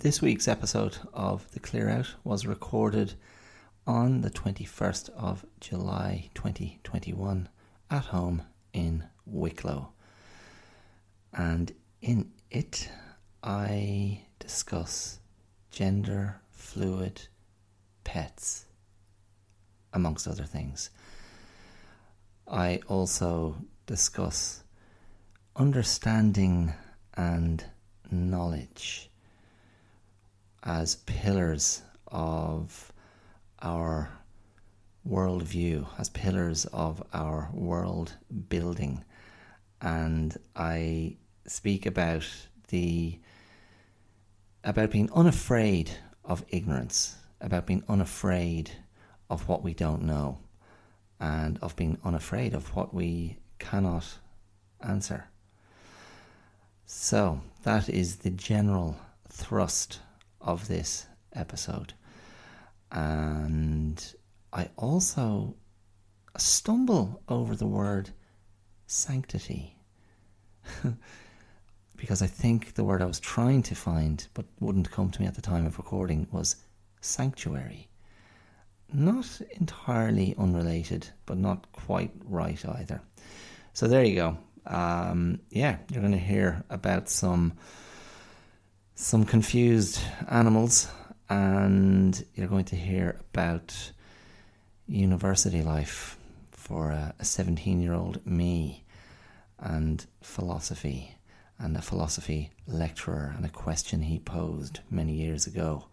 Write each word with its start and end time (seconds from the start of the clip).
This 0.00 0.22
week's 0.22 0.46
episode 0.46 0.96
of 1.12 1.50
The 1.50 1.58
Clear 1.58 1.88
Out 1.88 2.14
was 2.22 2.46
recorded 2.46 3.14
on 3.84 4.20
the 4.20 4.30
21st 4.30 5.10
of 5.10 5.44
July 5.58 6.30
2021 6.34 7.48
at 7.90 8.04
home 8.04 8.42
in 8.72 9.02
Wicklow. 9.26 9.88
And 11.32 11.72
in 12.00 12.30
it, 12.48 12.88
I 13.42 14.20
discuss 14.38 15.18
gender 15.72 16.42
fluid 16.52 17.22
pets, 18.04 18.66
amongst 19.92 20.28
other 20.28 20.44
things. 20.44 20.90
I 22.46 22.82
also 22.86 23.56
discuss 23.86 24.62
understanding 25.56 26.72
and 27.14 27.64
knowledge 28.12 29.07
as 30.68 30.96
pillars 31.06 31.80
of 32.08 32.92
our 33.62 34.10
worldview, 35.08 35.86
as 35.98 36.10
pillars 36.10 36.66
of 36.66 37.02
our 37.14 37.48
world 37.54 38.12
building. 38.50 39.02
And 39.80 40.36
I 40.54 41.16
speak 41.46 41.86
about 41.86 42.26
the 42.68 43.18
about 44.62 44.90
being 44.90 45.10
unafraid 45.14 45.90
of 46.22 46.44
ignorance, 46.50 47.16
about 47.40 47.64
being 47.64 47.82
unafraid 47.88 48.70
of 49.30 49.48
what 49.48 49.62
we 49.62 49.72
don't 49.72 50.02
know, 50.02 50.36
and 51.18 51.58
of 51.62 51.76
being 51.76 51.96
unafraid 52.04 52.52
of 52.52 52.76
what 52.76 52.92
we 52.92 53.38
cannot 53.58 54.04
answer. 54.82 55.28
So, 56.84 57.40
that 57.62 57.88
is 57.88 58.16
the 58.16 58.30
general 58.30 58.98
thrust 59.30 60.00
of 60.40 60.68
this 60.68 61.06
episode. 61.32 61.94
And 62.90 64.14
I 64.52 64.70
also 64.76 65.56
stumble 66.36 67.22
over 67.28 67.56
the 67.56 67.66
word 67.66 68.10
sanctity. 68.86 69.76
because 71.98 72.22
I 72.22 72.26
think 72.26 72.74
the 72.74 72.84
word 72.84 73.02
I 73.02 73.06
was 73.06 73.20
trying 73.20 73.62
to 73.64 73.74
find 73.74 74.26
but 74.32 74.46
wouldn't 74.60 74.90
come 74.90 75.10
to 75.10 75.20
me 75.20 75.26
at 75.26 75.34
the 75.34 75.42
time 75.42 75.66
of 75.66 75.76
recording 75.76 76.26
was 76.30 76.56
sanctuary. 77.00 77.88
Not 78.90 79.40
entirely 79.60 80.34
unrelated, 80.38 81.08
but 81.26 81.36
not 81.36 81.70
quite 81.72 82.12
right 82.24 82.64
either. 82.64 83.02
So 83.74 83.86
there 83.86 84.04
you 84.04 84.14
go. 84.14 84.38
Um, 84.66 85.40
yeah, 85.50 85.78
you're 85.90 86.00
going 86.00 86.12
to 86.12 86.18
hear 86.18 86.64
about 86.70 87.08
some 87.08 87.54
some 89.00 89.24
confused 89.24 90.00
animals, 90.28 90.88
and 91.30 92.24
you're 92.34 92.48
going 92.48 92.64
to 92.64 92.74
hear 92.74 93.20
about 93.32 93.92
university 94.88 95.62
life 95.62 96.18
for 96.50 96.90
a 96.90 97.14
17 97.22 97.80
year 97.80 97.94
old 97.94 98.26
me, 98.26 98.84
and 99.60 100.04
philosophy, 100.20 101.14
and 101.60 101.76
a 101.76 101.80
philosophy 101.80 102.50
lecturer, 102.66 103.32
and 103.36 103.46
a 103.46 103.48
question 103.48 104.02
he 104.02 104.18
posed 104.18 104.80
many 104.90 105.12
years 105.12 105.46
ago, 105.46 105.84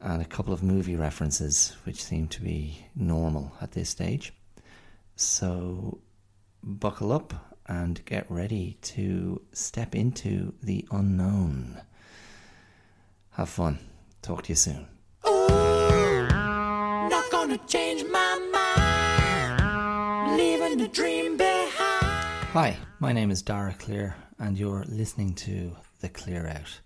and 0.00 0.22
a 0.22 0.26
couple 0.26 0.52
of 0.52 0.62
movie 0.62 0.94
references 0.94 1.74
which 1.82 2.02
seem 2.02 2.28
to 2.28 2.42
be 2.42 2.86
normal 2.94 3.52
at 3.60 3.72
this 3.72 3.90
stage. 3.90 4.32
So, 5.16 5.98
buckle 6.62 7.10
up 7.10 7.53
and 7.66 8.04
get 8.04 8.30
ready 8.30 8.76
to 8.82 9.40
step 9.52 9.94
into 9.94 10.54
the 10.62 10.86
unknown. 10.90 11.80
Have 13.30 13.48
fun. 13.48 13.78
Talk 14.22 14.42
to 14.44 14.50
you 14.50 14.56
soon. 14.56 14.86
Ooh, 15.26 16.28
not 17.08 17.30
gonna 17.30 17.58
change 17.66 18.04
my 18.10 18.38
mind. 19.56 20.36
Leaving 20.36 20.78
the 20.78 20.88
dream 20.88 21.36
behind. 21.36 22.46
Hi, 22.52 22.76
my 23.00 23.12
name 23.12 23.30
is 23.30 23.42
Dara 23.42 23.74
Clear, 23.74 24.16
and 24.38 24.58
you're 24.58 24.84
listening 24.88 25.34
to 25.34 25.76
The 26.00 26.08
Clear 26.08 26.46
Out. 26.46 26.80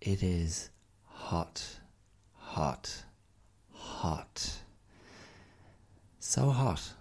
It 0.00 0.22
is 0.22 0.70
hot, 1.04 1.80
hot, 2.34 3.04
hot. 3.72 4.60
So 6.18 6.50
hot 6.50 6.94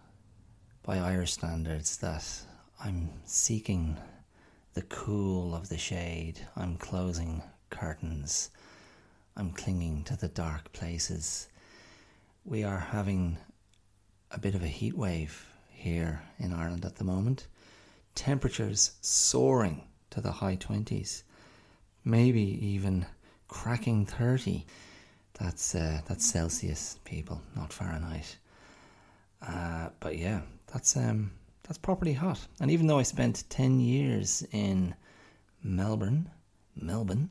by 0.90 0.98
Irish 0.98 1.34
standards 1.34 1.98
that 1.98 2.26
I'm 2.84 3.12
seeking 3.24 3.96
the 4.74 4.82
cool 4.82 5.54
of 5.54 5.70
the 5.70 5.78
shade. 5.78 6.40
I'm 6.56 6.78
closing 6.78 7.44
curtains. 7.70 8.50
I'm 9.38 9.52
clinging 9.52 10.04
to 10.06 10.18
the 10.18 10.30
dark 10.30 10.74
places. 10.74 11.48
We 12.44 12.64
are 12.64 12.80
having 12.80 13.38
a 14.32 14.40
bit 14.40 14.56
of 14.56 14.64
a 14.64 14.68
heat 14.68 14.98
wave 14.98 15.54
here 15.70 16.24
in 16.40 16.54
Ireland 16.54 16.84
at 16.86 16.96
the 16.96 17.04
moment. 17.04 17.46
Temperatures 18.16 18.94
soaring 19.02 19.84
to 20.10 20.22
the 20.22 20.32
high 20.32 20.58
20s, 20.58 21.22
maybe 22.04 22.66
even 22.66 23.06
cracking 23.48 24.08
30. 24.08 24.66
That's 25.40 25.76
uh, 25.76 26.02
that's 26.08 26.26
Celsius, 26.26 26.98
people, 27.06 27.44
not 27.56 27.72
Fahrenheit. 27.72 28.38
Uh, 29.40 29.90
but 30.00 30.18
yeah, 30.18 30.42
that's 30.72 30.96
um 30.96 31.32
that's 31.64 31.78
properly 31.78 32.14
hot. 32.14 32.40
And 32.60 32.72
even 32.72 32.88
though 32.88 33.00
I 33.00 33.04
spent 33.04 33.44
ten 33.50 33.80
years 33.80 34.44
in 34.52 34.96
Melbourne, 35.64 36.30
Melbourne, 36.76 37.30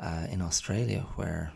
uh, 0.00 0.26
in 0.30 0.42
Australia, 0.42 1.06
where 1.14 1.52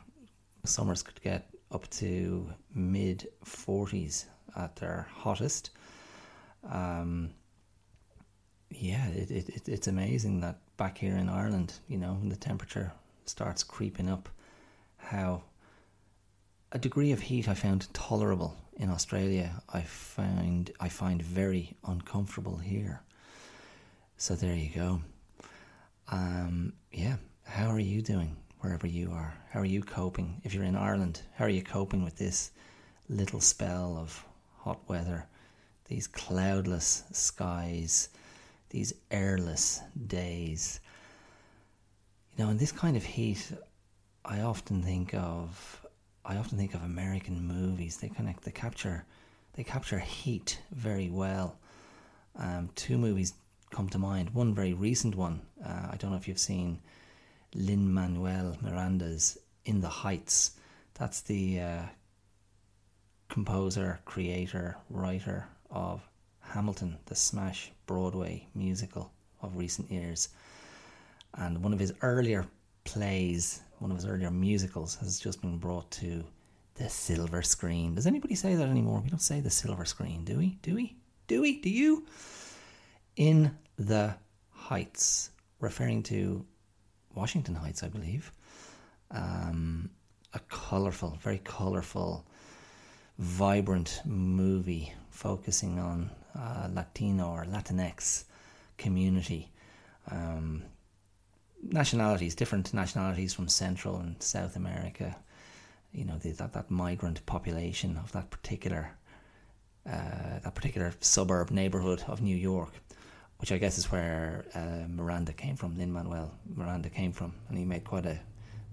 summers 0.65 1.03
could 1.03 1.21
get 1.23 1.49
up 1.73 1.89
to 1.91 2.53
mid 2.75 3.29
forties 3.45 4.27
at 4.57 4.77
their 4.77 5.07
hottest. 5.13 5.71
Um, 6.69 7.31
yeah, 8.71 9.09
it, 9.09 9.31
it, 9.31 9.69
it's 9.69 9.89
amazing 9.89 10.41
that 10.41 10.59
back 10.77 10.99
here 10.99 11.17
in 11.17 11.29
Ireland, 11.29 11.75
you 11.89 11.99
know, 11.99 12.15
when 12.15 12.29
the 12.29 12.37
temperature 12.37 12.93
starts 13.25 13.63
creeping 13.63 14.09
up, 14.09 14.29
how 14.97 15.43
a 16.73 16.79
degree 16.79 17.13
of 17.13 17.21
heat 17.21 17.49
I 17.49 17.55
found 17.55 17.93
tolerable 17.93 18.57
in 18.81 18.89
Australia, 18.89 19.63
I 19.69 19.83
find 19.83 20.73
I 20.81 20.89
find 20.89 21.21
very 21.21 21.77
uncomfortable 21.87 22.57
here. 22.57 23.03
So 24.17 24.35
there 24.35 24.55
you 24.55 24.71
go. 24.75 25.03
Um, 26.09 26.73
yeah, 26.91 27.17
how 27.45 27.69
are 27.69 27.79
you 27.79 28.01
doing 28.01 28.37
wherever 28.61 28.87
you 28.87 29.13
are? 29.13 29.35
How 29.51 29.61
are 29.61 29.67
you 29.77 29.83
coping? 29.83 30.41
If 30.45 30.55
you're 30.55 30.65
in 30.65 30.77
Ireland, 30.77 31.21
how 31.35 31.45
are 31.45 31.51
you 31.51 31.63
coping 31.63 32.03
with 32.03 32.17
this 32.17 32.53
little 33.11 33.41
spell 33.41 33.99
of 34.01 34.25
hot 34.57 34.81
weather, 34.89 35.27
these 35.89 36.07
cloudless 36.07 37.05
skies, 37.13 38.09
these 38.71 38.95
airless 39.11 39.83
days? 40.07 40.81
You 42.35 42.45
know, 42.45 42.51
in 42.51 42.57
this 42.57 42.73
kind 42.73 42.97
of 42.97 43.05
heat, 43.05 43.53
I 44.25 44.41
often 44.41 44.83
think 44.83 45.13
of 45.13 45.80
I 46.31 46.37
often 46.37 46.57
think 46.59 46.75
of 46.75 46.85
American 46.85 47.45
movies. 47.45 47.97
They 47.97 48.09
kind 48.09 48.29
of 48.29 48.41
they 48.43 48.53
capture 48.53 49.05
they 49.55 49.65
capture 49.65 49.99
heat 49.99 50.61
very 50.71 51.11
well. 51.11 51.59
Um, 52.37 52.71
two 52.77 52.99
movies 52.99 53.35
come 53.73 53.89
to 53.89 53.99
mind. 53.99 54.31
One 54.31 54.55
very 54.55 54.73
recent 54.73 55.17
one. 55.17 55.41
Uh, 55.65 55.89
I 55.91 55.97
don't 55.97 56.13
know 56.13 56.17
if 56.17 56.29
you've 56.29 56.39
seen 56.39 56.79
Lin 57.53 57.93
Manuel 57.93 58.57
Miranda's 58.63 59.39
In 59.65 59.81
the 59.81 59.89
Heights. 59.89 60.53
That's 60.95 61.21
the 61.23 61.61
uh, 61.61 61.83
composer, 63.29 63.99
creator, 64.05 64.77
writer 64.89 65.49
of 65.69 66.01
Hamilton, 66.39 66.97
the 67.07 67.17
smash 67.17 67.73
Broadway 67.87 68.47
musical 68.55 69.11
of 69.43 69.57
recent 69.57 69.91
years. 69.91 70.29
And 71.35 71.61
one 71.65 71.73
of 71.73 71.81
his 71.81 71.93
earlier 72.03 72.47
plays 72.93 73.61
one 73.79 73.93
of 73.93 73.97
his 73.97 74.07
earlier 74.07 74.31
musicals, 74.31 74.97
has 74.97 75.21
just 75.21 75.41
been 75.41 75.59
brought 75.59 75.89
to 75.93 76.25
the 76.75 76.89
silver 76.89 77.41
screen. 77.41 77.95
Does 77.95 78.07
anybody 78.07 78.35
say 78.35 78.57
that 78.57 78.69
anymore? 78.69 79.01
We 79.01 79.11
don't 79.11 79.23
say 79.23 79.41
the 79.41 79.51
silver 79.51 79.85
screen, 79.85 80.25
do 80.25 80.39
we? 80.39 80.59
Do 80.63 80.75
we? 80.75 80.97
Do 81.29 81.41
we? 81.41 81.61
Do 81.61 81.71
you? 81.71 82.05
In 83.17 83.57
the 83.79 84.17
Heights, 84.51 85.31
referring 85.61 86.03
to 86.05 86.45
Washington 87.15 87.55
Heights, 87.55 87.83
I 87.85 87.89
believe. 87.89 88.33
Um, 89.13 89.91
a 90.35 90.41
colourful, 90.49 91.19
very 91.23 91.39
colourful, 91.39 92.27
vibrant 93.19 94.03
movie 94.05 94.93
focusing 95.11 95.79
on 95.79 96.11
uh, 96.37 96.69
Latino 96.73 97.31
or 97.31 97.45
Latinx 97.45 98.25
community. 98.79 99.51
Um, 100.11 100.65
nationalities, 101.63 102.35
different 102.35 102.73
nationalities 102.73 103.35
from 103.35 103.49
Central 103.49 103.97
and 103.97 104.23
South 104.23 104.57
America. 104.57 105.17
You 105.93 106.05
know, 106.05 106.19
the, 106.19 106.31
that 106.33 106.53
that 106.53 106.71
migrant 106.71 107.25
population 107.27 107.97
of 107.97 108.13
that 108.13 108.31
particular 108.31 108.93
uh, 109.87 110.39
that 110.45 110.55
particular 110.55 110.93
suburb 111.01 111.51
neighborhood 111.51 112.05
of 112.07 112.21
New 112.21 112.37
York 112.37 112.73
which 113.41 113.53
I 113.53 113.59
guess 113.59 113.79
is 113.79 113.91
where 113.91 114.45
uh, 114.55 114.87
Miranda 114.89 115.33
came 115.33 115.57
from. 115.57 115.77
Lin 115.77 115.93
Manuel 115.93 116.33
Miranda 116.55 116.91
came 116.91 117.11
from, 117.11 117.33
and 117.49 117.57
he 117.57 117.65
made 117.65 117.85
quite 117.85 118.05
a 118.05 118.19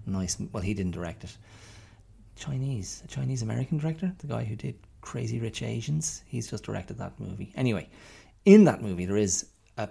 nice. 0.06 0.36
Well, 0.52 0.62
he 0.62 0.74
didn't 0.74 0.92
direct 0.92 1.24
it. 1.24 1.36
Chinese, 2.36 3.02
a 3.04 3.08
Chinese 3.08 3.42
American 3.42 3.78
director, 3.78 4.12
the 4.18 4.26
guy 4.26 4.44
who 4.44 4.54
did 4.54 4.76
Crazy 5.00 5.40
Rich 5.40 5.62
Asians. 5.62 6.22
He's 6.26 6.48
just 6.50 6.64
directed 6.64 6.98
that 6.98 7.18
movie. 7.18 7.52
Anyway, 7.56 7.88
in 8.44 8.64
that 8.64 8.82
movie, 8.82 9.06
there 9.06 9.16
is 9.16 9.46
a 9.78 9.88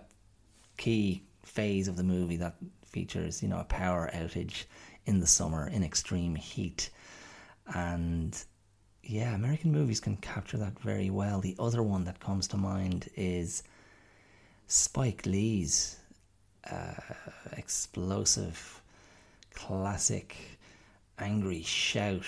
key 0.77 1.23
phase 1.43 1.87
of 1.87 1.97
the 1.97 2.03
movie 2.03 2.37
that 2.37 2.55
features, 2.87 3.41
you 3.41 3.49
know, 3.49 3.59
a 3.59 3.65
power 3.65 4.09
outage 4.13 4.65
in 5.05 5.19
the 5.19 5.27
summer 5.27 5.67
in 5.67 5.83
extreme 5.83 6.35
heat. 6.35 6.89
And 7.73 8.37
yeah, 9.03 9.33
American 9.35 9.71
movies 9.71 9.99
can 9.99 10.17
capture 10.17 10.57
that 10.57 10.79
very 10.79 11.09
well. 11.09 11.39
The 11.39 11.55
other 11.59 11.83
one 11.83 12.03
that 12.05 12.19
comes 12.19 12.47
to 12.49 12.57
mind 12.57 13.09
is 13.15 13.63
Spike 14.67 15.25
Lee's 15.25 15.97
uh, 16.69 16.93
explosive, 17.53 18.81
classic, 19.53 20.35
angry 21.19 21.63
shout, 21.63 22.25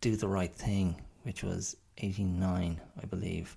Do 0.00 0.16
the 0.16 0.28
Right 0.28 0.54
Thing, 0.54 1.00
which 1.22 1.44
was 1.44 1.76
89, 1.98 2.80
I 3.00 3.06
believe. 3.06 3.56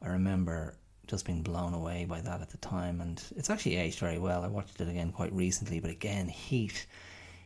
I 0.00 0.08
remember 0.08 0.74
just 1.06 1.24
being 1.24 1.42
blown 1.42 1.74
away 1.74 2.04
by 2.04 2.20
that 2.20 2.40
at 2.40 2.50
the 2.50 2.56
time, 2.58 3.00
and 3.00 3.22
it's 3.36 3.50
actually 3.50 3.76
aged 3.76 3.98
very 3.98 4.18
well. 4.18 4.42
I 4.42 4.48
watched 4.48 4.80
it 4.80 4.88
again 4.88 5.12
quite 5.12 5.32
recently, 5.32 5.80
but 5.80 5.90
again, 5.90 6.28
heat, 6.28 6.86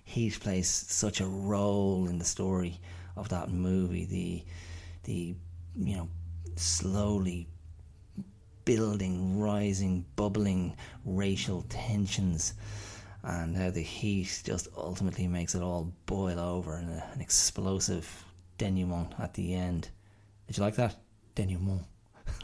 heat 0.04 0.38
plays 0.40 0.68
such 0.68 1.20
a 1.20 1.26
role 1.26 2.08
in 2.08 2.18
the 2.18 2.24
story 2.24 2.80
of 3.16 3.28
that 3.28 3.50
movie. 3.50 4.06
The, 4.06 4.44
the, 5.04 5.34
you 5.76 5.96
know, 5.96 6.08
slowly 6.56 7.46
building, 8.64 9.38
rising, 9.38 10.04
bubbling 10.16 10.76
racial 11.04 11.62
tensions, 11.68 12.54
and 13.22 13.56
how 13.56 13.70
the 13.70 13.82
heat 13.82 14.42
just 14.44 14.68
ultimately 14.76 15.26
makes 15.26 15.54
it 15.54 15.62
all 15.62 15.92
boil 16.06 16.38
over 16.38 16.78
in 16.78 16.88
a, 16.88 17.04
an 17.12 17.20
explosive 17.20 18.24
denouement 18.58 19.12
at 19.18 19.34
the 19.34 19.54
end. 19.54 19.88
Did 20.46 20.56
you 20.56 20.62
like 20.62 20.76
that? 20.76 20.96
Denouement. 21.34 21.84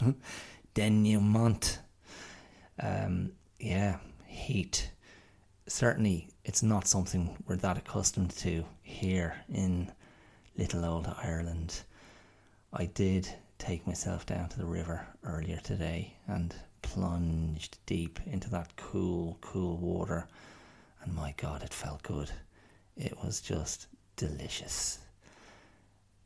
denouement. 0.77 1.79
Um, 2.79 3.33
yeah, 3.59 3.97
heat. 4.27 4.91
Certainly, 5.67 6.29
it's 6.45 6.63
not 6.63 6.87
something 6.87 7.35
we're 7.47 7.57
that 7.57 7.79
accustomed 7.79 8.31
to 8.39 8.67
here 8.83 9.35
in 9.49 9.91
little 10.59 10.85
old 10.85 11.13
Ireland. 11.23 11.81
I 12.75 12.85
did 12.85 13.27
take 13.59 13.87
myself 13.87 14.27
down 14.27 14.51
to 14.51 14.59
the 14.59 14.67
river 14.67 15.07
earlier 15.25 15.57
today 15.65 16.13
and 16.29 16.55
plunged 16.83 17.79
deep 17.87 18.21
into 18.27 18.51
that 18.51 18.77
cool, 18.77 19.39
cool 19.41 19.79
water, 19.79 20.29
and 21.03 21.15
my 21.15 21.33
God, 21.39 21.63
it 21.63 21.73
felt 21.73 22.03
good. 22.03 22.31
It 22.99 23.17
was 23.25 23.41
just 23.41 23.87
delicious. 24.17 24.99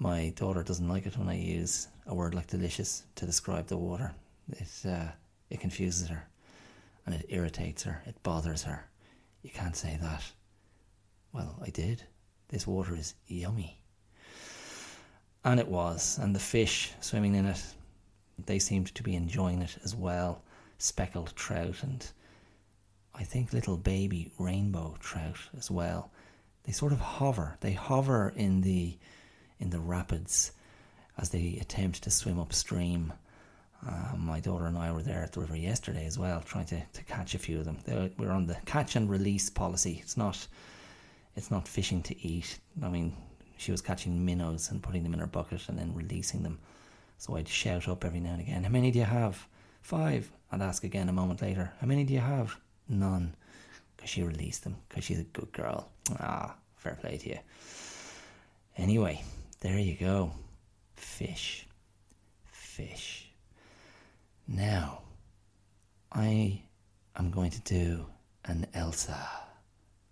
My 0.01 0.33
daughter 0.35 0.65
doesn't 0.65 0.89
like 0.89 1.07
it 1.07 1.17
when 1.17 1.29
I 1.29 1.37
use 1.37 1.87
a 2.05 2.15
word 2.17 2.35
like 2.35 2.49
delicious 2.49 3.05
to 3.15 3.27
describe 3.27 3.69
the 3.69 3.77
water. 3.77 4.13
It 4.53 4.89
uh, 4.89 5.09
it 5.49 5.61
confuses 5.61 6.09
her, 6.09 6.29
and 7.07 7.15
it 7.15 7.27
irritates 7.29 7.83
her. 7.85 8.03
It 8.07 8.23
bothers 8.23 8.63
her. 8.65 8.89
You 9.43 9.51
can't 9.51 9.77
say 9.77 9.99
that. 10.01 10.25
Well, 11.33 11.59
I 11.63 11.71
did. 11.71 12.03
This 12.49 12.67
water 12.67 12.95
is 12.97 13.15
yummy. 13.27 13.81
And 15.45 15.59
it 15.59 15.69
was, 15.69 16.19
and 16.19 16.35
the 16.35 16.41
fish 16.41 16.93
swimming 17.01 17.35
in 17.35 17.47
it, 17.47 17.63
they 18.47 18.59
seemed 18.59 18.95
to 18.95 19.03
be 19.03 19.15
enjoying 19.15 19.63
it 19.63 19.79
as 19.85 19.95
well. 19.95 20.43
Speckled 20.79 21.35
trout 21.37 21.83
and 21.83 22.07
I 23.15 23.25
think 23.25 23.53
little 23.53 23.77
baby 23.77 24.33
rainbow 24.39 24.97
trout 25.01 25.39
as 25.57 25.71
well. 25.71 26.11
They 26.65 26.73
sort 26.73 26.93
of 26.93 27.01
hover. 27.01 27.57
They 27.61 27.73
hover 27.73 28.33
in 28.35 28.61
the 28.63 28.99
in 29.59 29.71
the 29.71 29.81
rapids 29.81 30.53
as 31.19 31.31
they 31.31 31.59
attempt 31.61 32.03
to 32.05 32.11
swim 32.11 32.39
upstream. 32.39 33.13
Uh, 33.87 34.15
my 34.17 34.41
daughter 34.41 34.67
and 34.67 34.77
I 34.77 34.93
were 34.93 35.03
there 35.03 35.23
at 35.23 35.33
the 35.33 35.41
river 35.41 35.57
yesterday 35.57 36.05
as 36.05 36.19
well, 36.19 36.43
trying 36.43 36.67
to, 36.67 36.81
to 36.81 37.05
catch 37.05 37.35
a 37.35 37.39
few 37.39 37.59
of 37.59 37.65
them. 37.65 37.79
They, 37.85 38.13
we're 38.19 38.31
on 38.31 38.47
the 38.47 38.57
catch 38.67 38.97
and 38.97 39.09
release 39.09 39.49
policy. 39.49 40.01
It's 40.03 40.17
not 40.17 40.47
it's 41.37 41.51
not 41.51 41.67
fishing 41.67 42.03
to 42.03 42.27
eat. 42.27 42.59
I 42.83 42.89
mean, 42.89 43.17
she 43.57 43.71
was 43.71 43.81
catching 43.81 44.25
minnows 44.25 44.71
and 44.71 44.83
putting 44.83 45.03
them 45.03 45.15
in 45.15 45.21
her 45.21 45.27
bucket 45.27 45.69
and 45.69 45.79
then 45.79 45.95
releasing 45.95 46.43
them. 46.43 46.59
So 47.19 47.37
I'd 47.37 47.49
shout 47.49 47.89
up 47.89 48.05
every 48.05 48.21
now 48.21 48.33
and 48.33 48.41
again, 48.41 48.65
How 48.65 48.71
many 48.71 48.91
do 48.91 48.99
you 48.99 49.05
have? 49.05 49.47
Five. 49.83 50.31
I'd 50.53 50.63
ask 50.63 50.85
again 50.85 51.09
a 51.09 51.13
moment 51.13 51.41
later, 51.43 51.73
How 51.81 51.87
many 51.87 52.05
do 52.05 52.13
you 52.13 52.21
have? 52.21 52.57
None. 52.89 53.35
Because 53.97 54.11
she 54.11 54.23
released 54.23 54.65
them, 54.65 54.77
because 54.89 55.05
she's 55.05 55.21
a 55.21 55.25
good 55.25 55.53
girl. 55.53 55.89
Ah, 56.19 56.57
fair 56.77 56.97
play 57.01 57.19
to 57.19 57.29
you. 57.29 57.39
Anyway, 58.77 59.23
there 59.61 59.79
you 59.79 59.95
go. 59.95 60.33
Fish. 60.97 61.67
Fish. 62.51 63.30
Now, 64.53 65.03
I 66.11 66.63
am 67.15 67.31
going 67.31 67.53
to 67.53 67.61
do 67.61 68.07
an 68.45 68.67
Elsa. 68.75 69.29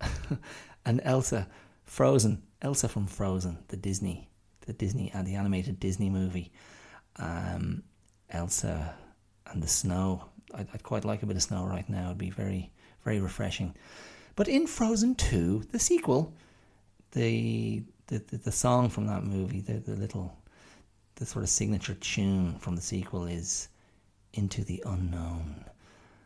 an 0.87 1.00
Elsa 1.00 1.49
Frozen 1.85 2.43
Elsa 2.62 2.88
from 2.88 3.08
Frozen, 3.08 3.58
the 3.69 3.76
Disney, 3.76 4.29
the 4.67 4.73
Disney 4.73 5.11
and 5.12 5.26
uh, 5.26 5.29
the 5.29 5.35
animated 5.35 5.81
Disney 5.81 6.08
movie. 6.08 6.52
Um, 7.17 7.82
Elsa 8.31 8.94
and 9.46 9.61
the 9.61 9.69
snow. 9.69 10.29
I'd, 10.55 10.69
I'd, 10.73 10.82
quite 10.85 11.05
like 11.05 11.23
a 11.25 11.26
bit 11.26 11.37
of 11.37 11.43
snow 11.43 11.67
right 11.67 11.88
now. 11.88 12.06
It'd 12.06 12.19
be 12.19 12.31
very, 12.31 12.70
very 13.05 13.19
refreshing. 13.19 13.75
But 14.37 14.46
in 14.46 14.69
Frozen 14.69 15.17
Two, 15.17 15.64
the 15.73 15.81
sequel, 15.81 16.32
the 17.12 17.82
the, 18.06 18.19
the, 18.19 18.37
the 18.37 18.52
song 18.52 18.88
from 18.88 19.06
that 19.08 19.25
movie, 19.25 19.61
the, 19.61 19.75
the 19.75 19.96
little, 19.96 20.37
the 21.17 21.26
sort 21.26 21.43
of 21.43 21.49
signature 21.49 21.94
tune 21.94 22.58
from 22.61 22.76
the 22.76 22.82
sequel 22.82 23.26
is 23.26 23.69
"Into 24.32 24.64
the 24.64 24.82
Unknown," 24.86 25.64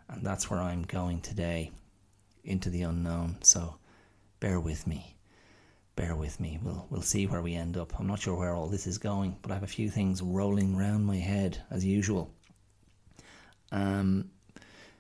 and 0.09 0.25
that's 0.25 0.51
where 0.51 0.61
I'm 0.61 0.83
going 0.83 1.21
today, 1.21 1.73
into 2.45 2.71
the 2.71 2.83
unknown. 2.83 3.39
So, 3.43 3.77
bear 4.41 4.61
with 4.61 4.87
me 4.87 5.17
bear 5.97 6.17
with 6.17 6.41
me. 6.41 6.59
We'll 6.63 6.87
we'll 6.91 7.03
see 7.03 7.27
where 7.27 7.43
we 7.43 7.55
end 7.55 7.77
up. 7.77 7.99
I'm 7.99 8.07
not 8.07 8.21
sure 8.21 8.35
where 8.37 8.55
all 8.55 8.69
this 8.69 8.87
is 8.87 8.99
going, 8.99 9.37
but 9.43 9.51
I 9.51 9.55
have 9.55 9.63
a 9.63 9.69
few 9.69 9.91
things 9.91 10.23
rolling 10.23 10.77
round 10.77 11.05
my 11.05 11.17
head 11.17 11.63
as 11.71 11.85
usual. 11.85 12.33
Um, 13.71 14.31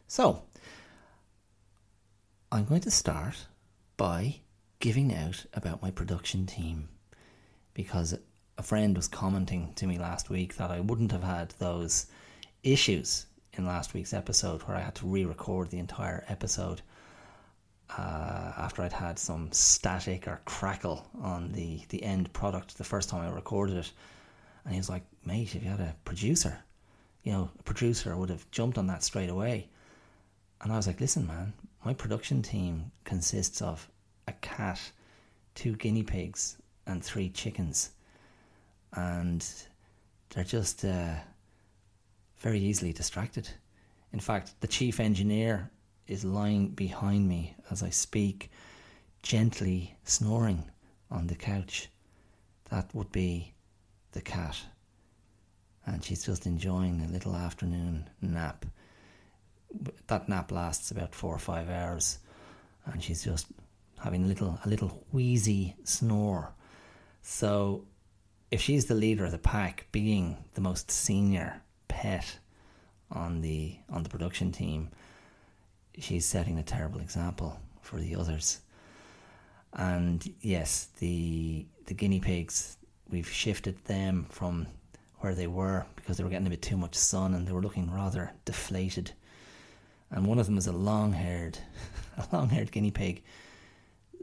so 0.06 0.42
I'm 2.50 2.64
going 2.64 2.80
to 2.82 2.90
start 2.90 3.46
by 3.96 4.40
giving 4.80 5.14
out 5.14 5.46
about 5.54 5.82
my 5.82 5.90
production 5.90 6.46
team 6.46 6.88
because 7.74 8.16
a 8.58 8.62
friend 8.62 8.96
was 8.96 9.08
commenting 9.08 9.72
to 9.76 9.86
me 9.86 9.98
last 9.98 10.28
week 10.28 10.56
that 10.56 10.70
I 10.70 10.80
wouldn't 10.80 11.12
have 11.12 11.22
had 11.22 11.50
those 11.58 12.06
issues 12.62 13.26
in 13.54 13.66
last 13.66 13.94
week's 13.94 14.14
episode 14.14 14.62
where 14.62 14.76
I 14.76 14.80
had 14.80 14.94
to 14.96 15.06
re-record 15.06 15.70
the 15.70 15.78
entire 15.78 16.24
episode 16.28 16.80
uh, 17.98 18.52
after 18.56 18.82
I'd 18.82 18.92
had 18.92 19.18
some 19.18 19.50
static 19.52 20.26
or 20.26 20.40
crackle 20.44 21.06
on 21.20 21.52
the, 21.52 21.80
the 21.90 22.02
end 22.02 22.32
product 22.32 22.78
the 22.78 22.84
first 22.84 23.08
time 23.08 23.20
I 23.20 23.30
recorded 23.30 23.76
it. 23.76 23.92
And 24.64 24.72
he 24.72 24.78
was 24.78 24.88
like, 24.88 25.02
mate, 25.24 25.54
if 25.54 25.62
you 25.62 25.70
had 25.70 25.80
a 25.80 25.94
producer, 26.04 26.58
you 27.24 27.32
know, 27.32 27.50
a 27.58 27.62
producer 27.62 28.16
would 28.16 28.30
have 28.30 28.50
jumped 28.50 28.78
on 28.78 28.86
that 28.86 29.02
straight 29.02 29.28
away. 29.28 29.68
And 30.62 30.72
I 30.72 30.76
was 30.76 30.86
like, 30.86 31.00
listen, 31.00 31.26
man, 31.26 31.52
my 31.84 31.92
production 31.92 32.42
team 32.42 32.92
consists 33.04 33.60
of 33.60 33.88
a 34.28 34.32
cat, 34.32 34.80
two 35.54 35.74
guinea 35.74 36.04
pigs, 36.04 36.56
and 36.86 37.02
three 37.02 37.28
chickens. 37.28 37.90
And 38.94 39.44
they're 40.30 40.44
just 40.44 40.84
uh, 40.84 41.14
very 42.42 42.58
easily 42.58 42.92
distracted. 42.92 43.48
In 44.12 44.18
fact, 44.18 44.60
the 44.60 44.66
chief 44.66 44.98
engineer 44.98 45.70
is 46.08 46.24
lying 46.24 46.70
behind 46.70 47.28
me 47.28 47.54
as 47.70 47.82
I 47.82 47.90
speak, 47.90 48.50
gently 49.22 49.96
snoring 50.04 50.64
on 51.10 51.28
the 51.28 51.36
couch. 51.36 51.88
That 52.70 52.92
would 52.94 53.12
be 53.12 53.54
the 54.10 54.20
cat. 54.20 54.60
And 55.86 56.04
she's 56.04 56.26
just 56.26 56.44
enjoying 56.46 57.00
a 57.00 57.12
little 57.12 57.36
afternoon 57.36 58.10
nap. 58.20 58.66
That 60.08 60.28
nap 60.28 60.50
lasts 60.50 60.90
about 60.90 61.14
four 61.14 61.34
or 61.34 61.38
five 61.38 61.70
hours, 61.70 62.18
and 62.84 63.02
she's 63.02 63.24
just 63.24 63.46
having 64.00 64.24
a 64.24 64.26
little 64.26 64.58
a 64.64 64.68
little 64.68 65.04
wheezy 65.12 65.76
snore. 65.84 66.52
So, 67.22 67.86
if 68.50 68.60
she's 68.60 68.86
the 68.86 68.94
leader 68.94 69.24
of 69.24 69.32
the 69.32 69.38
pack, 69.38 69.86
being 69.92 70.44
the 70.54 70.60
most 70.60 70.90
senior 70.90 71.62
pet 72.02 72.38
on 73.12 73.40
the 73.42 73.76
on 73.88 74.02
the 74.02 74.08
production 74.08 74.50
team, 74.50 74.88
she's 75.98 76.26
setting 76.26 76.58
a 76.58 76.62
terrible 76.62 77.00
example 77.00 77.60
for 77.80 78.00
the 78.00 78.16
others. 78.16 78.60
And 79.72 80.18
yes, 80.40 80.88
the 80.98 81.64
the 81.86 81.94
guinea 81.94 82.18
pigs, 82.20 82.76
we've 83.08 83.28
shifted 83.30 83.76
them 83.84 84.26
from 84.30 84.66
where 85.20 85.34
they 85.36 85.46
were 85.46 85.86
because 85.94 86.16
they 86.16 86.24
were 86.24 86.30
getting 86.30 86.48
a 86.48 86.50
bit 86.50 86.62
too 86.62 86.76
much 86.76 86.96
sun 86.96 87.34
and 87.34 87.46
they 87.46 87.52
were 87.52 87.62
looking 87.62 87.88
rather 87.90 88.32
deflated. 88.44 89.12
and 90.10 90.26
one 90.26 90.38
of 90.40 90.46
them 90.46 90.58
is 90.58 90.66
a 90.66 90.72
long-haired, 90.72 91.56
a 92.18 92.36
long-haired 92.36 92.72
guinea 92.72 92.90
pig. 92.90 93.22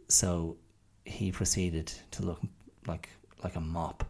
So 0.09 0.57
he 1.05 1.31
proceeded 1.31 1.93
to 2.11 2.23
look 2.23 2.41
like 2.87 3.07
like 3.43 3.55
a 3.55 3.61
mop, 3.61 4.03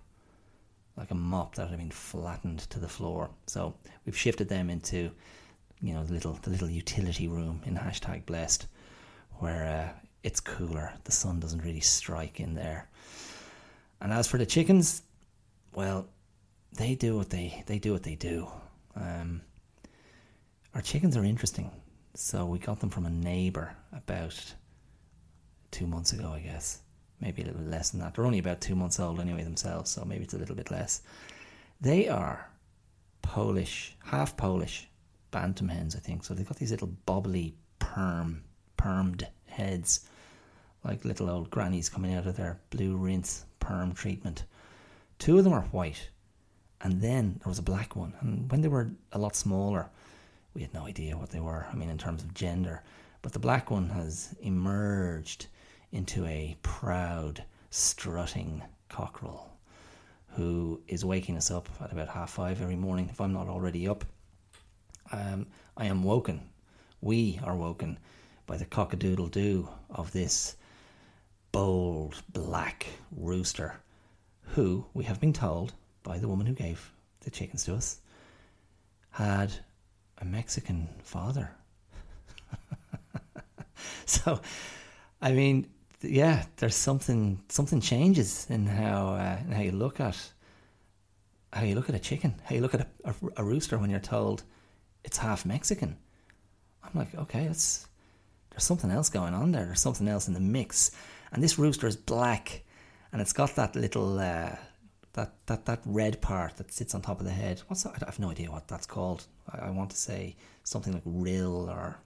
like 0.99 1.11
a 1.11 1.15
mop 1.15 1.55
that 1.55 1.69
had 1.69 1.79
been 1.79 1.89
flattened 1.89 2.59
to 2.59 2.77
the 2.77 2.87
floor. 2.89 3.29
So 3.47 3.73
we've 4.05 4.17
shifted 4.17 4.49
them 4.49 4.69
into, 4.69 5.09
you 5.81 5.93
know, 5.93 6.03
the 6.03 6.13
little 6.13 6.33
the 6.33 6.49
little 6.49 6.69
utility 6.69 7.27
room 7.27 7.61
in 7.65 7.75
hashtag 7.75 8.25
blessed, 8.25 8.67
where 9.37 9.65
uh, 9.65 9.99
it's 10.23 10.41
cooler. 10.41 10.93
The 11.05 11.13
sun 11.13 11.39
doesn't 11.39 11.63
really 11.63 11.79
strike 11.79 12.41
in 12.41 12.53
there. 12.53 12.89
And 14.01 14.11
as 14.11 14.27
for 14.27 14.37
the 14.37 14.45
chickens, 14.45 15.01
well, 15.73 16.05
they 16.73 16.95
do 16.95 17.15
what 17.15 17.29
they 17.29 17.63
they 17.65 17.79
do 17.79 17.93
what 17.93 18.03
they 18.03 18.15
do. 18.15 18.47
Um, 18.95 19.41
our 20.75 20.81
chickens 20.81 21.15
are 21.15 21.23
interesting. 21.23 21.71
So 22.15 22.45
we 22.45 22.59
got 22.59 22.81
them 22.81 22.89
from 22.89 23.05
a 23.05 23.09
neighbour 23.09 23.73
about 23.93 24.35
two 25.71 25.87
months 25.87 26.11
ago, 26.11 26.33
I 26.33 26.41
guess. 26.41 26.81
Maybe 27.21 27.41
a 27.41 27.45
little 27.45 27.61
less 27.61 27.89
than 27.89 27.99
that. 27.99 28.15
They're 28.15 28.25
only 28.25 28.39
about 28.39 28.61
two 28.61 28.75
months 28.75 28.99
old 28.99 29.19
anyway 29.19 29.43
themselves, 29.43 29.91
so 29.91 30.05
maybe 30.05 30.23
it's 30.23 30.33
a 30.33 30.37
little 30.37 30.55
bit 30.55 30.71
less. 30.71 31.01
They 31.81 32.07
are 32.07 32.49
Polish, 33.21 33.95
half 34.05 34.37
Polish 34.37 34.87
bantam 35.31 35.67
hens, 35.67 35.95
I 35.95 35.99
think. 35.99 36.23
So 36.23 36.33
they've 36.33 36.47
got 36.47 36.57
these 36.57 36.71
little 36.71 36.93
bobbly 37.07 37.53
perm, 37.79 38.43
permed 38.77 39.27
heads, 39.47 40.07
like 40.83 41.05
little 41.05 41.29
old 41.29 41.49
grannies 41.49 41.89
coming 41.89 42.13
out 42.13 42.25
of 42.25 42.37
their 42.37 42.59
blue 42.69 42.95
rinse 42.95 43.45
perm 43.59 43.93
treatment. 43.93 44.45
Two 45.17 45.37
of 45.37 45.43
them 45.43 45.53
are 45.53 45.61
white, 45.61 46.09
and 46.81 47.01
then 47.01 47.39
there 47.39 47.49
was 47.49 47.59
a 47.59 47.63
black 47.63 47.95
one. 47.95 48.13
And 48.21 48.49
when 48.49 48.61
they 48.61 48.69
were 48.69 48.91
a 49.11 49.19
lot 49.19 49.35
smaller, 49.35 49.89
we 50.53 50.61
had 50.61 50.73
no 50.73 50.85
idea 50.85 51.17
what 51.17 51.29
they 51.29 51.39
were. 51.41 51.67
I 51.71 51.75
mean, 51.75 51.89
in 51.89 51.97
terms 51.97 52.23
of 52.23 52.33
gender, 52.33 52.83
but 53.21 53.33
the 53.33 53.39
black 53.39 53.69
one 53.69 53.89
has 53.89 54.33
emerged 54.41 55.47
into 55.91 56.25
a 56.25 56.55
proud, 56.61 57.43
strutting 57.69 58.61
cockerel 58.89 59.49
who 60.35 60.81
is 60.87 61.03
waking 61.03 61.37
us 61.37 61.51
up 61.51 61.67
at 61.81 61.91
about 61.91 62.07
half 62.07 62.31
five 62.31 62.61
every 62.61 62.75
morning. 62.75 63.09
If 63.09 63.19
I'm 63.19 63.33
not 63.33 63.47
already 63.47 63.87
up, 63.87 64.05
um, 65.11 65.47
I 65.75 65.85
am 65.85 66.03
woken. 66.03 66.41
We 67.01 67.39
are 67.43 67.55
woken 67.55 67.97
by 68.45 68.57
the 68.57 68.65
cockadoodle 68.65 69.31
doo 69.31 69.69
of 69.89 70.11
this 70.11 70.55
bold 71.51 72.21
black 72.31 72.85
rooster 73.15 73.75
who, 74.53 74.85
we 74.93 75.03
have 75.03 75.19
been 75.19 75.33
told 75.33 75.73
by 76.03 76.17
the 76.17 76.27
woman 76.27 76.45
who 76.45 76.53
gave 76.53 76.91
the 77.21 77.29
chickens 77.29 77.65
to 77.65 77.75
us, 77.75 77.99
had 79.11 79.51
a 80.17 80.25
Mexican 80.25 80.87
father. 81.03 81.51
so, 84.05 84.39
I 85.21 85.31
mean, 85.31 85.67
yeah, 86.01 86.45
there's 86.57 86.75
something 86.75 87.41
something 87.49 87.81
changes 87.81 88.47
in 88.49 88.65
how 88.65 89.13
uh, 89.13 89.37
in 89.45 89.51
how 89.51 89.61
you 89.61 89.71
look 89.71 89.99
at 89.99 90.31
how 91.51 91.63
you 91.63 91.75
look 91.75 91.89
at 91.89 91.95
a 91.95 91.99
chicken, 91.99 92.35
how 92.45 92.55
you 92.55 92.61
look 92.61 92.73
at 92.73 92.81
a, 92.81 92.87
a, 93.09 93.15
a 93.37 93.43
rooster 93.43 93.77
when 93.77 93.89
you're 93.89 93.99
told 93.99 94.43
it's 95.03 95.17
half 95.17 95.45
Mexican. 95.45 95.97
I'm 96.83 96.91
like, 96.93 97.13
okay, 97.15 97.43
it's 97.43 97.87
there's 98.51 98.63
something 98.63 98.91
else 98.91 99.09
going 99.09 99.33
on 99.33 99.51
there. 99.51 99.65
There's 99.65 99.81
something 99.81 100.07
else 100.07 100.27
in 100.27 100.33
the 100.33 100.39
mix, 100.39 100.91
and 101.31 101.43
this 101.43 101.59
rooster 101.59 101.87
is 101.87 101.95
black, 101.95 102.63
and 103.11 103.21
it's 103.21 103.33
got 103.33 103.55
that 103.55 103.75
little 103.75 104.19
uh, 104.19 104.55
that 105.13 105.33
that 105.47 105.65
that 105.65 105.81
red 105.85 106.21
part 106.21 106.57
that 106.57 106.71
sits 106.71 106.95
on 106.95 107.01
top 107.01 107.19
of 107.19 107.25
the 107.25 107.31
head. 107.31 107.61
What's 107.67 107.83
that? 107.83 108.01
I 108.01 108.05
have 108.05 108.19
no 108.19 108.31
idea 108.31 108.51
what 108.51 108.67
that's 108.67 108.85
called. 108.85 109.25
I, 109.51 109.67
I 109.67 109.69
want 109.71 109.91
to 109.91 109.97
say 109.97 110.35
something 110.63 110.93
like 110.93 111.03
rill 111.05 111.69
or 111.69 111.99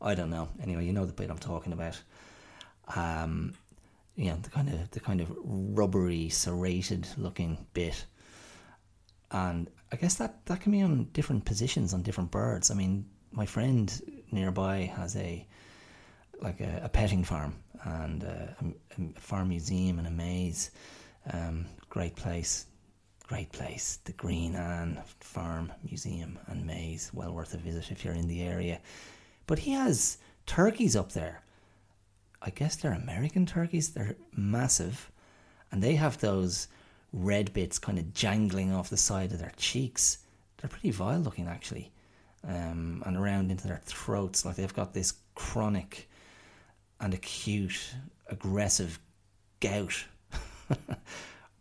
I 0.00 0.14
don't 0.14 0.30
know. 0.30 0.48
Anyway, 0.62 0.84
you 0.84 0.92
know 0.92 1.04
the 1.04 1.12
bit 1.12 1.30
I'm 1.30 1.38
talking 1.38 1.72
about. 1.72 2.00
Um, 2.94 3.54
you 4.16 4.26
know 4.26 4.36
the 4.42 4.50
kind 4.50 4.68
of 4.68 4.90
the 4.90 5.00
kind 5.00 5.20
of 5.20 5.32
rubbery, 5.42 6.28
serrated 6.28 7.06
looking 7.16 7.66
bit, 7.72 8.04
and 9.30 9.70
I 9.92 9.96
guess 9.96 10.16
that 10.16 10.44
that 10.46 10.60
can 10.60 10.72
be 10.72 10.82
on 10.82 11.08
different 11.12 11.44
positions 11.44 11.94
on 11.94 12.02
different 12.02 12.30
birds. 12.30 12.70
I 12.70 12.74
mean, 12.74 13.06
my 13.32 13.46
friend 13.46 13.90
nearby 14.30 14.92
has 14.96 15.16
a 15.16 15.46
like 16.42 16.60
a, 16.60 16.82
a 16.84 16.88
petting 16.88 17.24
farm 17.24 17.54
and 17.84 18.22
a, 18.22 18.56
a, 18.60 19.20
farm 19.20 19.48
museum 19.48 19.98
and 19.98 20.08
a 20.08 20.10
maze. 20.10 20.70
Um, 21.32 21.66
great 21.88 22.16
place, 22.16 22.66
great 23.26 23.52
place. 23.52 23.98
The 24.04 24.12
Greenan 24.12 24.98
Farm 25.20 25.72
Museum 25.84 26.38
and 26.46 26.66
Maze, 26.66 27.10
well 27.12 27.32
worth 27.32 27.54
a 27.54 27.58
visit 27.58 27.90
if 27.90 28.04
you're 28.04 28.14
in 28.14 28.28
the 28.28 28.42
area. 28.42 28.80
But 29.46 29.58
he 29.58 29.72
has 29.72 30.18
turkeys 30.46 30.96
up 30.96 31.12
there. 31.12 31.42
I 32.42 32.50
guess 32.50 32.76
they're 32.76 32.92
American 32.92 33.46
turkeys. 33.46 33.90
They're 33.90 34.16
massive, 34.34 35.10
and 35.70 35.82
they 35.82 35.94
have 35.96 36.18
those 36.18 36.68
red 37.12 37.52
bits 37.52 37.78
kind 37.78 37.98
of 37.98 38.14
jangling 38.14 38.72
off 38.72 38.90
the 38.90 38.96
side 38.96 39.32
of 39.32 39.38
their 39.38 39.52
cheeks. 39.56 40.18
They're 40.58 40.70
pretty 40.70 40.90
vile 40.90 41.20
looking, 41.20 41.48
actually, 41.48 41.90
um, 42.46 43.02
and 43.04 43.16
around 43.16 43.50
into 43.50 43.68
their 43.68 43.80
throats. 43.84 44.44
Like 44.44 44.56
they've 44.56 44.74
got 44.74 44.94
this 44.94 45.14
chronic 45.34 46.08
and 47.00 47.14
acute, 47.14 47.94
aggressive 48.28 48.98
gout 49.60 50.04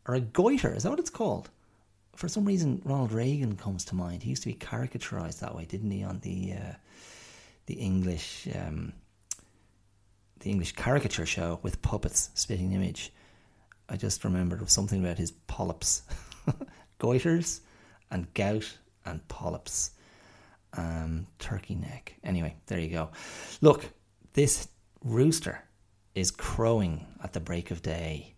or 0.08 0.16
a 0.16 0.20
goiter. 0.22 0.74
Is 0.74 0.84
that 0.84 0.90
what 0.90 1.00
it's 1.00 1.10
called? 1.10 1.50
For 2.16 2.28
some 2.28 2.46
reason, 2.46 2.82
Ronald 2.84 3.14
Reagan 3.14 3.56
comes 3.56 3.86
to 3.86 3.96
mind. 3.96 4.24
He 4.24 4.32
used 4.32 4.44
to 4.44 4.50
be 4.50 4.56
caricaturized 4.56 5.40
that 5.40 5.56
way, 5.56 5.66
didn't 5.66 5.92
he, 5.92 6.04
on 6.04 6.20
the 6.20 6.54
uh, 6.54 6.74
the 7.68 7.76
English 7.76 8.48
um, 8.56 8.94
the 10.40 10.50
English 10.50 10.74
caricature 10.74 11.26
show 11.26 11.60
with 11.62 11.82
puppets 11.82 12.30
spitting 12.34 12.74
image. 12.74 13.14
I 13.88 13.98
just 13.98 14.24
remembered 14.24 14.70
something 14.70 15.04
about 15.04 15.18
his 15.18 15.32
polyps, 15.32 16.04
goiters, 17.00 17.62
and 18.12 18.32
gout 18.34 18.78
and 19.06 19.28
polyps, 19.28 19.92
um, 20.74 21.28
turkey 21.40 21.76
neck. 21.76 22.16
Anyway, 22.24 22.56
there 22.68 22.80
you 22.80 22.90
go. 22.90 23.10
Look, 23.62 23.86
this 24.34 24.68
rooster 25.04 25.64
is 26.16 26.32
crowing 26.32 27.06
at 27.24 27.34
the 27.34 27.40
break 27.40 27.72
of 27.72 27.82
day 27.82 28.36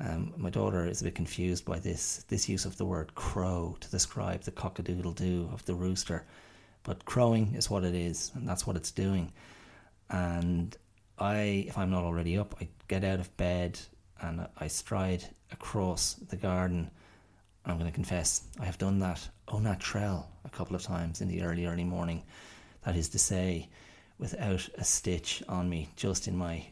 um, 0.00 0.32
my 0.36 0.50
daughter 0.50 0.86
is 0.86 1.00
a 1.00 1.04
bit 1.04 1.14
confused 1.14 1.64
by 1.64 1.78
this 1.78 2.24
this 2.28 2.48
use 2.48 2.64
of 2.64 2.76
the 2.78 2.84
word 2.84 3.14
crow 3.14 3.76
to 3.80 3.90
describe 3.90 4.42
the 4.42 4.50
cockadoodle 4.50 5.14
doo 5.14 5.50
of 5.52 5.64
the 5.66 5.74
rooster, 5.74 6.24
but 6.82 7.04
crowing 7.04 7.54
is 7.54 7.68
what 7.68 7.84
it 7.84 7.94
is, 7.94 8.32
and 8.34 8.48
that's 8.48 8.66
what 8.66 8.76
it's 8.76 8.90
doing. 8.90 9.32
And 10.08 10.76
I, 11.18 11.66
if 11.68 11.78
I'm 11.78 11.90
not 11.90 12.04
already 12.04 12.38
up, 12.38 12.54
I 12.60 12.68
get 12.88 13.04
out 13.04 13.20
of 13.20 13.36
bed 13.36 13.78
and 14.20 14.46
I 14.58 14.66
stride 14.68 15.24
across 15.50 16.14
the 16.14 16.36
garden. 16.36 16.90
I'm 17.64 17.78
going 17.78 17.90
to 17.90 17.94
confess 17.94 18.42
I 18.60 18.64
have 18.64 18.78
done 18.78 18.98
that 19.00 19.28
au 19.48 19.58
naturel 19.58 20.28
a 20.44 20.50
couple 20.50 20.74
of 20.74 20.82
times 20.82 21.20
in 21.20 21.28
the 21.28 21.42
early 21.42 21.66
early 21.66 21.84
morning. 21.84 22.22
That 22.84 22.96
is 22.96 23.08
to 23.10 23.18
say, 23.18 23.68
without 24.18 24.68
a 24.76 24.84
stitch 24.84 25.42
on 25.48 25.68
me, 25.68 25.88
just 25.96 26.26
in 26.26 26.36
my 26.36 26.66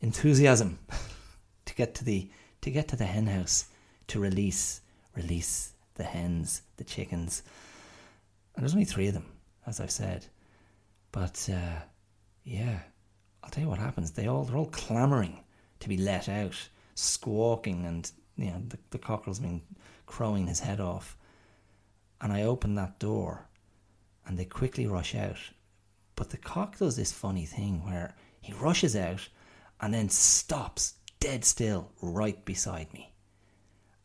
enthusiasm 0.00 0.78
to 1.64 1.74
get 1.74 1.94
to 1.96 2.04
the 2.04 2.30
to 2.60 2.70
get 2.70 2.88
to 2.88 2.96
the 2.96 3.06
hen 3.06 3.26
house 3.26 3.66
to 4.08 4.20
release 4.20 4.80
release 5.14 5.72
the 5.94 6.04
hens, 6.04 6.62
the 6.76 6.84
chickens. 6.84 7.42
And 8.54 8.62
there's 8.62 8.74
only 8.74 8.84
three 8.84 9.08
of 9.08 9.14
them, 9.14 9.26
as 9.66 9.80
I've 9.80 9.90
said. 9.90 10.26
But 11.12 11.48
uh, 11.52 11.80
yeah, 12.44 12.80
I'll 13.46 13.52
tell 13.52 13.62
you 13.62 13.70
what 13.70 13.78
happens. 13.78 14.10
They 14.10 14.26
all 14.26 14.42
they're 14.42 14.56
all 14.56 14.66
clamouring 14.66 15.38
to 15.78 15.88
be 15.88 15.96
let 15.96 16.28
out, 16.28 16.68
squawking, 16.96 17.86
and 17.86 18.10
you 18.36 18.46
know 18.46 18.60
the, 18.66 18.78
the 18.90 18.98
cockerel's 18.98 19.38
been 19.38 19.62
crowing 20.04 20.48
his 20.48 20.58
head 20.58 20.80
off. 20.80 21.16
And 22.20 22.32
I 22.32 22.42
open 22.42 22.74
that 22.74 22.98
door, 22.98 23.46
and 24.26 24.36
they 24.36 24.46
quickly 24.46 24.88
rush 24.88 25.14
out. 25.14 25.38
But 26.16 26.30
the 26.30 26.38
cock 26.38 26.78
does 26.78 26.96
this 26.96 27.12
funny 27.12 27.44
thing 27.44 27.84
where 27.84 28.16
he 28.40 28.52
rushes 28.52 28.96
out 28.96 29.28
and 29.80 29.94
then 29.94 30.08
stops 30.08 30.94
dead 31.20 31.44
still 31.44 31.92
right 32.02 32.44
beside 32.44 32.92
me 32.92 33.12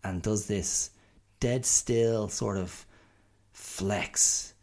and 0.03 0.21
does 0.21 0.45
this 0.45 0.91
dead 1.39 1.65
still 1.65 2.29
sort 2.29 2.57
of 2.57 2.85
flex, 3.53 4.53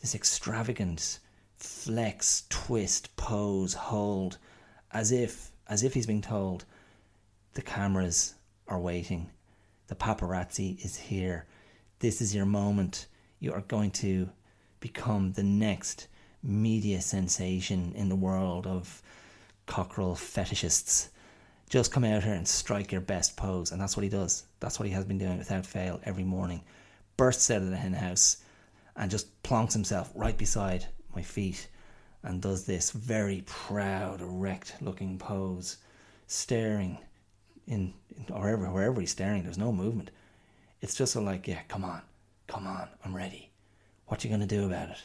this 0.00 0.16
extravagant 0.16 1.20
flex, 1.66 2.44
twist, 2.48 3.14
pose, 3.16 3.74
hold, 3.74 4.38
as 4.92 5.12
if 5.12 5.50
as 5.68 5.82
if 5.82 5.94
he's 5.94 6.06
being 6.06 6.22
told 6.22 6.64
the 7.54 7.62
cameras 7.62 8.34
are 8.68 8.78
waiting, 8.78 9.30
the 9.88 9.94
paparazzi 9.94 10.84
is 10.84 10.96
here, 10.96 11.46
this 11.98 12.20
is 12.20 12.34
your 12.34 12.46
moment, 12.46 13.06
you 13.40 13.52
are 13.52 13.62
going 13.62 13.90
to 13.90 14.28
become 14.80 15.32
the 15.32 15.42
next 15.42 16.06
media 16.42 17.00
sensation 17.00 17.92
in 17.96 18.08
the 18.08 18.16
world 18.16 18.66
of 18.66 19.02
cockerel 19.66 20.14
fetishists 20.14 21.08
just 21.68 21.90
come 21.90 22.04
out 22.04 22.22
here 22.22 22.34
and 22.34 22.46
strike 22.46 22.92
your 22.92 23.00
best 23.00 23.36
pose. 23.36 23.72
And 23.72 23.80
that's 23.80 23.96
what 23.96 24.04
he 24.04 24.08
does. 24.08 24.44
That's 24.60 24.78
what 24.78 24.86
he 24.86 24.94
has 24.94 25.04
been 25.04 25.18
doing 25.18 25.38
without 25.38 25.66
fail 25.66 26.00
every 26.04 26.24
morning. 26.24 26.62
Bursts 27.16 27.50
out 27.50 27.62
of 27.62 27.70
the 27.70 27.76
hen 27.76 27.92
house 27.92 28.38
and 28.94 29.10
just 29.10 29.42
plonks 29.42 29.72
himself 29.72 30.10
right 30.14 30.36
beside 30.36 30.86
my 31.16 31.22
feet. 31.22 31.68
and 32.26 32.42
does 32.42 32.64
this 32.64 32.90
very 32.90 33.42
proud, 33.46 34.20
erect 34.20 34.74
looking 34.80 35.16
pose, 35.16 35.76
staring 36.26 36.98
in, 37.68 37.94
in 38.16 38.34
or 38.34 38.40
wherever, 38.40 38.70
wherever 38.70 39.00
he's 39.00 39.12
staring, 39.12 39.44
there's 39.44 39.56
no 39.58 39.72
movement. 39.72 40.10
It's 40.80 40.96
just 40.96 41.14
like, 41.14 41.46
yeah, 41.46 41.60
come 41.68 41.84
on, 41.84 42.02
come 42.48 42.66
on, 42.66 42.88
I'm 43.04 43.14
ready. 43.14 43.50
What 44.06 44.24
you 44.24 44.30
gonna 44.30 44.46
do 44.46 44.66
about 44.66 44.90
it? 44.90 45.02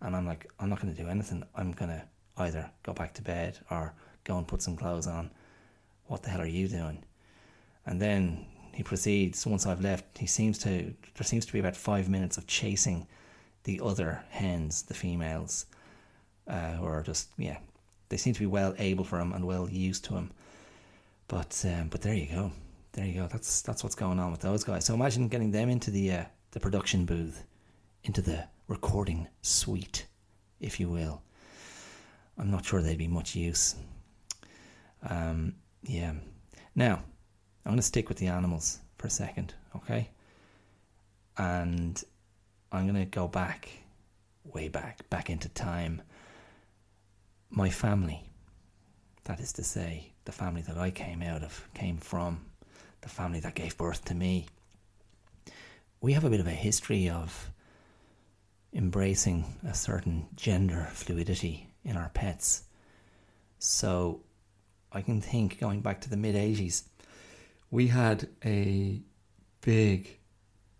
And 0.00 0.14
I'm 0.16 0.26
like, 0.26 0.50
I'm 0.58 0.68
not 0.68 0.80
gonna 0.80 0.92
do 0.92 1.08
anything. 1.08 1.44
I'm 1.54 1.70
gonna 1.70 2.04
either 2.36 2.68
go 2.82 2.92
back 2.92 3.14
to 3.14 3.22
bed 3.22 3.58
or 3.70 3.94
go 4.24 4.36
and 4.36 4.46
put 4.46 4.60
some 4.60 4.76
clothes 4.76 5.06
on. 5.06 5.30
What 6.06 6.24
the 6.24 6.30
hell 6.30 6.40
are 6.40 6.46
you 6.46 6.66
doing? 6.66 7.04
And 7.86 8.02
then 8.02 8.46
he 8.72 8.82
proceeds, 8.82 9.46
once 9.46 9.66
I've 9.66 9.80
left, 9.80 10.18
he 10.18 10.26
seems 10.26 10.58
to, 10.58 10.68
there 10.68 11.24
seems 11.24 11.46
to 11.46 11.52
be 11.52 11.60
about 11.60 11.76
five 11.76 12.08
minutes 12.08 12.36
of 12.38 12.48
chasing 12.48 13.06
the 13.64 13.80
other 13.82 14.22
hens, 14.30 14.82
the 14.82 14.94
females, 14.94 15.66
uh, 16.46 16.72
who 16.72 16.84
are 16.84 17.02
just, 17.02 17.28
yeah, 17.36 17.58
they 18.08 18.16
seem 18.16 18.34
to 18.34 18.40
be 18.40 18.46
well 18.46 18.74
able 18.78 19.04
for 19.04 19.18
him 19.18 19.32
and 19.32 19.46
well 19.46 19.68
used 19.68 20.04
to 20.04 20.14
him. 20.14 20.30
But, 21.28 21.64
um, 21.66 21.88
but 21.88 22.02
there 22.02 22.14
you 22.14 22.26
go. 22.26 22.52
There 22.92 23.06
you 23.06 23.14
go. 23.14 23.26
That's 23.26 23.60
that's 23.62 23.82
what's 23.82 23.96
going 23.96 24.20
on 24.20 24.30
with 24.30 24.40
those 24.40 24.62
guys. 24.62 24.84
So 24.84 24.94
imagine 24.94 25.26
getting 25.26 25.50
them 25.50 25.68
into 25.68 25.90
the 25.90 26.12
uh, 26.12 26.24
the 26.52 26.60
production 26.60 27.04
booth, 27.06 27.42
into 28.04 28.22
the 28.22 28.44
recording 28.68 29.26
suite, 29.42 30.06
if 30.60 30.78
you 30.78 30.88
will. 30.88 31.20
I'm 32.38 32.52
not 32.52 32.64
sure 32.64 32.82
they'd 32.82 32.96
be 32.96 33.08
much 33.08 33.34
use. 33.34 33.74
Um, 35.08 35.56
yeah. 35.82 36.12
Now, 36.76 37.02
I'm 37.64 37.72
going 37.72 37.76
to 37.76 37.82
stick 37.82 38.08
with 38.08 38.18
the 38.18 38.28
animals 38.28 38.78
for 38.98 39.06
a 39.08 39.10
second, 39.10 39.54
okay? 39.76 40.10
And 41.36 42.02
I'm 42.74 42.88
going 42.88 42.98
to 42.98 43.04
go 43.04 43.28
back, 43.28 43.68
way 44.42 44.66
back, 44.66 45.08
back 45.08 45.30
into 45.30 45.48
time. 45.48 46.02
My 47.48 47.70
family, 47.70 48.24
that 49.24 49.38
is 49.38 49.52
to 49.52 49.62
say, 49.62 50.12
the 50.24 50.32
family 50.32 50.62
that 50.62 50.76
I 50.76 50.90
came 50.90 51.22
out 51.22 51.44
of, 51.44 51.68
came 51.74 51.98
from, 51.98 52.40
the 53.02 53.08
family 53.08 53.38
that 53.40 53.54
gave 53.54 53.76
birth 53.76 54.04
to 54.06 54.14
me. 54.16 54.46
We 56.00 56.14
have 56.14 56.24
a 56.24 56.30
bit 56.30 56.40
of 56.40 56.48
a 56.48 56.50
history 56.50 57.08
of 57.08 57.52
embracing 58.72 59.44
a 59.64 59.72
certain 59.72 60.26
gender 60.34 60.88
fluidity 60.90 61.68
in 61.84 61.96
our 61.96 62.08
pets. 62.08 62.64
So 63.60 64.22
I 64.90 65.00
can 65.00 65.20
think 65.20 65.60
going 65.60 65.80
back 65.80 66.00
to 66.00 66.10
the 66.10 66.16
mid 66.16 66.34
80s, 66.34 66.82
we 67.70 67.86
had 67.86 68.28
a 68.44 69.00
big, 69.60 70.18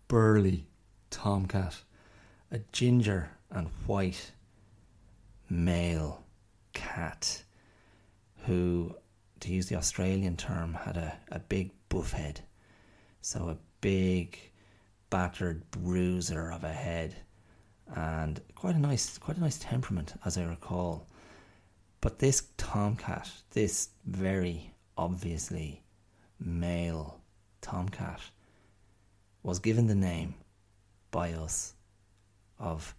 burly 0.09 0.67
tomcat, 1.15 1.81
a 2.51 2.59
ginger 2.73 3.29
and 3.49 3.69
white 3.87 4.31
male 5.49 6.23
cat 6.73 7.43
who, 8.45 8.93
to 9.39 9.51
use 9.51 9.67
the 9.67 9.77
Australian 9.77 10.35
term, 10.35 10.73
had 10.73 10.97
a, 10.97 11.17
a 11.31 11.39
big 11.39 11.71
buff 11.87 12.11
head. 12.11 12.41
So 13.21 13.49
a 13.49 13.57
big, 13.79 14.37
battered 15.09 15.63
bruiser 15.71 16.51
of 16.51 16.65
a 16.65 16.73
head 16.73 17.15
and 17.95 18.41
quite 18.55 18.75
a 18.75 18.79
nice 18.79 19.17
quite 19.17 19.37
a 19.37 19.39
nice 19.39 19.57
temperament 19.57 20.13
as 20.25 20.37
I 20.37 20.43
recall. 20.43 21.07
But 22.01 22.19
this 22.19 22.49
tomcat, 22.57 23.31
this 23.51 23.89
very 24.05 24.73
obviously 24.97 25.83
male 26.39 27.21
tomcat, 27.61 28.19
was 29.43 29.59
given 29.59 29.87
the 29.87 29.95
name 29.95 30.35
by 31.15 31.31
us 31.31 31.75
of 32.59 32.93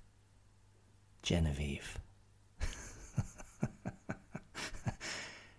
Genevieve. 1.23 1.99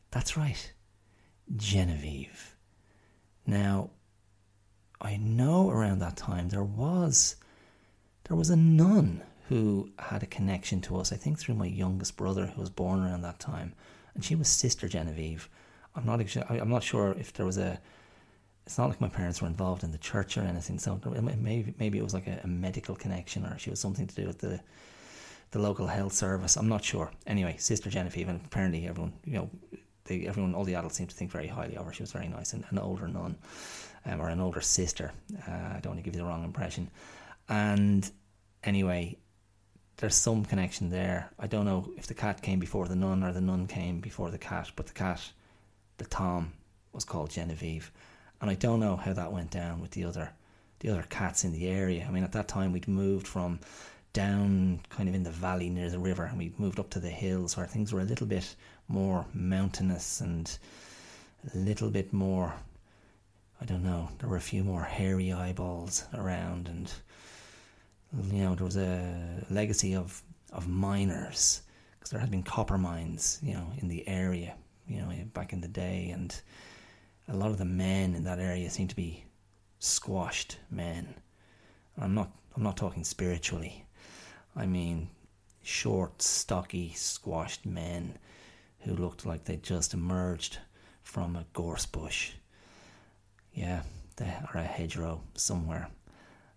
That's 0.09 0.35
right, 0.35 0.73
Genevieve. 1.55 2.55
Now, 3.45 3.91
I 4.99 5.17
know 5.17 5.69
around 5.69 5.99
that 5.99 6.17
time 6.17 6.49
there 6.49 6.63
was 6.63 7.35
there 8.23 8.35
was 8.35 8.49
a 8.49 8.55
nun 8.55 9.21
who 9.49 9.91
had 9.99 10.23
a 10.23 10.25
connection 10.25 10.81
to 10.81 10.97
us, 10.97 11.13
I 11.13 11.15
think 11.15 11.37
through 11.37 11.55
my 11.55 11.67
youngest 11.67 12.17
brother 12.17 12.47
who 12.47 12.59
was 12.59 12.71
born 12.71 13.01
around 13.01 13.21
that 13.21 13.39
time, 13.39 13.73
and 14.15 14.25
she 14.25 14.33
was 14.33 14.47
Sister 14.47 14.87
Genevieve. 14.87 15.47
I'm 15.95 16.07
not 16.07 16.25
I'm 16.49 16.69
not 16.69 16.81
sure 16.81 17.11
if 17.19 17.33
there 17.33 17.45
was 17.45 17.59
a. 17.59 17.79
It's 18.67 18.77
not 18.77 18.89
like 18.89 18.99
my 18.99 19.07
parents 19.07 19.41
were 19.41 19.47
involved 19.47 19.85
in 19.85 19.93
the 19.93 19.97
church 19.97 20.37
or 20.37 20.41
anything, 20.41 20.77
so 20.77 20.99
maybe 21.39 21.73
maybe 21.79 21.97
it 21.97 22.03
was 22.03 22.13
like 22.13 22.27
a, 22.27 22.41
a 22.43 22.47
medical 22.47 22.95
connection 22.95 23.45
or 23.45 23.57
she 23.57 23.69
was 23.69 23.79
something 23.79 24.05
to 24.05 24.15
do 24.15 24.27
with 24.27 24.39
the 24.39 24.59
the 25.51 25.59
local 25.59 25.87
health 25.87 26.11
service. 26.11 26.57
I'm 26.57 26.67
not 26.67 26.83
sure. 26.83 27.09
Anyway, 27.25 27.55
Sister 27.57 27.89
Genevieve, 27.89 28.27
and 28.27 28.41
apparently 28.43 28.85
everyone, 28.85 29.13
you 29.23 29.35
know, 29.35 29.49
they, 30.03 30.27
everyone, 30.27 30.53
all 30.53 30.65
the 30.65 30.75
adults 30.75 30.97
seem 30.97 31.07
to 31.07 31.15
think 31.15 31.31
very 31.31 31.47
highly 31.47 31.77
of 31.77 31.85
her. 31.85 31.93
She 31.93 32.03
was 32.03 32.11
very 32.11 32.27
nice 32.27 32.51
and 32.51 32.65
an 32.69 32.77
older 32.77 33.07
nun, 33.07 33.37
um, 34.05 34.19
or 34.19 34.27
an 34.27 34.41
older 34.41 34.59
sister. 34.59 35.13
Uh, 35.47 35.51
I 35.51 35.79
don't 35.81 35.93
want 35.93 35.99
to 35.99 36.03
give 36.03 36.13
you 36.13 36.19
the 36.19 36.27
wrong 36.27 36.43
impression. 36.43 36.89
And 37.47 38.11
anyway, 38.65 39.17
there's 39.95 40.15
some 40.15 40.43
connection 40.43 40.89
there. 40.89 41.29
I 41.39 41.47
don't 41.47 41.65
know 41.65 41.89
if 41.97 42.07
the 42.07 42.13
cat 42.13 42.41
came 42.41 42.59
before 42.59 42.89
the 42.89 42.97
nun 42.97 43.23
or 43.23 43.31
the 43.31 43.39
nun 43.39 43.65
came 43.67 44.01
before 44.01 44.29
the 44.29 44.37
cat, 44.37 44.71
but 44.75 44.87
the 44.87 44.93
cat, 44.93 45.21
the 45.99 46.05
Tom, 46.05 46.51
was 46.91 47.05
called 47.05 47.29
Genevieve, 47.29 47.93
and 48.41 48.49
I 48.49 48.55
don't 48.55 48.79
know 48.79 48.95
how 48.95 49.13
that 49.13 49.31
went 49.31 49.51
down 49.51 49.81
with 49.81 49.91
the 49.91 50.03
other, 50.03 50.31
the 50.79 50.89
other 50.89 51.05
cats 51.09 51.43
in 51.43 51.51
the 51.51 51.67
area. 51.67 52.05
I 52.07 52.11
mean, 52.11 52.23
at 52.23 52.33
that 52.33 52.47
time 52.47 52.71
we'd 52.71 52.87
moved 52.87 53.27
from 53.27 53.59
down 54.13 54.79
kind 54.89 55.07
of 55.07 55.15
in 55.15 55.23
the 55.23 55.31
valley 55.31 55.69
near 55.69 55.89
the 55.89 55.99
river, 55.99 56.25
and 56.25 56.37
we 56.37 56.53
moved 56.57 56.79
up 56.79 56.89
to 56.91 56.99
the 56.99 57.09
hills 57.09 57.55
where 57.55 57.65
things 57.65 57.93
were 57.93 58.01
a 58.01 58.05
little 58.05 58.27
bit 58.27 58.55
more 58.87 59.25
mountainous 59.33 60.21
and 60.21 60.57
a 61.53 61.57
little 61.57 61.89
bit 61.89 62.13
more. 62.13 62.53
I 63.61 63.65
don't 63.65 63.83
know. 63.83 64.09
There 64.19 64.29
were 64.29 64.37
a 64.37 64.41
few 64.41 64.63
more 64.63 64.83
hairy 64.83 65.31
eyeballs 65.31 66.05
around, 66.13 66.67
and 66.67 66.91
you 68.31 68.43
know, 68.43 68.55
there 68.55 68.65
was 68.65 68.77
a 68.77 69.45
legacy 69.49 69.95
of, 69.95 70.21
of 70.53 70.67
miners 70.67 71.61
because 71.97 72.11
there 72.11 72.19
had 72.19 72.31
been 72.31 72.43
copper 72.43 72.77
mines, 72.77 73.39
you 73.41 73.53
know, 73.53 73.67
in 73.77 73.87
the 73.87 74.07
area, 74.07 74.55
you 74.87 75.01
know, 75.01 75.11
back 75.33 75.53
in 75.53 75.61
the 75.61 75.67
day, 75.67 76.09
and 76.09 76.39
a 77.27 77.35
lot 77.35 77.51
of 77.51 77.57
the 77.57 77.65
men 77.65 78.15
in 78.15 78.23
that 78.23 78.39
area 78.39 78.69
seemed 78.69 78.89
to 78.89 78.95
be 78.95 79.25
squashed 79.79 80.57
men. 80.71 81.15
I'm 81.99 82.13
not, 82.13 82.31
I'm 82.55 82.63
not 82.63 82.77
talking 82.77 83.03
spiritually. 83.03 83.85
I 84.55 84.65
mean, 84.65 85.09
short, 85.63 86.21
stocky, 86.21 86.93
squashed 86.95 87.65
men 87.65 88.17
who 88.79 88.93
looked 88.93 89.25
like 89.25 89.43
they'd 89.43 89.63
just 89.63 89.93
emerged 89.93 90.59
from 91.03 91.35
a 91.35 91.45
gorse 91.53 91.85
bush. 91.85 92.31
Yeah, 93.53 93.81
they 94.17 94.25
are 94.53 94.61
a 94.61 94.63
hedgerow 94.63 95.21
somewhere 95.35 95.89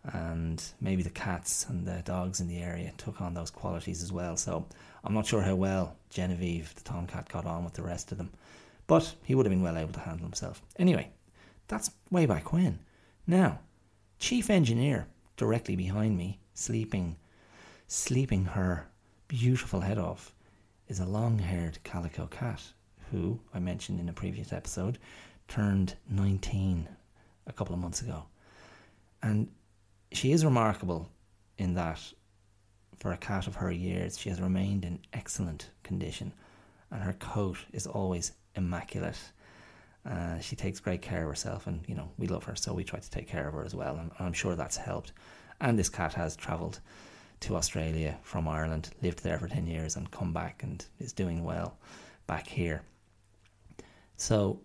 and 0.05 0.63
maybe 0.81 1.03
the 1.03 1.11
cats 1.11 1.67
and 1.69 1.87
the 1.87 2.03
dogs 2.05 2.41
in 2.41 2.49
the 2.49 2.59
area 2.59 2.93
took 2.97 3.21
on 3.21 3.35
those 3.35 3.51
qualities 3.51 4.03
as 4.03 4.11
well. 4.11 4.37
So 4.37 4.67
I'm 5.05 5.15
not 5.15 5.27
sure 5.27 5.43
how 5.43 5.55
well 5.55 5.97
Genevieve, 6.09 6.75
the 6.75 6.83
tomcat, 6.83 7.29
got 7.29 7.47
on 7.47 7.65
with 7.65 7.75
the 7.75 7.83
rest 7.83 8.13
of 8.13 8.19
them, 8.19 8.31
but 8.91 9.15
he 9.23 9.37
would 9.37 9.47
have 9.47 9.53
been 9.53 9.63
well 9.63 9.79
able 9.79 9.93
to 9.93 10.01
handle 10.01 10.27
himself. 10.27 10.61
Anyway, 10.77 11.09
that's 11.69 11.93
way 12.11 12.27
back 12.27 12.53
when. 12.53 12.81
Now, 13.25 13.61
chief 14.19 14.51
engineer 14.51 15.07
directly 15.37 15.77
behind 15.77 16.19
me, 16.19 16.41
sleeping, 16.55 17.17
sleeping 17.87 18.47
her 18.47 18.89
beautiful 19.29 19.83
head 19.83 19.97
off, 19.97 20.35
is 20.89 20.99
a 20.99 21.07
long-haired 21.07 21.79
calico 21.85 22.27
cat 22.27 22.61
who 23.13 23.39
I 23.55 23.61
mentioned 23.61 24.01
in 24.01 24.09
a 24.09 24.13
previous 24.13 24.53
episode 24.53 24.99
turned 25.47 25.95
19 26.09 26.89
a 27.47 27.53
couple 27.53 27.77
of 27.77 27.81
months 27.81 28.03
ago. 28.03 28.25
And 29.23 29.53
she 30.11 30.33
is 30.33 30.45
remarkable 30.45 31.09
in 31.59 31.75
that 31.75 32.01
for 32.99 33.13
a 33.13 33.17
cat 33.17 33.47
of 33.47 33.55
her 33.55 33.71
years, 33.71 34.19
she 34.19 34.31
has 34.31 34.41
remained 34.41 34.85
in 34.85 34.99
excellent 35.13 35.71
condition, 35.85 36.33
and 36.91 37.05
her 37.05 37.13
coat 37.13 37.59
is 37.73 37.87
always 37.87 38.33
immaculate. 38.55 39.19
Uh, 40.09 40.39
she 40.41 40.57
takes 40.57 40.81
great 40.81 41.03
care 41.03 41.23
of 41.23 41.29
herself, 41.29 41.67
and 41.67 41.85
you 41.87 41.95
know 41.95 42.11
we 42.19 42.27
love 42.27 42.45
her, 42.45 42.57
so 42.57 42.73
we 42.73 42.85
try 42.85 42.99
to 42.99 43.11
take 43.11 43.29
care 43.29 43.47
of 43.49 43.55
her 43.55 43.65
as 43.65 43.75
well, 43.75 43.97
and 43.97 44.11
I'm 44.19 44.33
sure 44.33 44.57
that's 44.57 44.77
helped. 44.77 45.13
And 45.61 45.79
this 45.79 45.91
cat 45.91 46.15
has 46.15 46.37
travelled 46.37 46.81
to 47.41 47.57
Australia 47.57 48.19
from 48.23 48.49
Ireland, 48.49 48.91
lived 49.03 49.23
there 49.23 49.39
for 49.39 49.49
ten 49.49 49.67
years, 49.67 49.97
and 49.97 50.11
come 50.11 50.33
back 50.33 50.63
and 50.63 50.85
is 50.99 51.13
doing 51.13 51.45
well 51.45 51.79
back 52.27 52.47
here. 52.47 52.83
So 54.17 54.61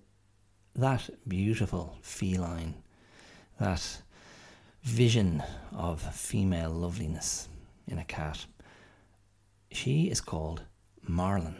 that 0.75 1.09
beautiful 1.27 1.97
feline, 2.01 2.75
that 3.59 4.01
vision 4.83 5.43
of 5.73 6.01
female 6.15 6.69
loveliness 6.69 7.49
in 7.87 7.97
a 7.97 8.05
cat. 8.05 8.45
She 9.71 10.09
is 10.09 10.21
called 10.21 10.63
Marlon, 11.09 11.55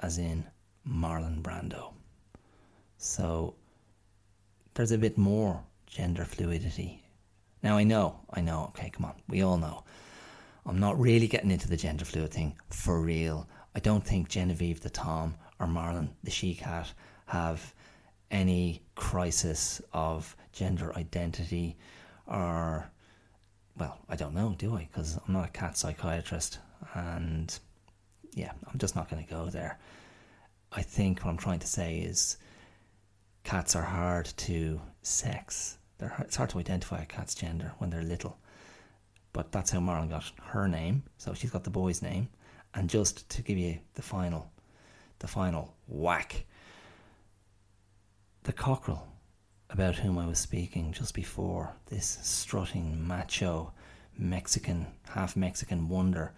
as 0.00 0.18
in 0.18 0.44
Marlon 0.88 1.42
Brando. 1.42 1.92
So 2.96 3.54
there's 4.74 4.92
a 4.92 4.98
bit 4.98 5.18
more 5.18 5.62
gender 5.86 6.24
fluidity. 6.24 7.02
Now 7.62 7.76
I 7.76 7.84
know, 7.84 8.20
I 8.30 8.40
know, 8.40 8.66
okay, 8.68 8.90
come 8.90 9.04
on, 9.04 9.14
we 9.28 9.42
all 9.42 9.56
know. 9.56 9.84
I'm 10.66 10.78
not 10.78 10.98
really 10.98 11.26
getting 11.26 11.50
into 11.50 11.68
the 11.68 11.76
gender 11.76 12.04
fluid 12.04 12.30
thing 12.30 12.56
for 12.70 13.00
real. 13.00 13.48
I 13.74 13.80
don't 13.80 14.04
think 14.04 14.28
Genevieve 14.28 14.80
the 14.80 14.90
Tom 14.90 15.34
or 15.58 15.66
Marlon 15.66 16.10
the 16.22 16.30
she 16.30 16.54
cat 16.54 16.92
have 17.26 17.74
any 18.30 18.82
crisis 18.94 19.80
of 19.92 20.36
gender 20.52 20.94
identity 20.96 21.76
or 22.26 22.90
well, 23.78 23.98
I 24.08 24.16
don't 24.16 24.34
know, 24.34 24.54
do 24.58 24.74
I? 24.74 24.88
Because 24.90 25.18
I'm 25.26 25.32
not 25.32 25.48
a 25.48 25.52
cat 25.52 25.78
psychiatrist, 25.78 26.58
and 26.94 27.56
yeah, 28.34 28.52
I'm 28.66 28.78
just 28.78 28.96
not 28.96 29.08
going 29.08 29.24
to 29.24 29.30
go 29.30 29.46
there. 29.46 29.78
I 30.72 30.82
think 30.82 31.20
what 31.20 31.30
I'm 31.30 31.38
trying 31.38 31.60
to 31.60 31.66
say 31.66 31.98
is 31.98 32.36
cats 33.44 33.74
are 33.74 33.82
hard 33.82 34.26
to 34.36 34.80
sex. 35.02 35.78
They're 35.98 36.14
it's 36.20 36.36
hard 36.36 36.50
to 36.50 36.58
identify 36.58 37.02
a 37.02 37.06
cat's 37.06 37.34
gender 37.34 37.72
when 37.78 37.90
they're 37.90 38.02
little. 38.02 38.38
But 39.32 39.52
that's 39.52 39.70
how 39.70 39.80
Marlon 39.80 40.10
got 40.10 40.24
her 40.42 40.68
name. 40.68 41.04
So 41.18 41.34
she's 41.34 41.50
got 41.50 41.64
the 41.64 41.70
boy's 41.70 42.02
name. 42.02 42.28
And 42.74 42.88
just 42.88 43.28
to 43.30 43.42
give 43.42 43.58
you 43.58 43.78
the 43.94 44.02
final, 44.02 44.50
the 45.18 45.26
final 45.26 45.74
whack, 45.86 46.44
the 48.44 48.52
cockerel 48.52 49.06
about 49.70 49.96
whom 49.96 50.18
I 50.18 50.26
was 50.26 50.38
speaking 50.38 50.92
just 50.92 51.14
before, 51.14 51.74
this 51.86 52.18
strutting 52.22 53.06
macho 53.06 53.72
Mexican, 54.16 54.86
half 55.10 55.36
Mexican 55.36 55.88
wonder, 55.88 56.32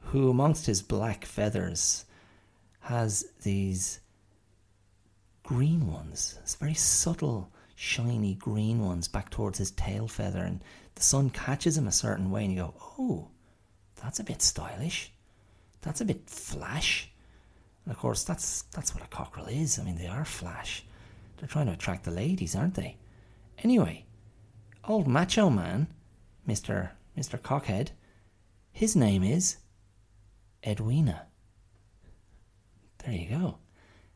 who 0.00 0.30
amongst 0.30 0.66
his 0.66 0.82
black 0.82 1.24
feathers 1.24 2.04
has 2.80 3.24
these 3.42 4.00
green 5.42 5.86
ones. 5.86 6.38
It's 6.42 6.54
very 6.54 6.74
subtle, 6.74 7.52
shiny 7.74 8.34
green 8.34 8.84
ones 8.84 9.08
back 9.08 9.30
towards 9.30 9.58
his 9.58 9.70
tail 9.72 10.08
feather, 10.08 10.42
and 10.44 10.62
the 10.94 11.02
sun 11.02 11.30
catches 11.30 11.76
him 11.76 11.86
a 11.86 11.92
certain 11.92 12.30
way, 12.30 12.44
and 12.44 12.52
you 12.52 12.60
go, 12.60 12.74
"Oh, 12.98 13.28
that's 14.02 14.20
a 14.20 14.24
bit 14.24 14.42
stylish. 14.42 15.12
That's 15.82 16.00
a 16.00 16.04
bit 16.04 16.28
flash." 16.28 17.10
And 17.84 17.92
of 17.92 17.98
course, 17.98 18.24
that's 18.24 18.62
that's 18.72 18.94
what 18.94 19.04
a 19.04 19.08
cockerel 19.08 19.46
is. 19.46 19.78
I 19.78 19.84
mean, 19.84 19.96
they 19.96 20.06
are 20.06 20.24
flash. 20.24 20.84
They're 21.36 21.48
trying 21.48 21.66
to 21.66 21.72
attract 21.72 22.04
the 22.04 22.10
ladies, 22.10 22.54
aren't 22.54 22.74
they? 22.74 22.96
Anyway, 23.58 24.04
old 24.84 25.06
macho 25.06 25.48
man, 25.50 25.88
Mister 26.46 26.92
Mister 27.16 27.38
Cockhead, 27.38 27.88
his 28.72 28.94
name 28.94 29.22
is 29.22 29.56
Edwina. 30.66 31.26
There 33.04 33.14
you 33.14 33.28
go. 33.28 33.58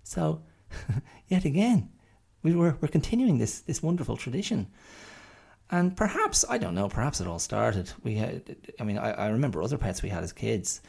So, 0.02 0.42
yet 1.28 1.44
again, 1.44 1.90
we 2.42 2.54
were, 2.54 2.76
we're 2.80 2.88
continuing 2.88 3.38
this, 3.38 3.60
this 3.60 3.82
wonderful 3.82 4.16
tradition. 4.16 4.68
And 5.70 5.96
perhaps, 5.96 6.44
I 6.48 6.58
don't 6.58 6.74
know, 6.74 6.88
perhaps 6.88 7.20
it 7.20 7.26
all 7.26 7.38
started. 7.38 7.90
We 8.02 8.16
had, 8.16 8.56
I 8.78 8.84
mean, 8.84 8.98
I, 8.98 9.12
I 9.12 9.28
remember 9.28 9.62
other 9.62 9.78
pets 9.78 10.02
we 10.02 10.10
had 10.10 10.22
as 10.22 10.32
kids, 10.32 10.82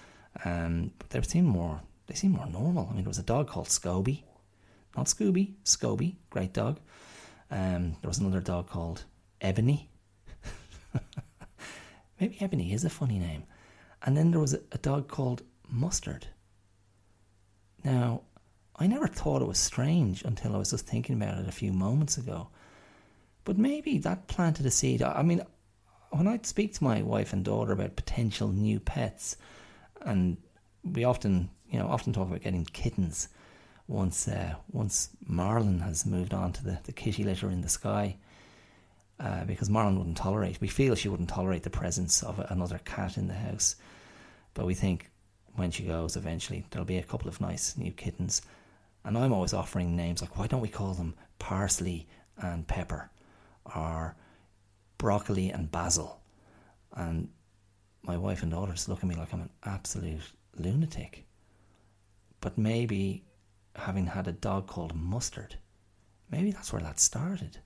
um, 0.44 0.92
but 1.00 1.10
they 1.10 1.22
seemed 1.22 1.48
more, 1.48 1.82
they 2.08 2.16
seemed 2.16 2.36
more 2.36 2.48
normal. 2.48 2.88
I 2.90 2.94
mean, 2.94 3.04
there 3.04 3.10
was 3.10 3.18
a 3.18 3.24
dog 3.24 3.48
called 3.48 3.68
Scoby, 3.68 4.24
not 4.98 5.06
Scooby, 5.06 5.54
Scoby, 5.64 6.16
great 6.30 6.54
dog. 6.54 6.80
Um, 7.50 7.96
there 8.02 8.10
was 8.10 8.20
another 8.20 8.42
dog 8.42 8.68
called 8.68 9.06
Ebony. 9.40 9.90
Maybe 12.20 12.38
Ebony 12.42 12.74
is 12.74 12.84
a 12.84 12.90
funny 12.90 13.20
name. 13.20 13.44
And 14.04 14.18
then 14.18 14.32
there 14.32 14.40
was 14.40 14.54
a, 14.54 14.60
a 14.74 14.78
dog 14.78 15.08
called 15.08 15.44
Mustard. 15.70 16.28
Now, 17.86 18.22
I 18.76 18.88
never 18.88 19.08
thought 19.08 19.44
it 19.44 19.48
was 19.48 19.60
strange 19.60 20.24
until 20.24 20.56
I 20.56 20.58
was 20.58 20.72
just 20.72 20.88
thinking 20.88 21.16
about 21.16 21.38
it 21.38 21.48
a 21.48 21.52
few 21.52 21.72
moments 21.72 22.18
ago. 22.18 22.50
But 23.46 23.60
maybe 23.60 24.00
that 24.00 24.28
planted 24.28 24.66
a 24.66 24.72
seed. 24.72 25.04
I 25.04 25.22
mean, 25.22 25.44
when 26.10 26.28
I 26.28 26.40
speak 26.42 26.74
to 26.74 26.84
my 26.84 27.04
wife 27.04 27.32
and 27.32 27.46
daughter 27.46 27.72
about 27.72 27.96
potential 27.96 28.50
new 28.50 28.80
pets, 28.80 29.38
and 30.02 30.38
we 30.84 31.04
often, 31.04 31.52
you 31.70 31.78
know, 31.78 31.88
often 31.88 32.12
talk 32.12 32.28
about 32.28 32.42
getting 32.42 32.66
kittens 32.66 33.30
once 33.88 34.28
uh, 34.28 34.56
once 34.72 35.10
Marlon 35.30 35.82
has 35.84 36.08
moved 36.08 36.34
on 36.34 36.52
to 36.54 36.64
the, 36.64 36.80
the 36.86 36.92
kitty 36.92 37.24
litter 37.24 37.52
in 37.52 37.62
the 37.62 37.70
sky. 37.70 38.18
Uh, 39.18 39.46
because 39.46 39.70
Marlon 39.70 39.98
wouldn't 39.98 40.18
tolerate, 40.18 40.60
we 40.60 40.68
feel 40.68 40.94
she 40.94 41.08
wouldn't 41.08 41.30
tolerate 41.30 41.64
the 41.64 41.70
presence 41.70 42.22
of 42.22 42.38
another 42.50 42.80
cat 42.84 43.16
in 43.16 43.28
the 43.28 43.34
house. 43.34 43.76
But 44.54 44.66
we 44.66 44.74
think 44.74 45.10
when 45.56 45.72
she 45.72 45.84
goes, 45.84 46.16
eventually 46.16 46.66
there'll 46.70 46.86
be 46.86 46.98
a 46.98 47.04
couple 47.04 47.28
of 47.28 47.42
nice 47.42 47.78
new 47.78 47.92
kittens. 47.92 48.42
And 49.04 49.18
I'm 49.18 49.34
always 49.34 49.54
offering 49.54 49.96
names 49.96 50.22
like, 50.22 50.38
why 50.38 50.48
don't 50.48 50.62
we 50.62 50.68
call 50.68 50.94
them 50.94 51.16
parsley 51.40 52.08
and 52.38 52.68
pepper, 52.68 53.10
or 53.76 54.16
broccoli 54.98 55.50
and 55.52 55.72
basil? 55.72 56.22
And 56.96 57.30
my 58.04 58.18
wife 58.18 58.42
and 58.42 58.52
daughter 58.52 58.74
just 58.74 58.90
look 58.90 59.00
at 59.00 59.06
me 59.06 59.16
like 59.16 59.34
I'm 59.34 59.42
an 59.42 59.50
absolute 59.64 60.32
lunatic. 60.58 61.26
But 62.42 62.58
maybe 62.58 63.24
having 63.76 64.08
had 64.08 64.28
a 64.28 64.32
dog 64.32 64.68
called 64.68 64.96
Mustard, 64.96 65.56
maybe 66.32 66.52
that's 66.52 66.72
where 66.74 66.82
that 66.82 67.00
started. 67.00 67.60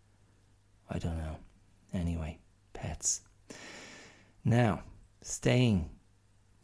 I 0.90 1.00
don't 1.00 1.18
know. 1.18 1.38
Anyway, 1.94 2.40
pets. 2.74 3.22
Now, 4.44 4.84
staying 5.22 5.90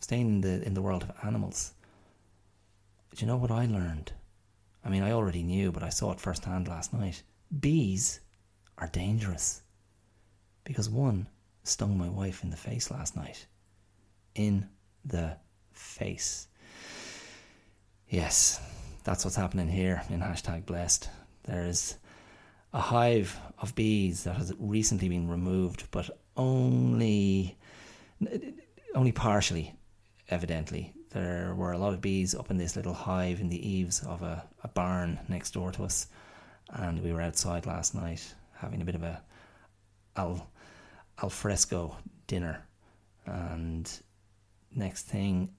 staying 0.06 0.28
in 0.28 0.42
the 0.42 0.68
in 0.68 0.76
the 0.76 0.84
world 0.84 1.02
of 1.02 1.12
animals. 1.24 1.74
Do 3.16 3.22
you 3.22 3.28
know 3.28 3.38
what 3.38 3.50
I 3.50 3.66
learned? 3.66 4.12
I 4.84 4.90
mean, 4.90 5.02
I 5.02 5.12
already 5.12 5.42
knew, 5.42 5.72
but 5.72 5.82
I 5.82 5.90
saw 5.90 6.12
it 6.12 6.20
firsthand 6.20 6.68
last 6.68 6.94
night. 6.94 7.24
Bees 7.60 8.20
are 8.78 8.88
dangerous 8.88 9.64
because 10.64 10.90
one 10.92 11.28
stung 11.64 11.98
my 11.98 12.08
wife 12.08 12.44
in 12.44 12.52
the 12.52 12.66
face 12.68 12.92
last 12.92 13.16
night. 13.16 13.48
In 14.36 14.70
the 15.04 15.38
face. 15.74 16.50
Yes, 18.08 18.62
that's 19.06 19.26
what's 19.26 19.36
happening 19.36 19.70
here 19.70 20.04
in 20.10 20.20
hashtag 20.20 20.68
blessed. 20.68 21.10
There's 21.46 21.96
a 22.74 22.80
hive 22.80 23.40
of 23.58 23.74
bees 23.74 24.26
that 24.26 24.36
has 24.36 24.54
recently 24.60 25.10
been 25.10 25.28
removed, 25.28 25.86
but 25.90 26.12
only 26.38 27.58
only 28.94 29.12
partially 29.12 29.74
evidently. 30.30 30.94
There 31.12 31.54
were 31.56 31.72
a 31.72 31.78
lot 31.78 31.94
of 31.94 32.02
bees 32.02 32.36
up 32.36 32.52
in 32.52 32.58
this 32.58 32.76
little 32.76 32.94
hive 32.94 33.40
in 33.40 33.50
the 33.50 33.68
eaves 33.68 34.04
of 34.04 34.22
a, 34.22 34.44
a 34.64 34.68
barn 34.68 35.20
next 35.28 35.52
door 35.52 35.72
to 35.74 35.84
us, 35.84 36.08
and 36.70 37.02
we 37.02 37.14
were 37.14 37.22
outside 37.22 37.66
last 37.66 37.96
night 37.96 38.34
having 38.54 38.82
a 38.82 38.86
bit 38.86 38.96
of 38.96 39.04
a 39.04 39.22
al, 40.16 40.48
al 41.22 41.30
fresco 41.30 41.96
dinner. 42.28 42.66
And 43.26 43.90
next 44.76 45.04
thing, 45.04 45.50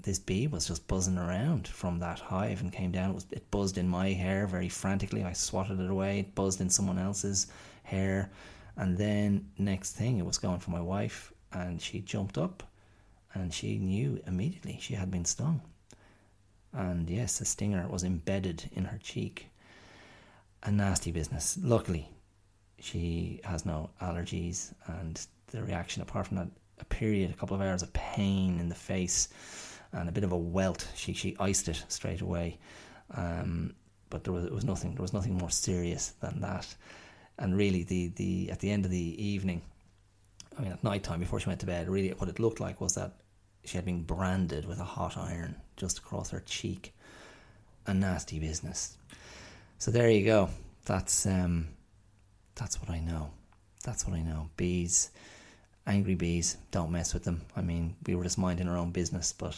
this 0.00 0.18
bee 0.18 0.46
was 0.46 0.68
just 0.68 0.86
buzzing 0.86 1.18
around 1.18 1.66
from 1.66 1.98
that 1.98 2.20
hive 2.20 2.60
and 2.60 2.72
came 2.72 2.92
down. 2.92 3.10
It, 3.10 3.14
was, 3.14 3.26
it 3.30 3.50
buzzed 3.50 3.78
in 3.78 3.88
my 3.88 4.10
hair 4.10 4.46
very 4.46 4.68
frantically. 4.68 5.24
I 5.24 5.32
swatted 5.32 5.80
it 5.80 5.90
away. 5.90 6.20
It 6.20 6.34
buzzed 6.34 6.60
in 6.60 6.70
someone 6.70 6.98
else's 6.98 7.48
hair. 7.82 8.30
And 8.76 8.96
then 8.96 9.50
next 9.58 9.92
thing, 9.92 10.18
it 10.18 10.26
was 10.26 10.38
going 10.38 10.60
for 10.60 10.70
my 10.70 10.80
wife, 10.80 11.32
and 11.52 11.82
she 11.82 12.00
jumped 12.00 12.38
up 12.38 12.62
and 13.34 13.52
she 13.52 13.78
knew 13.78 14.20
immediately 14.26 14.78
she 14.80 14.94
had 14.94 15.10
been 15.10 15.24
stung. 15.24 15.60
And 16.72 17.08
yes, 17.08 17.38
the 17.38 17.44
stinger 17.44 17.86
was 17.88 18.04
embedded 18.04 18.70
in 18.72 18.84
her 18.84 18.98
cheek. 18.98 19.48
A 20.62 20.70
nasty 20.70 21.12
business. 21.12 21.58
Luckily, 21.62 22.08
she 22.80 23.40
has 23.44 23.64
no 23.64 23.90
allergies, 24.02 24.72
and 24.86 25.24
the 25.48 25.62
reaction, 25.62 26.02
apart 26.02 26.26
from 26.26 26.36
that, 26.36 26.48
a 26.80 26.84
period, 26.84 27.30
a 27.30 27.34
couple 27.34 27.54
of 27.54 27.62
hours 27.62 27.82
of 27.82 27.92
pain 27.92 28.58
in 28.58 28.68
the 28.68 28.74
face 28.74 29.28
and 29.92 30.08
a 30.08 30.12
bit 30.12 30.24
of 30.24 30.32
a 30.32 30.36
welt, 30.36 30.86
she 30.94 31.12
she 31.12 31.36
iced 31.38 31.68
it 31.68 31.84
straight 31.88 32.20
away. 32.20 32.58
Um, 33.14 33.74
but 34.10 34.24
there 34.24 34.32
was 34.32 34.44
it 34.44 34.52
was 34.52 34.64
nothing. 34.64 34.94
There 34.94 35.02
was 35.02 35.12
nothing 35.12 35.36
more 35.36 35.50
serious 35.50 36.14
than 36.20 36.40
that. 36.40 36.74
And 37.38 37.56
really, 37.56 37.84
the 37.84 38.08
the 38.08 38.50
at 38.50 38.60
the 38.60 38.70
end 38.70 38.84
of 38.84 38.90
the 38.90 39.22
evening, 39.22 39.62
I 40.58 40.62
mean, 40.62 40.72
at 40.72 40.82
night 40.82 41.04
time 41.04 41.20
before 41.20 41.38
she 41.38 41.48
went 41.48 41.60
to 41.60 41.66
bed, 41.66 41.88
really 41.88 42.10
what 42.10 42.28
it 42.28 42.40
looked 42.40 42.58
like 42.58 42.80
was 42.80 42.94
that 42.96 43.12
she 43.64 43.76
had 43.76 43.84
been 43.84 44.02
branded 44.02 44.66
with 44.66 44.80
a 44.80 44.84
hot 44.84 45.16
iron 45.16 45.54
just 45.76 45.98
across 45.98 46.30
her 46.30 46.40
cheek. 46.40 46.94
A 47.86 47.94
nasty 47.94 48.38
business. 48.38 48.98
So 49.78 49.90
there 49.90 50.10
you 50.10 50.24
go. 50.24 50.50
That's 50.84 51.24
um, 51.26 51.68
that's 52.54 52.80
what 52.80 52.90
I 52.90 52.98
know. 52.98 53.30
That's 53.84 54.06
what 54.06 54.16
I 54.16 54.22
know. 54.22 54.50
Bees, 54.56 55.10
angry 55.86 56.14
bees. 56.14 56.56
Don't 56.70 56.92
mess 56.92 57.14
with 57.14 57.24
them. 57.24 57.42
I 57.56 57.62
mean, 57.62 57.96
we 58.06 58.14
were 58.14 58.24
just 58.24 58.36
minding 58.36 58.68
our 58.68 58.76
own 58.76 58.90
business, 58.90 59.32
but 59.32 59.56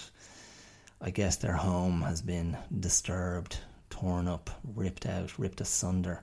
I 1.01 1.11
guess 1.11 1.37
their 1.37 1.57
home 1.57 2.03
has 2.03 2.21
been 2.21 2.57
disturbed, 2.79 3.59
torn 3.89 4.29
up, 4.29 4.51
ripped 4.77 5.07
out, 5.07 5.39
ripped 5.39 5.61
asunder, 5.61 6.23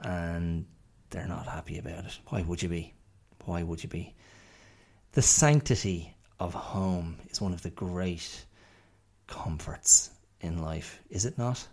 and 0.00 0.64
they're 1.10 1.26
not 1.26 1.46
happy 1.46 1.78
about 1.78 2.04
it. 2.04 2.18
Why 2.28 2.42
would 2.42 2.62
you 2.62 2.68
be? 2.68 2.94
Why 3.46 3.62
would 3.62 3.82
you 3.82 3.88
be? 3.88 4.12
The 5.12 5.22
sanctity 5.22 6.14
of 6.40 6.52
home 6.52 7.16
is 7.30 7.40
one 7.40 7.54
of 7.54 7.62
the 7.62 7.70
great 7.70 8.44
comforts 9.28 10.10
in 10.40 10.58
life, 10.58 11.00
is 11.10 11.24
it 11.24 11.38
not? 11.38 11.66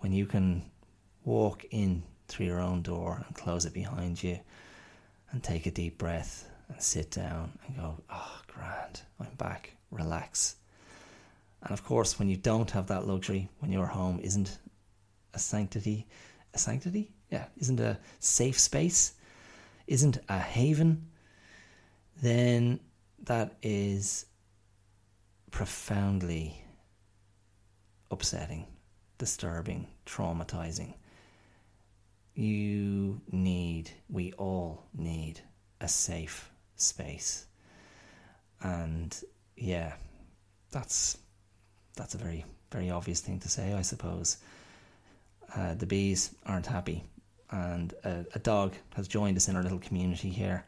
When 0.00 0.12
you 0.12 0.26
can 0.26 0.70
walk 1.24 1.64
in 1.70 2.02
through 2.26 2.46
your 2.46 2.60
own 2.60 2.82
door 2.82 3.22
and 3.24 3.36
close 3.36 3.64
it 3.64 3.72
behind 3.72 4.22
you 4.22 4.38
and 5.30 5.42
take 5.42 5.66
a 5.66 5.70
deep 5.70 5.96
breath 5.96 6.50
and 6.68 6.82
sit 6.82 7.12
down 7.12 7.52
and 7.66 7.76
go, 7.76 7.96
oh, 8.10 8.40
grand, 8.48 9.00
I'm 9.20 9.34
back, 9.38 9.76
relax. 9.92 10.56
And 11.62 11.70
of 11.70 11.84
course, 11.84 12.18
when 12.18 12.28
you 12.28 12.36
don't 12.36 12.70
have 12.72 12.88
that 12.88 13.06
luxury, 13.06 13.48
when 13.60 13.70
your 13.70 13.86
home 13.86 14.18
isn't 14.20 14.58
a 15.34 15.38
sanctity, 15.38 16.06
a 16.52 16.58
sanctity? 16.58 17.12
Yeah, 17.30 17.44
isn't 17.58 17.78
a 17.78 17.98
safe 18.18 18.58
space, 18.58 19.14
isn't 19.90 20.18
a 20.28 20.38
haven, 20.38 21.10
then 22.22 22.78
that 23.24 23.56
is 23.60 24.24
profoundly 25.50 26.64
upsetting, 28.10 28.66
disturbing, 29.18 29.88
traumatizing. 30.06 30.94
You 32.34 33.20
need, 33.32 33.90
we 34.08 34.32
all 34.34 34.86
need 34.96 35.40
a 35.80 35.88
safe 35.88 36.50
space. 36.76 37.46
And 38.62 39.18
yeah, 39.56 39.94
that's 40.70 41.18
that's 41.96 42.14
a 42.14 42.18
very 42.18 42.44
very 42.70 42.90
obvious 42.90 43.20
thing 43.20 43.40
to 43.40 43.48
say, 43.48 43.72
I 43.72 43.82
suppose. 43.82 44.36
Uh, 45.54 45.74
the 45.74 45.86
bees 45.86 46.32
aren't 46.46 46.66
happy, 46.66 47.02
and 47.50 47.94
a, 48.04 48.24
a, 48.34 48.38
dog 48.38 48.74
has 48.94 49.08
joined 49.08 49.36
us 49.36 49.48
in 49.48 49.56
our 49.56 49.62
little 49.62 49.78
community 49.78 50.30
here. 50.30 50.64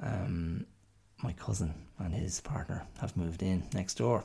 Um, 0.00 0.66
my 1.22 1.32
cousin 1.32 1.74
and 1.98 2.14
his 2.14 2.40
partner 2.40 2.86
have 3.00 3.16
moved 3.16 3.42
in 3.42 3.64
next 3.72 3.94
door 3.94 4.24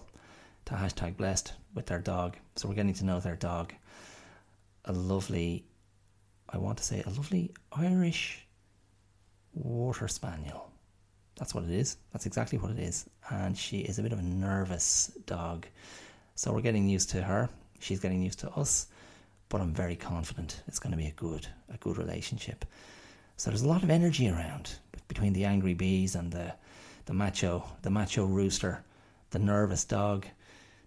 to 0.65 0.73
hashtag 0.73 1.17
blessed 1.17 1.53
with 1.73 1.87
their 1.87 1.99
dog, 1.99 2.35
so 2.55 2.67
we're 2.67 2.75
getting 2.75 2.93
to 2.93 3.05
know 3.05 3.19
their 3.19 3.35
dog. 3.35 3.73
A 4.85 4.93
lovely, 4.93 5.65
I 6.49 6.57
want 6.57 6.77
to 6.77 6.83
say, 6.83 7.03
a 7.05 7.09
lovely 7.09 7.51
Irish 7.71 8.45
water 9.53 10.07
spaniel. 10.07 10.71
That's 11.37 11.55
what 11.55 11.63
it 11.63 11.71
is. 11.71 11.97
That's 12.11 12.25
exactly 12.25 12.59
what 12.59 12.71
it 12.71 12.79
is. 12.79 13.09
And 13.29 13.57
she 13.57 13.79
is 13.79 13.97
a 13.97 14.03
bit 14.03 14.11
of 14.11 14.19
a 14.19 14.23
nervous 14.23 15.11
dog. 15.25 15.65
So 16.35 16.51
we're 16.51 16.61
getting 16.61 16.87
used 16.87 17.09
to 17.11 17.21
her. 17.21 17.49
She's 17.79 17.99
getting 17.99 18.21
used 18.21 18.39
to 18.39 18.49
us. 18.51 18.87
But 19.49 19.61
I'm 19.61 19.73
very 19.73 19.95
confident 19.95 20.61
it's 20.67 20.79
going 20.79 20.91
to 20.91 20.97
be 20.97 21.07
a 21.07 21.11
good, 21.11 21.47
a 21.73 21.77
good 21.77 21.97
relationship. 21.97 22.65
So 23.35 23.49
there's 23.49 23.63
a 23.63 23.67
lot 23.67 23.83
of 23.83 23.89
energy 23.89 24.29
around 24.29 24.75
between 25.07 25.33
the 25.33 25.45
angry 25.45 25.73
bees 25.73 26.15
and 26.15 26.31
the, 26.31 26.53
the 27.05 27.13
macho, 27.13 27.63
the 27.81 27.89
macho 27.89 28.25
rooster, 28.25 28.83
the 29.31 29.39
nervous 29.39 29.83
dog, 29.83 30.25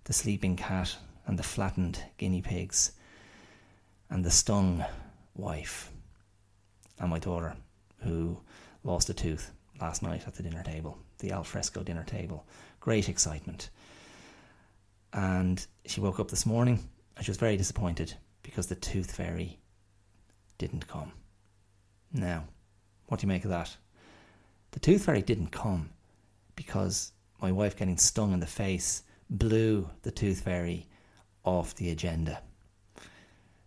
the 0.05 0.12
sleeping 0.12 0.57
cat, 0.57 0.96
and 1.27 1.38
the 1.38 1.42
flattened 1.42 1.98
guinea 2.18 2.42
pigs, 2.42 2.92
and 4.11 4.25
the 4.25 4.31
stung 4.31 4.85
wife, 5.35 5.90
and 6.98 7.11
my 7.11 7.18
daughter, 7.18 7.57
who 8.03 8.38
lost 8.85 9.11
a 9.11 9.14
tooth 9.14 9.51
last 9.81 10.03
night 10.03 10.27
at 10.27 10.35
the 10.35 10.42
dinner 10.42 10.62
table, 10.62 10.98
the 11.18 11.33
alfresco 11.33 11.83
dinner 11.83 12.05
table. 12.05 12.44
Great 12.81 13.09
excitement. 13.09 13.70
And 15.12 15.64
she 15.87 16.01
woke 16.01 16.20
up 16.20 16.31
this 16.31 16.46
morning 16.46 16.79
and 17.16 17.25
she 17.25 17.31
was 17.31 17.38
very 17.38 17.57
disappointed 17.57 18.14
because 18.52 18.66
the 18.66 18.74
tooth 18.74 19.10
fairy 19.10 19.58
didn't 20.58 20.86
come. 20.86 21.10
Now, 22.12 22.44
what 23.06 23.18
do 23.18 23.24
you 23.24 23.28
make 23.28 23.44
of 23.44 23.50
that? 23.50 23.74
The 24.72 24.80
tooth 24.80 25.06
fairy 25.06 25.22
didn't 25.22 25.52
come 25.52 25.88
because 26.54 27.12
my 27.40 27.50
wife 27.50 27.78
getting 27.78 27.96
stung 27.96 28.34
in 28.34 28.40
the 28.40 28.46
face 28.46 29.04
blew 29.30 29.88
the 30.02 30.10
tooth 30.10 30.42
fairy 30.42 30.86
off 31.44 31.74
the 31.76 31.88
agenda. 31.88 32.42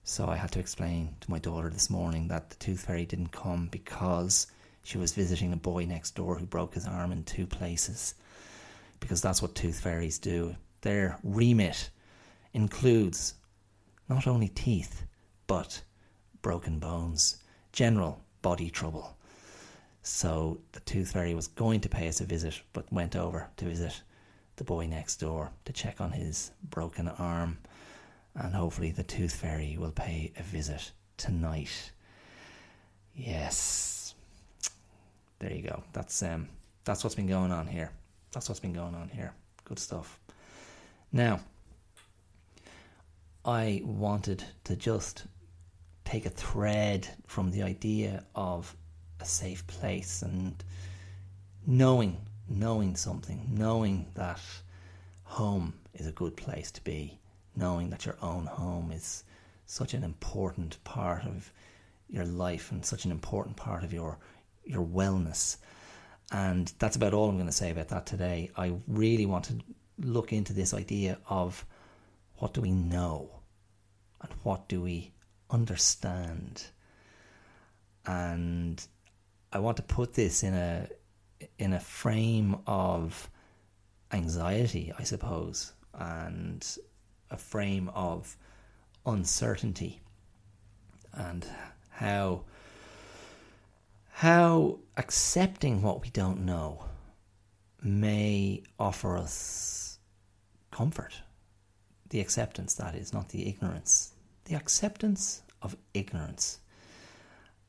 So 0.04 0.28
I 0.28 0.36
had 0.36 0.52
to 0.52 0.60
explain 0.60 1.16
to 1.22 1.32
my 1.32 1.40
daughter 1.40 1.72
this 1.72 1.90
morning 1.90 2.28
that 2.28 2.52
the 2.52 2.56
tooth 2.58 2.86
fairy 2.86 3.08
didn't 3.08 3.32
come 3.32 3.70
because 3.72 4.46
she 4.84 5.00
was 5.00 5.14
visiting 5.14 5.52
a 5.52 5.58
boy 5.58 5.86
next 5.86 6.14
door 6.14 6.38
who 6.38 6.46
broke 6.46 6.76
his 6.76 6.86
arm 6.86 7.12
in 7.12 7.24
two 7.24 7.48
places. 7.48 8.14
Because 9.00 9.20
that's 9.20 9.42
what 9.42 9.56
tooth 9.56 9.80
fairies 9.80 10.20
do 10.20 10.56
their 10.82 11.18
remit 11.24 11.90
includes 12.54 13.34
not 14.10 14.28
only 14.28 14.50
teeth, 14.50 15.04
but 15.48 15.82
broken 16.42 16.80
bones, 16.80 17.38
general 17.72 18.22
body 18.42 18.70
trouble. 18.70 19.18
So 20.04 20.60
the 20.74 20.80
tooth 20.82 21.12
fairy 21.14 21.34
was 21.34 21.48
going 21.48 21.82
to 21.82 21.90
pay 21.90 22.08
us 22.08 22.22
a 22.22 22.26
visit, 22.26 22.62
but 22.74 22.92
went 22.94 23.16
over 23.16 23.50
to 23.58 23.66
visit 23.66 24.02
the 24.58 24.64
boy 24.64 24.86
next 24.86 25.18
door 25.18 25.52
to 25.66 25.74
check 25.74 26.00
on 26.00 26.12
his 26.12 26.52
broken 26.70 27.08
arm. 27.08 27.58
And 28.36 28.54
hopefully, 28.54 28.92
the 28.92 29.04
tooth 29.04 29.34
fairy 29.34 29.78
will 29.80 29.92
pay 29.92 30.32
a 30.38 30.44
visit 30.44 30.92
tonight. 31.18 31.92
Yes. 33.16 34.14
There 35.40 35.52
you 35.52 35.64
go. 35.64 35.84
That's 35.94 36.22
um 36.22 36.50
that's 36.84 37.04
what's 37.04 37.16
been 37.16 37.28
going 37.28 37.52
on 37.52 37.66
here. 37.66 37.92
That's 38.32 38.50
what's 38.50 38.60
been 38.60 38.74
going 38.74 38.94
on 38.94 39.10
here. 39.10 39.34
Good 39.64 39.80
stuff. 39.80 40.20
Now, 41.12 41.40
I 43.46 43.82
wanted 43.86 44.44
to 44.64 44.76
just 44.76 45.26
take 46.04 46.26
a 46.26 46.32
thread 46.32 47.08
from 47.28 47.52
the 47.52 47.62
idea 47.62 48.26
of 48.34 48.76
a 49.20 49.26
safe 49.26 49.66
place 49.68 50.24
and 50.24 50.64
knowing, 51.68 52.18
knowing 52.50 52.96
something, 52.96 53.48
knowing 53.52 54.08
that 54.16 54.42
home 55.24 55.76
is 55.94 56.08
a 56.08 56.12
good 56.12 56.36
place 56.36 56.72
to 56.72 56.84
be, 56.84 57.20
knowing 57.56 57.92
that 57.92 58.06
your 58.06 58.18
own 58.20 58.48
home 58.48 58.92
is 58.92 59.24
such 59.68 59.94
an 59.94 60.04
important 60.04 60.84
part 60.84 61.24
of 61.26 61.52
your 62.10 62.26
life 62.26 62.72
and 62.72 62.84
such 62.84 63.06
an 63.06 63.12
important 63.12 63.56
part 63.56 63.84
of 63.84 63.94
your 63.94 64.18
your 64.64 64.84
wellness. 64.84 65.58
And 66.32 66.74
that's 66.80 66.96
about 66.96 67.14
all 67.14 67.30
I'm 67.30 67.36
going 67.36 67.46
to 67.46 67.52
say 67.52 67.70
about 67.70 67.90
that 67.90 68.08
today. 68.08 68.50
I 68.58 68.74
really 68.88 69.28
want 69.28 69.46
to 69.46 69.58
look 70.00 70.34
into 70.34 70.54
this 70.54 70.74
idea 70.74 71.20
of 71.30 71.64
what 72.38 72.54
do 72.54 72.62
we 72.62 72.72
know 72.72 73.30
and 74.22 74.32
what 74.44 74.68
do 74.68 74.82
we 74.82 75.12
understand. 75.50 76.66
And 78.06 78.86
I 79.52 79.60
want 79.60 79.78
to 79.78 79.84
put 79.84 80.14
this 80.14 80.44
in 80.44 80.54
a 80.54 80.88
in 81.58 81.74
a 81.74 81.80
frame 81.80 82.58
of 82.66 83.30
anxiety, 84.12 84.94
I 84.98 85.04
suppose, 85.04 85.74
and 85.94 86.66
a 87.30 87.38
frame 87.38 87.90
of 87.94 88.38
uncertainty 89.06 90.02
and 91.14 91.46
how 91.90 92.44
how 94.10 94.80
accepting 94.98 95.82
what 95.82 96.02
we 96.02 96.10
don't 96.10 96.46
know 96.46 96.86
may 97.82 98.64
offer 98.80 99.18
us 99.18 100.00
comfort. 100.72 101.22
The 102.10 102.20
acceptance, 102.20 102.76
that 102.76 102.96
is, 102.96 103.14
not 103.14 103.30
the 103.30 103.48
ignorance. 103.48 104.14
The 104.46 104.56
acceptance 104.56 105.42
of 105.62 105.76
ignorance. 105.94 106.60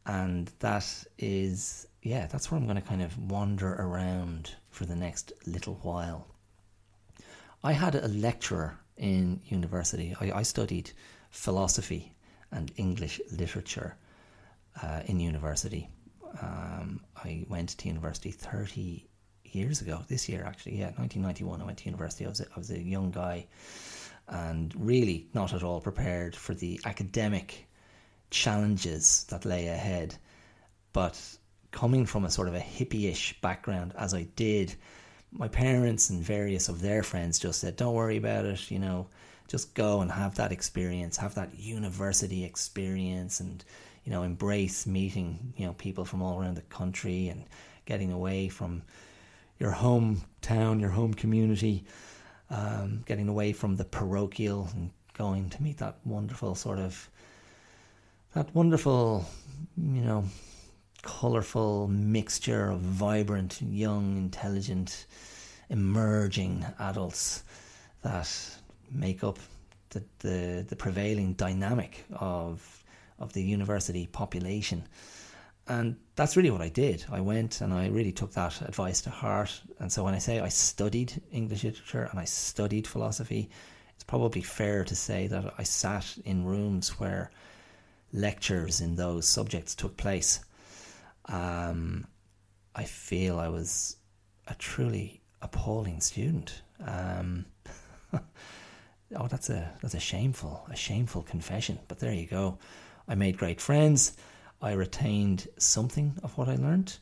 And 0.04 0.50
that 0.60 0.86
is, 1.18 1.88
yeah, 2.02 2.26
that's 2.26 2.50
where 2.50 2.60
I'm 2.60 2.66
going 2.66 2.80
to 2.80 2.82
kind 2.82 3.02
of 3.02 3.18
wander 3.18 3.74
around 3.74 4.54
for 4.70 4.84
the 4.84 4.94
next 4.94 5.32
little 5.46 5.80
while. 5.82 6.26
I 7.64 7.72
had 7.72 7.94
a 7.94 8.06
lecturer 8.08 8.78
in 8.96 9.40
university. 9.46 10.14
I, 10.20 10.30
I 10.30 10.42
studied 10.42 10.92
philosophy 11.30 12.14
and 12.52 12.70
English 12.76 13.20
literature 13.32 13.96
uh, 14.82 15.02
in 15.06 15.18
university. 15.18 15.88
Um, 16.40 17.00
I 17.16 17.44
went 17.48 17.70
to 17.70 17.88
university 17.88 18.30
30 18.30 19.08
years 19.44 19.80
ago, 19.80 20.02
this 20.08 20.28
year 20.28 20.44
actually, 20.44 20.78
yeah, 20.78 20.92
1991, 20.96 21.62
I 21.62 21.64
went 21.64 21.78
to 21.78 21.84
university. 21.86 22.26
I 22.26 22.28
was 22.28 22.40
a, 22.40 22.46
I 22.54 22.58
was 22.58 22.70
a 22.70 22.80
young 22.80 23.10
guy 23.10 23.46
and 24.28 24.74
really 24.76 25.28
not 25.34 25.52
at 25.52 25.62
all 25.62 25.80
prepared 25.80 26.34
for 26.34 26.54
the 26.54 26.80
academic 26.84 27.66
challenges 28.30 29.24
that 29.30 29.44
lay 29.44 29.68
ahead. 29.68 30.16
But 30.92 31.20
coming 31.70 32.06
from 32.06 32.24
a 32.24 32.30
sort 32.30 32.48
of 32.48 32.54
a 32.54 32.60
hippie-ish 32.60 33.40
background, 33.40 33.92
as 33.96 34.14
I 34.14 34.24
did, 34.36 34.74
my 35.30 35.48
parents 35.48 36.10
and 36.10 36.22
various 36.22 36.68
of 36.68 36.80
their 36.80 37.02
friends 37.02 37.38
just 37.38 37.60
said, 37.60 37.76
"Don't 37.76 37.94
worry 37.94 38.16
about 38.16 38.46
it," 38.46 38.70
you 38.70 38.78
know, 38.78 39.08
just 39.48 39.74
go 39.74 40.00
and 40.00 40.10
have 40.10 40.36
that 40.36 40.52
experience, 40.52 41.16
have 41.18 41.34
that 41.34 41.58
university 41.58 42.44
experience, 42.44 43.40
and 43.40 43.64
you 44.04 44.12
know, 44.12 44.22
embrace 44.22 44.86
meeting 44.86 45.52
you 45.56 45.66
know 45.66 45.74
people 45.74 46.04
from 46.04 46.22
all 46.22 46.40
around 46.40 46.56
the 46.56 46.62
country 46.62 47.28
and 47.28 47.44
getting 47.84 48.12
away 48.12 48.48
from 48.48 48.82
your 49.58 49.72
hometown, 49.72 50.80
your 50.80 50.90
home 50.90 51.14
community, 51.14 51.84
um, 52.50 53.02
getting 53.06 53.28
away 53.28 53.52
from 53.52 53.76
the 53.76 53.84
parochial 53.84 54.68
and 54.74 54.90
going 55.14 55.48
to 55.50 55.62
meet 55.62 55.78
that 55.78 55.96
wonderful 56.04 56.54
sort 56.54 56.78
of 56.78 57.08
that 58.34 58.54
wonderful, 58.54 59.24
you 59.76 60.02
know, 60.02 60.24
colorful 61.02 61.88
mixture 61.88 62.70
of 62.70 62.80
vibrant, 62.80 63.62
young, 63.62 64.16
intelligent, 64.18 65.06
emerging 65.70 66.66
adults 66.78 67.44
that 68.02 68.30
make 68.90 69.24
up 69.24 69.38
the, 69.90 70.04
the, 70.18 70.66
the 70.68 70.76
prevailing 70.76 71.32
dynamic 71.32 72.04
of 72.12 72.84
of 73.18 73.32
the 73.32 73.42
university 73.42 74.06
population. 74.06 74.84
And 75.68 75.96
that's 76.14 76.36
really 76.36 76.50
what 76.50 76.60
I 76.60 76.68
did. 76.68 77.04
I 77.10 77.20
went 77.20 77.60
and 77.60 77.72
I 77.72 77.88
really 77.88 78.12
took 78.12 78.32
that 78.32 78.60
advice 78.62 79.00
to 79.02 79.10
heart. 79.10 79.60
And 79.80 79.92
so 79.92 80.04
when 80.04 80.14
I 80.14 80.18
say 80.18 80.40
I 80.40 80.48
studied 80.48 81.20
English 81.32 81.64
literature 81.64 82.08
and 82.10 82.20
I 82.20 82.24
studied 82.24 82.86
philosophy, 82.86 83.50
it's 83.94 84.04
probably 84.04 84.42
fair 84.42 84.84
to 84.84 84.94
say 84.94 85.26
that 85.26 85.54
I 85.58 85.64
sat 85.64 86.16
in 86.24 86.44
rooms 86.44 87.00
where 87.00 87.30
lectures 88.12 88.80
in 88.80 88.94
those 88.94 89.26
subjects 89.26 89.74
took 89.74 89.96
place. 89.96 90.40
Um, 91.26 92.06
I 92.74 92.84
feel 92.84 93.38
I 93.38 93.48
was 93.48 93.96
a 94.46 94.54
truly 94.54 95.20
appalling 95.42 96.00
student. 96.00 96.62
Um, 96.84 97.46
oh, 98.12 99.26
that's 99.28 99.50
a 99.50 99.72
that's 99.82 99.94
a 99.94 100.00
shameful 100.00 100.64
a 100.70 100.76
shameful 100.76 101.22
confession. 101.22 101.80
But 101.88 101.98
there 101.98 102.12
you 102.12 102.26
go. 102.26 102.58
I 103.08 103.16
made 103.16 103.38
great 103.38 103.60
friends. 103.60 104.16
I 104.60 104.72
retained 104.72 105.48
something 105.58 106.18
of 106.22 106.36
what 106.38 106.48
I 106.48 106.56
learned, 106.56 106.96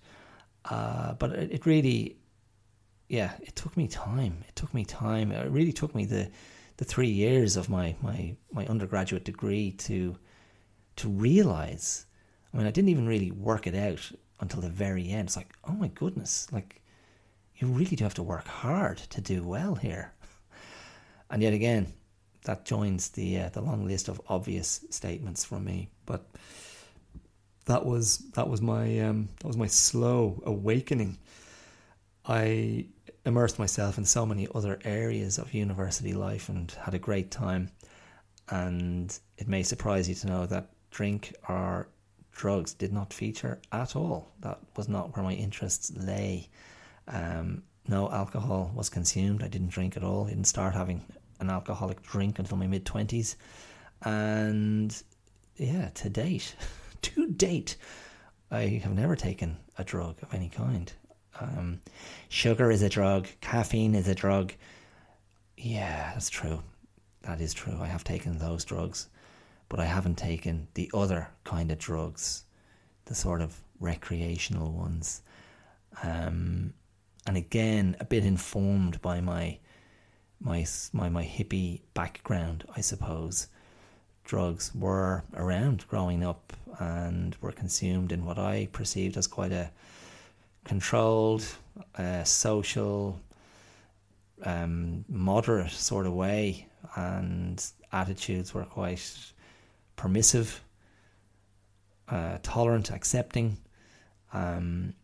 uh, 0.64 1.14
but 1.14 1.30
it, 1.32 1.52
it, 1.52 1.66
really, 1.66 2.16
yeah, 3.08 3.32
it 3.40 3.54
took 3.54 3.76
me 3.76 3.86
time. 3.86 4.44
It 4.48 4.56
took 4.56 4.74
me 4.74 4.84
time. 4.84 5.30
It 5.32 5.50
really 5.50 5.72
took 5.72 5.94
me 5.94 6.04
the 6.04 6.30
the 6.76 6.84
three 6.84 7.08
years 7.08 7.56
of 7.56 7.68
my 7.68 7.94
my 8.02 8.34
my 8.52 8.66
undergraduate 8.66 9.24
degree 9.24 9.70
to 9.72 10.16
to 10.96 11.08
realize. 11.08 12.06
I 12.52 12.56
mean, 12.56 12.66
I 12.66 12.70
didn't 12.70 12.90
even 12.90 13.06
really 13.06 13.30
work 13.30 13.66
it 13.66 13.74
out 13.74 14.10
until 14.40 14.60
the 14.60 14.68
very 14.68 15.10
end. 15.10 15.28
It's 15.28 15.36
like, 15.36 15.54
oh 15.64 15.72
my 15.72 15.88
goodness, 15.88 16.48
like 16.52 16.82
you 17.56 17.68
really 17.68 17.96
do 17.96 18.04
have 18.04 18.14
to 18.14 18.22
work 18.22 18.46
hard 18.46 18.98
to 18.98 19.20
do 19.20 19.42
well 19.42 19.74
here. 19.74 20.12
And 21.30 21.42
yet 21.42 21.54
again, 21.54 21.94
that 22.44 22.64
joins 22.64 23.08
the 23.08 23.40
uh, 23.40 23.48
the 23.48 23.62
long 23.62 23.86
list 23.86 24.08
of 24.08 24.20
obvious 24.28 24.84
statements 24.90 25.44
from 25.44 25.64
me. 25.64 25.88
But 26.06 26.26
that 27.66 27.84
was 27.84 28.18
that 28.34 28.48
was 28.48 28.60
my 28.60 29.00
um, 29.00 29.28
that 29.40 29.46
was 29.46 29.56
my 29.56 29.66
slow 29.66 30.42
awakening. 30.44 31.18
I 32.26 32.86
immersed 33.26 33.58
myself 33.58 33.98
in 33.98 34.04
so 34.04 34.26
many 34.26 34.48
other 34.54 34.78
areas 34.84 35.38
of 35.38 35.54
university 35.54 36.12
life 36.12 36.48
and 36.48 36.70
had 36.72 36.94
a 36.94 36.98
great 36.98 37.30
time. 37.30 37.70
And 38.50 39.18
it 39.38 39.48
may 39.48 39.62
surprise 39.62 40.08
you 40.08 40.14
to 40.16 40.26
know 40.26 40.46
that 40.46 40.70
drink 40.90 41.34
or 41.48 41.88
drugs 42.32 42.74
did 42.74 42.92
not 42.92 43.12
feature 43.12 43.60
at 43.72 43.96
all. 43.96 44.32
That 44.40 44.58
was 44.76 44.88
not 44.88 45.16
where 45.16 45.24
my 45.24 45.32
interests 45.32 45.92
lay. 45.96 46.48
Um, 47.08 47.62
no 47.88 48.10
alcohol 48.10 48.72
was 48.74 48.88
consumed. 48.88 49.42
I 49.42 49.48
didn't 49.48 49.70
drink 49.70 49.96
at 49.96 50.04
all. 50.04 50.26
I 50.26 50.30
didn't 50.30 50.44
start 50.44 50.74
having 50.74 51.02
an 51.40 51.50
alcoholic 51.50 52.02
drink 52.02 52.38
until 52.38 52.56
my 52.56 52.66
mid 52.66 52.84
20s. 52.84 53.36
And 54.02 55.02
yeah, 55.56 55.88
to 55.94 56.08
date, 56.10 56.54
to 57.04 57.28
date, 57.28 57.76
I 58.50 58.80
have 58.82 58.94
never 58.94 59.16
taken 59.16 59.58
a 59.78 59.84
drug 59.84 60.16
of 60.22 60.32
any 60.34 60.48
kind. 60.48 60.92
Um, 61.40 61.80
sugar 62.28 62.70
is 62.70 62.82
a 62.82 62.88
drug, 62.88 63.26
caffeine 63.40 63.94
is 63.94 64.08
a 64.08 64.14
drug. 64.14 64.52
Yeah, 65.56 66.12
that's 66.12 66.30
true. 66.30 66.62
That 67.22 67.40
is 67.40 67.54
true. 67.54 67.78
I 67.80 67.86
have 67.86 68.04
taken 68.04 68.38
those 68.38 68.64
drugs, 68.64 69.08
but 69.68 69.80
I 69.80 69.86
haven't 69.86 70.16
taken 70.16 70.68
the 70.74 70.90
other 70.92 71.28
kind 71.44 71.72
of 71.72 71.78
drugs, 71.78 72.44
the 73.06 73.14
sort 73.14 73.40
of 73.40 73.58
recreational 73.80 74.72
ones. 74.72 75.22
Um, 76.02 76.74
and 77.26 77.36
again, 77.36 77.96
a 78.00 78.04
bit 78.04 78.24
informed 78.24 79.00
by 79.00 79.20
my 79.20 79.58
my 80.40 80.66
my 80.92 81.08
my 81.08 81.24
hippie 81.24 81.80
background, 81.94 82.64
I 82.76 82.82
suppose 82.82 83.48
drugs 84.24 84.72
were 84.74 85.22
around 85.34 85.86
growing 85.88 86.24
up 86.24 86.52
and 86.78 87.36
were 87.40 87.52
consumed 87.52 88.10
in 88.10 88.24
what 88.24 88.38
I 88.38 88.68
perceived 88.72 89.16
as 89.16 89.26
quite 89.26 89.52
a 89.52 89.70
controlled, 90.64 91.44
uh, 91.96 92.24
social, 92.24 93.20
um, 94.42 95.04
moderate 95.08 95.70
sort 95.70 96.06
of 96.06 96.14
way, 96.14 96.66
and 96.96 97.64
attitudes 97.92 98.54
were 98.54 98.64
quite 98.64 99.32
permissive, 99.96 100.62
uh, 102.08 102.38
tolerant, 102.42 102.90
accepting. 102.90 103.58
Um, 104.32 104.94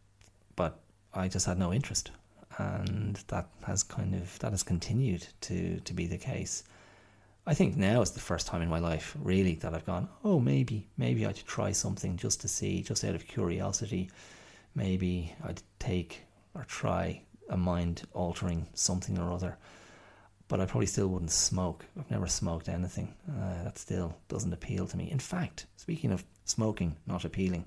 but 0.57 0.81
I 1.15 1.29
just 1.29 1.47
had 1.47 1.59
no 1.59 1.73
interest, 1.73 2.11
and 2.59 3.17
that 3.29 3.49
has 3.67 3.83
kind 3.83 4.15
of 4.15 4.39
that 4.41 4.51
has 4.51 4.63
continued 4.63 5.27
to 5.43 5.81
to 5.81 5.93
be 5.95 6.07
the 6.07 6.19
case. 6.19 6.65
I 7.51 7.55
think 7.55 7.77
now 7.77 8.01
is 8.01 8.13
the 8.13 8.21
first 8.21 8.47
time 8.47 8.63
in 8.63 8.69
my 8.69 8.79
life, 8.79 9.17
really, 9.21 9.57
that 9.57 9.75
I've 9.75 9.85
gone, 9.85 10.09
oh, 10.23 10.39
maybe, 10.39 10.87
maybe 10.97 11.27
I 11.27 11.33
should 11.33 11.49
try 11.49 11.73
something 11.73 12.17
just 12.17 12.41
to 12.43 12.49
see, 12.49 12.81
just 12.81 13.03
out 13.03 13.17
of 13.17 13.27
curiosity. 13.27 14.09
Maybe 14.77 15.35
I'd 15.43 15.61
take 15.81 16.23
or 16.55 16.63
try 16.63 17.23
a 17.49 17.57
mind 17.57 18.03
altering 18.13 18.69
something 18.75 19.19
or 19.19 19.33
other. 19.33 19.59
But 20.47 20.61
I 20.61 20.65
probably 20.65 20.87
still 20.87 21.09
wouldn't 21.09 21.33
smoke. 21.33 21.85
I've 21.99 22.09
never 22.09 22.29
smoked 22.29 22.69
anything. 22.69 23.17
Uh, 23.29 23.65
that 23.65 23.79
still 23.79 24.17
doesn't 24.29 24.53
appeal 24.53 24.87
to 24.87 24.97
me. 24.97 25.11
In 25.11 25.19
fact, 25.19 25.67
speaking 25.75 26.13
of 26.13 26.25
smoking 26.45 26.99
not 27.09 27.25
appealing, 27.25 27.67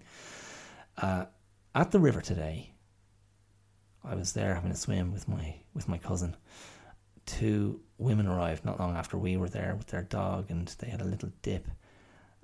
uh, 1.02 1.26
at 1.76 1.91
the 1.91 2.00
river 2.00 2.22
today, 2.22 2.72
I 4.02 4.15
was 4.15 4.32
there 4.32 4.56
having 4.56 4.72
a 4.72 4.78
swim 4.78 5.12
with 5.12 5.28
my 5.28 5.56
with 5.74 5.89
my 5.89 5.98
cousin, 5.98 6.38
two 7.26 7.82
women 8.04 8.28
arrived 8.28 8.66
not 8.66 8.80
long 8.80 8.96
after 8.96 9.18
we 9.18 9.38
were 9.38 9.50
there 9.50 9.76
with 9.78 9.88
their 9.88 10.04
dog, 10.04 10.50
and 10.50 10.68
they 10.80 10.89
had 10.89 11.02
a 11.02 11.06
little 11.06 11.32
dip, 11.42 11.68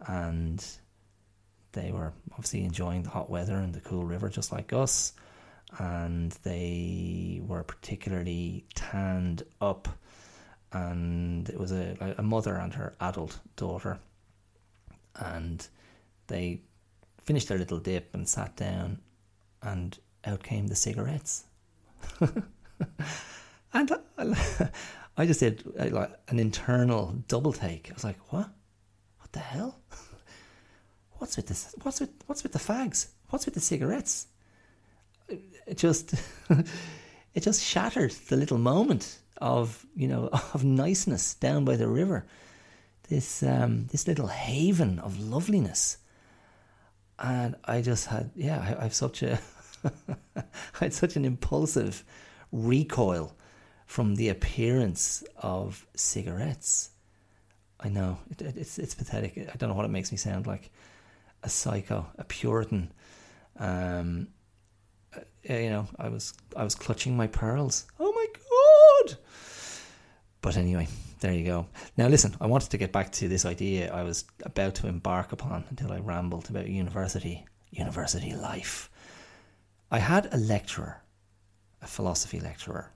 and 0.08 0.65
they 1.74 1.91
were 1.91 2.13
obviously 2.32 2.63
enjoying 2.63 3.04
the 3.04 3.10
hot 3.10 3.30
weather 3.30 3.58
and 3.58 3.74
the 3.74 3.82
cool 3.82 4.06
river 4.06 4.30
just 4.30 4.52
like 4.52 4.74
us, 4.74 5.13
and 5.78 6.32
they 6.43 7.41
were 7.45 7.63
particularly 7.63 8.65
tanned 8.74 9.43
up, 9.62 9.88
and 10.72 11.50
it 11.50 11.60
was 11.60 11.72
a, 11.72 12.15
a 12.17 12.24
mother 12.24 12.56
and 12.56 12.74
her 12.74 12.95
adult 13.02 13.39
daughter, 13.56 14.00
and 15.15 15.67
they 16.28 16.62
finished 17.24 17.48
their 17.48 17.58
little 17.58 17.80
dip 17.80 18.13
and 18.13 18.28
sat 18.28 18.56
down, 18.56 19.00
and 19.62 20.00
out 20.26 20.41
came 20.43 20.67
the 20.67 20.76
cigarettes. 20.76 21.45
And 23.74 23.91
I 25.19 25.25
just 25.25 25.41
did 25.41 25.65
uh, 25.77 25.89
like 25.89 26.12
an 26.29 26.39
internal 26.39 27.13
double 27.27 27.51
take. 27.51 27.89
I 27.91 27.93
was 27.93 28.05
like, 28.05 28.32
"What? 28.32 28.49
What 29.19 29.32
the 29.34 29.39
hell? 29.39 29.82
What's 31.17 31.36
with 31.36 31.47
this? 31.47 31.75
What's 31.84 31.99
with 31.99 32.12
what's 32.25 32.41
with 32.41 32.53
the 32.53 32.60
fags? 32.60 33.08
What's 33.29 33.45
with 33.45 33.53
the 33.53 33.60
cigarettes?" 33.60 34.27
It 35.27 35.77
just 35.77 36.13
it 37.34 37.43
just 37.43 37.62
shattered 37.62 38.12
the 38.29 38.38
little 38.38 38.58
moment 38.58 39.19
of 39.41 39.86
you 39.93 40.08
know 40.08 40.29
of 40.53 40.63
niceness 40.63 41.34
down 41.34 41.65
by 41.65 41.75
the 41.75 41.89
river. 41.89 42.25
This 43.10 43.43
um, 43.43 43.88
this 43.88 44.08
little 44.08 44.27
haven 44.27 44.99
of 44.99 45.19
loveliness, 45.19 45.97
and 47.19 47.58
I 47.65 47.82
just 47.82 48.05
had 48.05 48.32
yeah 48.36 48.62
I, 48.62 48.79
I 48.79 48.84
have 48.84 48.93
such 48.93 49.21
a 49.21 49.38
I 50.38 50.43
had 50.79 50.93
such 50.93 51.17
an 51.17 51.25
impulsive 51.25 52.05
recoil 52.53 53.36
from 53.89 54.13
the 54.13 54.30
appearance 54.30 55.23
of 55.36 55.84
cigarettes. 55.95 56.91
I 57.80 57.89
know 57.89 58.19
it, 58.30 58.39
it, 58.39 58.56
it's 58.56 58.78
it's 58.78 58.93
pathetic. 58.93 59.36
I 59.36 59.58
don't 59.58 59.67
know 59.67 59.75
what 59.75 59.86
it 59.86 59.95
makes 59.97 60.12
me 60.12 60.17
sound 60.19 60.45
like 60.45 60.69
a 61.41 61.49
psycho, 61.49 62.06
a 62.19 62.23
Puritan. 62.23 62.91
Um, 63.58 64.28
uh, 65.17 65.21
you 65.43 65.71
know, 65.71 65.88
I 65.97 66.10
was 66.10 66.36
I 66.56 66.63
was 66.63 66.75
clutching 66.75 67.17
my 67.17 67.25
pearls. 67.25 67.88
Oh 67.99 68.12
my 68.13 68.28
god! 69.08 69.17
But 70.41 70.56
anyway, 70.56 70.88
there 71.21 71.34
you 71.34 71.43
go. 71.43 71.65
Now 71.97 72.10
listen, 72.10 72.36
I 72.39 72.45
wanted 72.45 72.69
to 72.69 72.78
get 72.78 72.91
back 72.91 73.12
to 73.13 73.28
this 73.28 73.43
idea 73.43 73.91
I 73.91 74.04
was 74.04 74.23
about 74.43 74.75
to 74.75 74.88
embark 74.88 75.32
upon 75.32 75.63
until 75.71 75.91
I 75.91 75.97
rambled 75.97 76.52
about 76.52 76.67
university, 76.67 77.43
university 77.71 78.36
life. 78.36 78.91
I 79.89 79.97
had 79.97 80.32
a 80.32 80.38
lecturer, 80.38 81.02
a 81.82 81.88
philosophy 81.88 82.39
lecturer, 82.39 82.91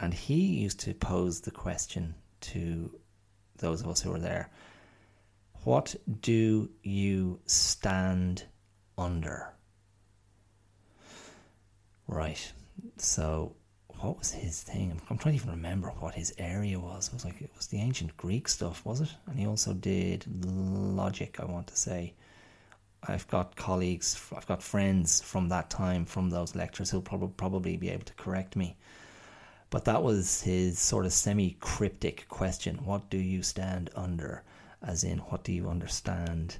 and 0.00 0.12
he 0.12 0.60
used 0.62 0.80
to 0.80 0.94
pose 0.94 1.40
the 1.40 1.50
question 1.50 2.14
to 2.40 2.98
those 3.58 3.80
of 3.80 3.88
us 3.88 4.00
who 4.02 4.10
were 4.10 4.18
there 4.18 4.50
What 5.64 5.94
do 6.20 6.70
you 6.82 7.40
stand 7.46 8.44
under? 8.98 9.54
Right. 12.06 12.52
So, 12.98 13.56
what 13.88 14.18
was 14.18 14.32
his 14.32 14.62
thing? 14.62 15.00
I'm 15.08 15.16
trying 15.16 15.36
to 15.36 15.42
even 15.42 15.54
remember 15.54 15.88
what 16.00 16.14
his 16.14 16.34
area 16.38 16.78
was. 16.78 17.08
It 17.08 17.14
was 17.14 17.24
like 17.24 17.40
it 17.40 17.50
was 17.56 17.68
the 17.68 17.78
ancient 17.78 18.16
Greek 18.16 18.48
stuff, 18.48 18.84
was 18.84 19.00
it? 19.00 19.08
And 19.26 19.38
he 19.38 19.46
also 19.46 19.72
did 19.72 20.26
logic, 20.44 21.40
I 21.40 21.46
want 21.46 21.68
to 21.68 21.76
say. 21.76 22.14
I've 23.06 23.26
got 23.28 23.56
colleagues, 23.56 24.20
I've 24.34 24.46
got 24.46 24.62
friends 24.62 25.20
from 25.20 25.48
that 25.50 25.70
time, 25.70 26.04
from 26.04 26.30
those 26.30 26.54
lectures, 26.54 26.90
who'll 26.90 27.02
probably 27.02 27.34
probably 27.36 27.76
be 27.76 27.90
able 27.90 28.04
to 28.04 28.14
correct 28.14 28.56
me. 28.56 28.76
But 29.74 29.86
that 29.86 30.04
was 30.04 30.42
his 30.42 30.78
sort 30.78 31.04
of 31.04 31.12
semi 31.12 31.56
cryptic 31.58 32.28
question 32.28 32.76
What 32.84 33.10
do 33.10 33.18
you 33.18 33.42
stand 33.42 33.90
under? 33.96 34.44
As 34.80 35.02
in, 35.02 35.18
what 35.18 35.42
do 35.42 35.52
you 35.52 35.68
understand? 35.68 36.58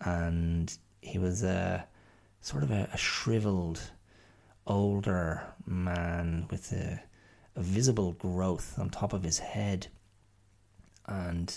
And 0.00 0.74
he 1.02 1.18
was 1.18 1.42
a, 1.42 1.86
sort 2.40 2.62
of 2.62 2.70
a, 2.70 2.88
a 2.90 2.96
shriveled, 2.96 3.82
older 4.66 5.42
man 5.66 6.46
with 6.50 6.72
a, 6.72 7.02
a 7.54 7.60
visible 7.60 8.12
growth 8.12 8.78
on 8.78 8.88
top 8.88 9.12
of 9.12 9.24
his 9.24 9.38
head. 9.38 9.88
And 11.04 11.54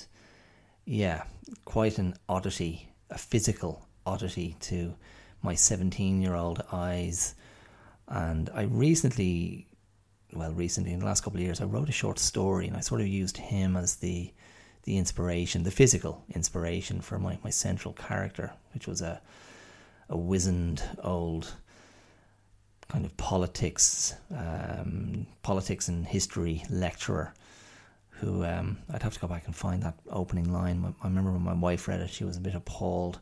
yeah, 0.83 1.23
quite 1.63 1.97
an 1.99 2.15
oddity, 2.27 2.89
a 3.09 3.17
physical 3.17 3.87
oddity 4.05 4.57
to 4.59 4.93
my 5.41 5.55
17 5.55 6.21
year 6.21 6.35
old 6.35 6.65
eyes. 6.73 7.33
And 8.09 8.49
I 8.53 8.63
recently, 8.63 9.69
well, 10.35 10.51
recently 10.51 10.93
in 10.93 10.99
the 10.99 11.05
last 11.05 11.23
couple 11.23 11.39
of 11.39 11.43
years, 11.43 11.61
I 11.61 11.65
wrote 11.65 11.89
a 11.89 11.93
short 11.93 12.19
story 12.19 12.67
and 12.67 12.75
I 12.75 12.81
sort 12.81 13.01
of 13.01 13.07
used 13.07 13.37
him 13.37 13.75
as 13.75 13.97
the 13.97 14.31
the 14.83 14.97
inspiration, 14.97 15.63
the 15.63 15.71
physical 15.71 16.23
inspiration 16.35 17.01
for 17.01 17.17
my, 17.17 17.39
my 17.43 17.49
central 17.49 17.93
character, 17.93 18.53
which 18.73 18.87
was 18.87 19.01
a 19.01 19.21
a 20.09 20.17
wizened 20.17 20.83
old 21.03 21.53
kind 22.87 23.05
of 23.05 23.17
politics, 23.17 24.13
um, 24.35 25.25
politics 25.41 25.87
and 25.87 26.05
history 26.05 26.63
lecturer 26.69 27.33
who 28.19 28.45
um, 28.45 28.77
I'd 28.93 29.03
have 29.03 29.13
to 29.13 29.19
go 29.19 29.27
back 29.27 29.45
and 29.45 29.55
find 29.55 29.83
that 29.83 29.95
opening 30.09 30.51
line. 30.53 30.95
I 31.01 31.07
remember 31.07 31.31
when 31.31 31.41
my 31.41 31.53
wife 31.53 31.87
read 31.87 31.99
it, 31.99 32.09
she 32.09 32.23
was 32.23 32.37
a 32.37 32.41
bit 32.41 32.55
appalled 32.55 33.19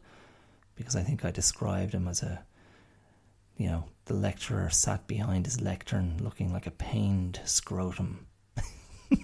because 0.76 0.96
I 0.96 1.02
think 1.02 1.26
I 1.26 1.32
described 1.32 1.94
him 1.94 2.08
as 2.08 2.22
a, 2.22 2.44
you 3.58 3.68
know, 3.68 3.86
the 4.06 4.14
lecturer 4.14 4.70
sat 4.70 5.08
behind 5.08 5.46
his 5.46 5.62
lectern 5.62 6.18
looking 6.20 6.52
like 6.52 6.68
a 6.68 6.72
pained 6.72 7.40
scrotum. 7.46 8.28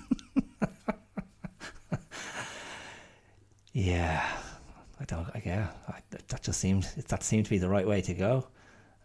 yeah, 3.73 4.25
I 4.99 5.05
don't. 5.05 5.27
I, 5.33 5.41
yeah, 5.45 5.69
I, 5.87 5.99
that 6.09 6.41
just 6.43 6.59
seemed 6.59 6.83
that 7.07 7.23
seemed 7.23 7.45
to 7.45 7.49
be 7.49 7.57
the 7.57 7.69
right 7.69 7.87
way 7.87 8.01
to 8.01 8.13
go, 8.13 8.47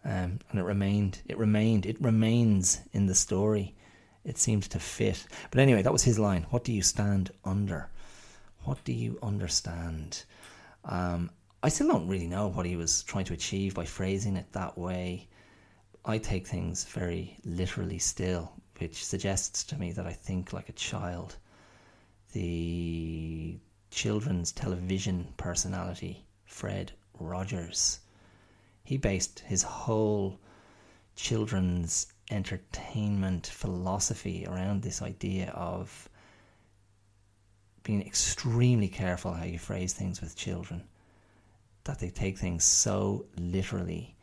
um, 0.03 0.39
and 0.49 0.59
it 0.59 0.63
remained. 0.63 1.21
It 1.27 1.37
remained. 1.37 1.85
It 1.85 2.01
remains 2.01 2.81
in 2.93 3.07
the 3.07 3.15
story. 3.15 3.75
It 4.23 4.37
seemed 4.37 4.63
to 4.63 4.79
fit. 4.79 5.27
But 5.51 5.59
anyway, 5.59 5.81
that 5.83 5.93
was 5.93 6.03
his 6.03 6.17
line. 6.17 6.45
What 6.49 6.63
do 6.63 6.71
you 6.73 6.81
stand 6.81 7.31
under? 7.43 7.89
What 8.63 8.83
do 8.83 8.93
you 8.93 9.19
understand? 9.21 10.23
Um, 10.83 11.29
I 11.65 11.69
still 11.69 11.87
don't 11.87 12.07
really 12.07 12.27
know 12.27 12.49
what 12.49 12.67
he 12.67 12.75
was 12.75 13.01
trying 13.01 13.25
to 13.25 13.33
achieve 13.33 13.73
by 13.73 13.85
phrasing 13.85 14.35
it 14.35 14.51
that 14.51 14.77
way. 14.77 15.27
I 16.05 16.19
take 16.19 16.45
things 16.45 16.83
very 16.83 17.37
literally 17.43 17.97
still, 17.97 18.53
which 18.77 19.03
suggests 19.03 19.63
to 19.63 19.75
me 19.75 19.91
that 19.93 20.05
I 20.05 20.13
think 20.13 20.53
like 20.53 20.69
a 20.69 20.73
child. 20.73 21.37
The 22.33 23.57
children's 23.89 24.51
television 24.51 25.33
personality, 25.37 26.27
Fred 26.45 26.91
Rogers, 27.19 27.99
he 28.83 28.97
based 28.97 29.39
his 29.39 29.63
whole 29.63 30.39
children's 31.15 32.13
entertainment 32.29 33.47
philosophy 33.47 34.45
around 34.47 34.83
this 34.83 35.01
idea 35.01 35.49
of 35.49 36.09
being 37.81 38.05
extremely 38.05 38.87
careful 38.87 39.33
how 39.33 39.45
you 39.45 39.57
phrase 39.57 39.93
things 39.93 40.21
with 40.21 40.35
children 40.35 40.83
that 41.85 41.99
they 41.99 42.09
take 42.09 42.37
things 42.37 42.63
so 42.63 43.25
literally 43.37 44.15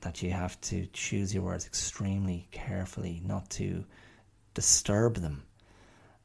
that 0.00 0.22
you 0.22 0.30
have 0.30 0.58
to 0.62 0.86
choose 0.92 1.34
your 1.34 1.42
words 1.42 1.66
extremely 1.66 2.48
carefully 2.50 3.20
not 3.24 3.48
to 3.50 3.84
disturb 4.54 5.16
them. 5.16 5.42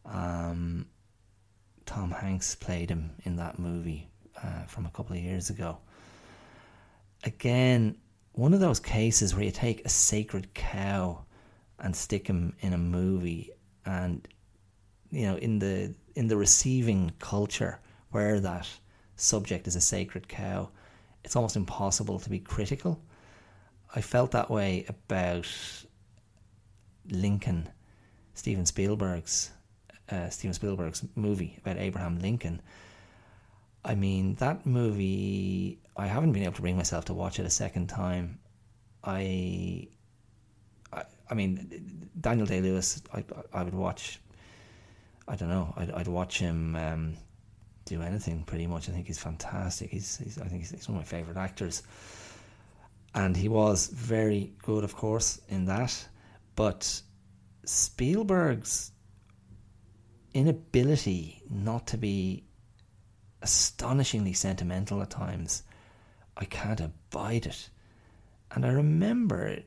Um, 0.05 0.85
Tom 1.85 2.11
Hanks 2.11 2.55
played 2.55 2.89
him 2.89 3.11
in 3.23 3.35
that 3.37 3.59
movie 3.59 4.09
uh, 4.41 4.63
from 4.63 4.85
a 4.85 4.89
couple 4.91 5.15
of 5.15 5.21
years 5.21 5.49
ago. 5.49 5.77
Again, 7.23 7.97
one 8.33 8.53
of 8.53 8.59
those 8.59 8.79
cases 8.79 9.33
where 9.33 9.43
you 9.43 9.51
take 9.51 9.85
a 9.85 9.89
sacred 9.89 10.53
cow 10.53 11.25
and 11.79 11.95
stick 11.95 12.27
him 12.27 12.55
in 12.59 12.73
a 12.73 12.77
movie, 12.77 13.51
and 13.85 14.27
you 15.11 15.25
know, 15.25 15.37
in 15.37 15.59
the 15.59 15.93
in 16.15 16.27
the 16.27 16.37
receiving 16.37 17.11
culture 17.19 17.79
where 18.11 18.39
that 18.39 18.67
subject 19.15 19.67
is 19.67 19.75
a 19.75 19.81
sacred 19.81 20.27
cow, 20.27 20.69
it's 21.23 21.35
almost 21.35 21.55
impossible 21.55 22.19
to 22.19 22.29
be 22.29 22.39
critical. 22.39 23.01
I 23.95 24.01
felt 24.01 24.31
that 24.31 24.49
way 24.49 24.85
about 24.87 25.47
Lincoln, 27.09 27.69
Steven 28.33 28.65
Spielberg's 28.65 29.51
uh, 30.09 30.29
Steven 30.29 30.53
Spielberg's 30.53 31.03
movie 31.15 31.57
about 31.61 31.77
Abraham 31.77 32.19
Lincoln. 32.19 32.61
I 33.83 33.95
mean, 33.95 34.35
that 34.35 34.65
movie, 34.65 35.79
I 35.95 36.07
haven't 36.07 36.31
been 36.31 36.43
able 36.43 36.53
to 36.53 36.61
bring 36.61 36.77
myself 36.77 37.05
to 37.05 37.13
watch 37.13 37.39
it 37.39 37.45
a 37.45 37.49
second 37.49 37.87
time. 37.87 38.39
I, 39.03 39.87
I, 40.91 41.03
I 41.29 41.33
mean, 41.33 42.09
Daniel 42.19 42.47
Day 42.47 42.61
Lewis, 42.61 43.01
I, 43.13 43.23
I 43.53 43.63
would 43.63 43.75
watch. 43.75 44.19
I 45.27 45.35
don't 45.35 45.49
know. 45.49 45.73
I'd, 45.75 45.91
I'd 45.91 46.07
watch 46.07 46.39
him 46.39 46.75
um, 46.75 47.17
do 47.85 48.01
anything 48.01 48.43
pretty 48.43 48.67
much. 48.67 48.89
I 48.89 48.91
think 48.91 49.07
he's 49.07 49.19
fantastic. 49.19 49.89
He's, 49.89 50.17
he's 50.17 50.37
I 50.39 50.47
think 50.47 50.61
he's, 50.61 50.71
he's 50.71 50.89
one 50.89 50.97
of 50.97 51.03
my 51.03 51.07
favorite 51.07 51.37
actors, 51.37 51.83
and 53.13 53.35
he 53.35 53.47
was 53.47 53.87
very 53.87 54.53
good, 54.63 54.83
of 54.83 54.95
course, 54.95 55.39
in 55.49 55.65
that. 55.65 56.07
But 56.55 57.01
Spielberg's 57.63 58.91
inability 60.33 61.41
not 61.49 61.87
to 61.87 61.97
be 61.97 62.43
astonishingly 63.41 64.33
sentimental 64.33 65.01
at 65.01 65.09
times, 65.09 65.63
I 66.35 66.45
can't 66.45 66.81
abide 66.81 67.45
it. 67.45 67.69
And 68.51 68.65
I 68.65 68.69
remember, 68.69 69.57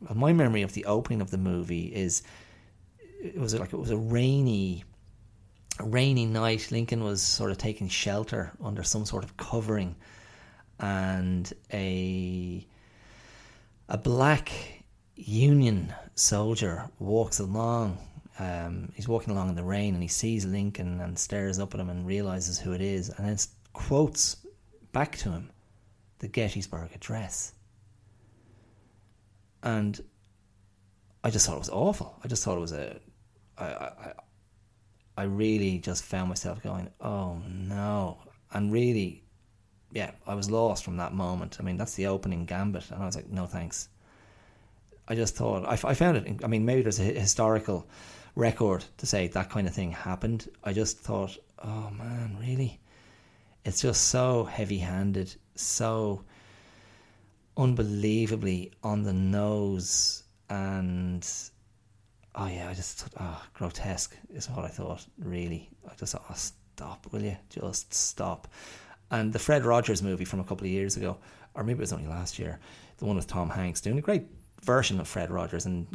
well, 0.00 0.14
my 0.14 0.32
memory 0.32 0.62
of 0.62 0.72
the 0.72 0.86
opening 0.86 1.20
of 1.20 1.30
the 1.30 1.38
movie 1.38 1.86
is 1.86 2.22
it 3.22 3.38
was 3.38 3.54
like 3.54 3.72
it 3.72 3.78
was 3.78 3.90
a 3.90 3.96
rainy 3.96 4.84
rainy 5.84 6.26
night, 6.26 6.70
Lincoln 6.70 7.04
was 7.04 7.22
sort 7.22 7.50
of 7.50 7.58
taking 7.58 7.88
shelter 7.88 8.52
under 8.62 8.82
some 8.82 9.04
sort 9.04 9.24
of 9.24 9.36
covering, 9.36 9.96
and 10.80 11.52
a 11.72 12.66
a 13.88 13.98
black 13.98 14.52
Union 15.14 15.92
soldier 16.14 16.88
walks 16.98 17.40
along. 17.40 17.98
Um, 18.38 18.92
he's 18.94 19.08
walking 19.08 19.32
along 19.32 19.48
in 19.48 19.56
the 19.56 19.64
rain, 19.64 19.94
and 19.94 20.02
he 20.02 20.08
sees 20.08 20.44
Lincoln 20.44 21.00
and 21.00 21.18
stares 21.18 21.58
up 21.58 21.74
at 21.74 21.80
him 21.80 21.90
and 21.90 22.06
realizes 22.06 22.58
who 22.58 22.72
it 22.72 22.80
is, 22.80 23.08
and 23.10 23.26
then 23.26 23.36
quotes 23.72 24.36
back 24.92 25.16
to 25.18 25.30
him 25.30 25.50
the 26.20 26.28
Gettysburg 26.28 26.90
Address. 26.94 27.52
And 29.62 30.00
I 31.24 31.30
just 31.30 31.46
thought 31.46 31.56
it 31.56 31.60
was 31.60 31.70
awful. 31.70 32.16
I 32.22 32.28
just 32.28 32.44
thought 32.44 32.56
it 32.56 32.60
was 32.60 32.72
a. 32.72 33.00
I, 33.56 33.64
I, 33.64 34.12
I 35.18 35.24
really 35.24 35.78
just 35.78 36.04
found 36.04 36.28
myself 36.28 36.62
going, 36.62 36.90
oh 37.00 37.42
no. 37.44 38.18
And 38.52 38.72
really, 38.72 39.24
yeah, 39.92 40.12
I 40.28 40.36
was 40.36 40.48
lost 40.48 40.84
from 40.84 40.98
that 40.98 41.12
moment. 41.12 41.56
I 41.58 41.64
mean, 41.64 41.76
that's 41.76 41.96
the 41.96 42.06
opening 42.06 42.44
gambit. 42.44 42.88
And 42.92 43.02
I 43.02 43.06
was 43.06 43.16
like, 43.16 43.28
no 43.28 43.44
thanks. 43.44 43.88
I 45.08 45.16
just 45.16 45.34
thought, 45.34 45.64
I, 45.66 45.72
I 45.72 45.94
found 45.94 46.18
it, 46.18 46.44
I 46.44 46.46
mean, 46.46 46.64
maybe 46.64 46.82
there's 46.82 47.00
a 47.00 47.02
historical 47.02 47.88
record 48.36 48.84
to 48.98 49.06
say 49.06 49.26
that 49.26 49.50
kind 49.50 49.66
of 49.66 49.74
thing 49.74 49.90
happened. 49.90 50.48
I 50.62 50.72
just 50.72 51.00
thought, 51.00 51.36
oh 51.64 51.90
man, 51.90 52.36
really? 52.40 52.78
It's 53.64 53.82
just 53.82 54.02
so 54.10 54.44
heavy 54.44 54.78
handed, 54.78 55.34
so 55.56 56.22
unbelievably 57.56 58.70
on 58.84 59.02
the 59.02 59.12
nose 59.12 60.22
and 60.48 61.28
oh 62.38 62.46
yeah, 62.46 62.68
I 62.70 62.74
just 62.74 62.98
thought, 62.98 63.20
oh, 63.20 63.42
grotesque 63.54 64.16
is 64.32 64.48
what 64.48 64.64
I 64.64 64.68
thought, 64.68 65.04
really. 65.18 65.68
I 65.86 65.94
just 65.96 66.12
thought, 66.12 66.24
oh, 66.30 66.34
stop, 66.34 67.06
will 67.12 67.22
you? 67.22 67.36
Just 67.50 67.92
stop. 67.92 68.48
And 69.10 69.32
the 69.32 69.38
Fred 69.38 69.64
Rogers 69.64 70.02
movie 70.02 70.24
from 70.24 70.40
a 70.40 70.44
couple 70.44 70.66
of 70.66 70.70
years 70.70 70.96
ago, 70.96 71.16
or 71.54 71.64
maybe 71.64 71.78
it 71.78 71.80
was 71.80 71.92
only 71.92 72.06
last 72.06 72.38
year, 72.38 72.60
the 72.98 73.06
one 73.06 73.16
with 73.16 73.26
Tom 73.26 73.50
Hanks, 73.50 73.80
doing 73.80 73.98
a 73.98 74.02
great 74.02 74.26
version 74.62 75.00
of 75.00 75.08
Fred 75.08 75.30
Rogers. 75.30 75.66
And 75.66 75.86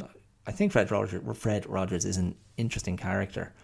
I 0.46 0.52
think 0.52 0.72
Fred 0.72 0.90
Rogers, 0.90 1.22
Fred 1.38 1.66
Rogers 1.66 2.04
is 2.04 2.18
an 2.18 2.34
interesting 2.56 2.96
character. 2.96 3.54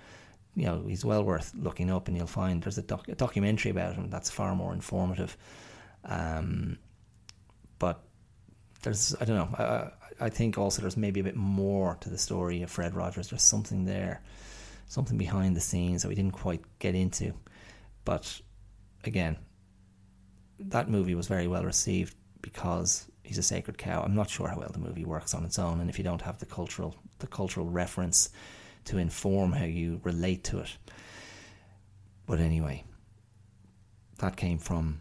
You 0.56 0.66
know, 0.66 0.84
he's 0.86 1.04
well 1.04 1.22
worth 1.22 1.52
looking 1.54 1.90
up, 1.90 2.08
and 2.08 2.16
you'll 2.16 2.26
find 2.26 2.62
there's 2.62 2.78
a, 2.78 2.82
doc, 2.82 3.08
a 3.08 3.14
documentary 3.14 3.70
about 3.70 3.94
him 3.94 4.08
that's 4.08 4.30
far 4.30 4.54
more 4.54 4.72
informative. 4.72 5.36
Um, 6.04 6.78
but 7.78 8.02
there's, 8.82 9.14
I 9.20 9.24
don't 9.26 9.36
know, 9.36 9.90
I 10.20 10.28
think 10.28 10.58
also 10.58 10.82
there's 10.82 10.96
maybe 10.96 11.20
a 11.20 11.24
bit 11.24 11.36
more 11.36 11.96
to 12.00 12.10
the 12.10 12.18
story 12.18 12.62
of 12.62 12.70
Fred 12.70 12.94
Rogers. 12.94 13.30
There's 13.30 13.42
something 13.42 13.84
there, 13.84 14.20
something 14.86 15.16
behind 15.16 15.56
the 15.56 15.60
scenes 15.60 16.02
that 16.02 16.08
we 16.08 16.14
didn't 16.14 16.32
quite 16.32 16.62
get 16.78 16.94
into. 16.94 17.32
But 18.04 18.40
again, 19.04 19.38
that 20.58 20.90
movie 20.90 21.14
was 21.14 21.26
very 21.26 21.46
well 21.46 21.64
received 21.64 22.14
because 22.42 23.06
he's 23.22 23.38
a 23.38 23.42
sacred 23.42 23.78
cow. 23.78 24.02
I'm 24.02 24.14
not 24.14 24.28
sure 24.28 24.48
how 24.48 24.58
well 24.58 24.70
the 24.72 24.78
movie 24.78 25.04
works 25.04 25.34
on 25.34 25.44
its 25.44 25.58
own, 25.58 25.80
and 25.80 25.88
if 25.88 25.98
you 25.98 26.04
don't 26.04 26.22
have 26.22 26.38
the 26.38 26.46
cultural 26.46 26.94
the 27.18 27.26
cultural 27.26 27.68
reference 27.68 28.30
to 28.86 28.98
inform 28.98 29.52
how 29.52 29.64
you 29.64 30.00
relate 30.04 30.42
to 30.44 30.58
it. 30.60 30.76
But 32.26 32.40
anyway, 32.40 32.84
that 34.18 34.36
came 34.36 34.58
from 34.58 35.00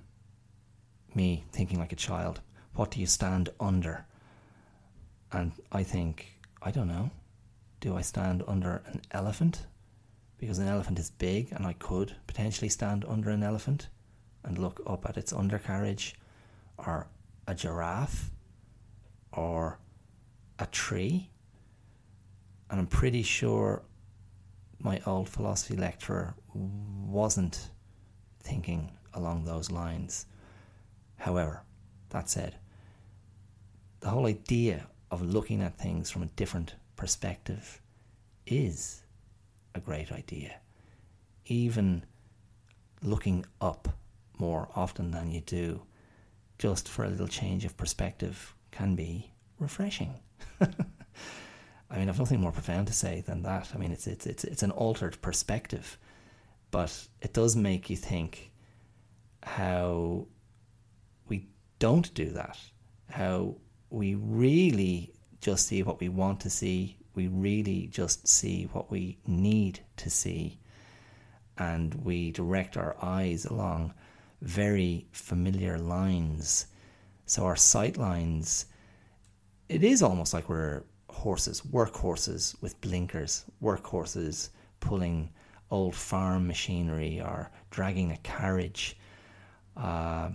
me 1.14 1.46
thinking 1.52 1.80
like 1.80 1.94
a 1.94 1.98
child. 1.98 2.42
what 2.74 2.92
do 2.92 3.00
you 3.00 3.08
stand 3.08 3.50
under? 3.60 4.06
And 5.32 5.52
I 5.72 5.84
think, 5.84 6.40
I 6.62 6.72
don't 6.72 6.88
know, 6.88 7.12
do 7.82 7.96
I 7.96 8.02
stand 8.02 8.44
under 8.48 8.82
an 8.88 9.02
elephant? 9.12 9.66
Because 10.38 10.60
an 10.60 10.68
elephant 10.68 11.00
is 11.00 11.12
big 11.12 11.52
and 11.52 11.66
I 11.66 11.74
could 11.74 12.16
potentially 12.28 12.70
stand 12.70 13.06
under 13.08 13.30
an 13.30 13.44
elephant 13.44 13.90
and 14.44 14.58
look 14.58 14.82
up 14.88 15.08
at 15.08 15.18
its 15.18 15.34
undercarriage, 15.34 16.16
or 16.78 17.08
a 17.48 17.54
giraffe, 17.54 18.32
or 19.34 19.80
a 20.60 20.66
tree. 20.66 21.30
And 22.70 22.80
I'm 22.80 22.88
pretty 22.88 23.22
sure 23.22 23.84
my 24.80 25.02
old 25.06 25.28
philosophy 25.28 25.76
lecturer 25.76 26.36
wasn't 26.54 27.70
thinking 28.42 28.92
along 29.14 29.44
those 29.44 29.70
lines. 29.70 30.26
However, 31.18 31.64
that 32.10 32.30
said, 32.30 32.56
the 34.00 34.10
whole 34.10 34.26
idea 34.26 34.88
of 35.12 35.22
looking 35.22 35.62
at 35.62 35.78
things 35.78 36.10
from 36.10 36.24
a 36.24 36.28
different 36.28 36.76
perspective 36.96 37.82
is 38.46 39.04
a 39.76 39.80
great 39.80 40.12
idea. 40.12 40.56
Even 41.46 42.04
looking 43.02 43.46
up 43.62 43.88
more 44.38 44.70
often 44.76 45.12
than 45.12 45.32
you 45.32 45.42
do, 45.42 45.82
just 46.58 46.88
for 46.88 47.06
a 47.06 47.10
little 47.10 47.28
change 47.28 47.66
of 47.66 47.78
perspective, 47.78 48.54
can 48.72 48.96
be 48.96 49.32
refreshing. 49.60 50.16
I 51.92 51.98
mean, 51.98 52.08
I've 52.08 52.20
nothing 52.20 52.40
more 52.40 52.52
profound 52.52 52.88
to 52.88 52.94
say 52.94 53.22
than 53.26 53.42
that. 53.44 53.72
I 53.74 53.78
mean, 53.78 53.92
it's 53.92 54.06
it's 54.06 54.28
it's 54.28 54.44
it's 54.44 54.64
an 54.64 54.72
altered 54.72 55.20
perspective, 55.22 55.98
but 56.70 57.08
it 57.22 57.34
does 57.34 57.56
make 57.56 57.90
you 57.90 57.96
think 57.96 58.52
how 59.42 60.28
we 61.28 61.48
don't 61.80 62.14
do 62.14 62.30
that. 62.32 62.60
How 63.10 63.56
we 63.90 64.16
really 64.16 65.14
just 65.42 65.68
see 65.68 65.84
what 65.84 66.00
we 66.00 66.10
want 66.10 66.40
to 66.42 66.50
see. 66.50 66.98
We 67.16 67.28
really 67.28 67.88
just 67.88 68.28
see 68.28 68.70
what 68.72 68.92
we 68.92 69.18
need 69.26 69.80
to 69.98 70.10
see, 70.10 70.60
and 71.58 71.94
we 71.96 72.32
direct 72.32 72.78
our 72.78 72.96
eyes 73.02 73.46
along 73.46 73.94
very 74.42 75.08
familiar 75.12 75.78
lines. 75.78 76.68
So 77.26 77.46
our 77.46 77.56
sight 77.56 77.98
lines, 77.98 78.66
it 79.68 79.84
is 79.84 80.02
almost 80.02 80.34
like 80.34 80.50
we're 80.50 80.84
horses, 81.10 81.66
work 81.66 81.96
horses 81.96 82.56
with 82.62 82.80
blinkers, 82.82 83.46
work 83.60 83.86
horses 83.86 84.52
pulling 84.80 85.30
old 85.72 85.96
farm 85.96 86.48
machinery 86.48 87.20
or 87.22 87.52
dragging 87.70 88.12
a 88.12 88.18
carriage. 88.18 88.98
Uh, 89.76 90.30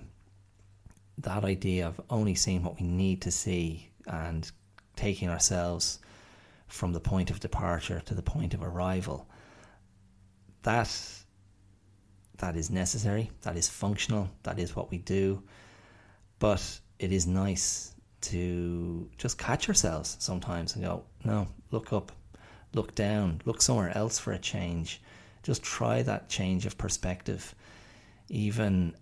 that 1.18 1.44
idea 1.44 1.86
of 1.86 2.00
only 2.10 2.34
seeing 2.34 2.62
what 2.62 2.80
we 2.80 2.86
need 2.86 3.22
to 3.22 3.30
see 3.30 3.90
and 4.06 4.50
taking 4.96 5.28
ourselves 5.28 5.98
from 6.68 6.92
the 6.92 7.00
point 7.00 7.30
of 7.30 7.40
departure 7.40 8.00
to 8.04 8.14
the 8.14 8.22
point 8.22 8.54
of 8.54 8.62
arrival 8.62 9.26
that 10.62 10.90
that 12.38 12.56
is 12.56 12.70
necessary 12.70 13.30
that 13.42 13.56
is 13.56 13.68
functional 13.68 14.28
that 14.42 14.58
is 14.58 14.74
what 14.74 14.90
we 14.90 14.98
do 14.98 15.42
but 16.38 16.80
it 16.98 17.12
is 17.12 17.26
nice 17.26 17.94
to 18.24 19.08
just 19.18 19.36
catch 19.36 19.68
ourselves 19.68 20.16
sometimes 20.18 20.74
and 20.74 20.84
go, 20.84 21.04
no, 21.24 21.46
look 21.70 21.92
up, 21.92 22.10
look 22.72 22.94
down, 22.94 23.40
look 23.44 23.60
somewhere 23.60 23.96
else 23.96 24.18
for 24.18 24.32
a 24.32 24.38
change. 24.38 25.02
Just 25.42 25.62
try 25.62 26.02
that 26.02 26.30
change 26.30 26.64
of 26.64 26.78
perspective. 26.78 27.54
Even 28.28 28.94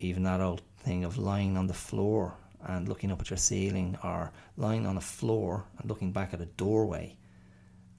even 0.00 0.22
that 0.22 0.40
old 0.40 0.62
thing 0.80 1.04
of 1.04 1.18
lying 1.18 1.56
on 1.56 1.66
the 1.66 1.74
floor 1.74 2.34
and 2.66 2.88
looking 2.88 3.10
up 3.10 3.20
at 3.20 3.30
your 3.30 3.36
ceiling 3.36 3.96
or 4.04 4.32
lying 4.56 4.86
on 4.86 4.96
a 4.96 5.00
floor 5.00 5.64
and 5.78 5.88
looking 5.88 6.12
back 6.12 6.34
at 6.34 6.40
a 6.40 6.46
doorway 6.46 7.16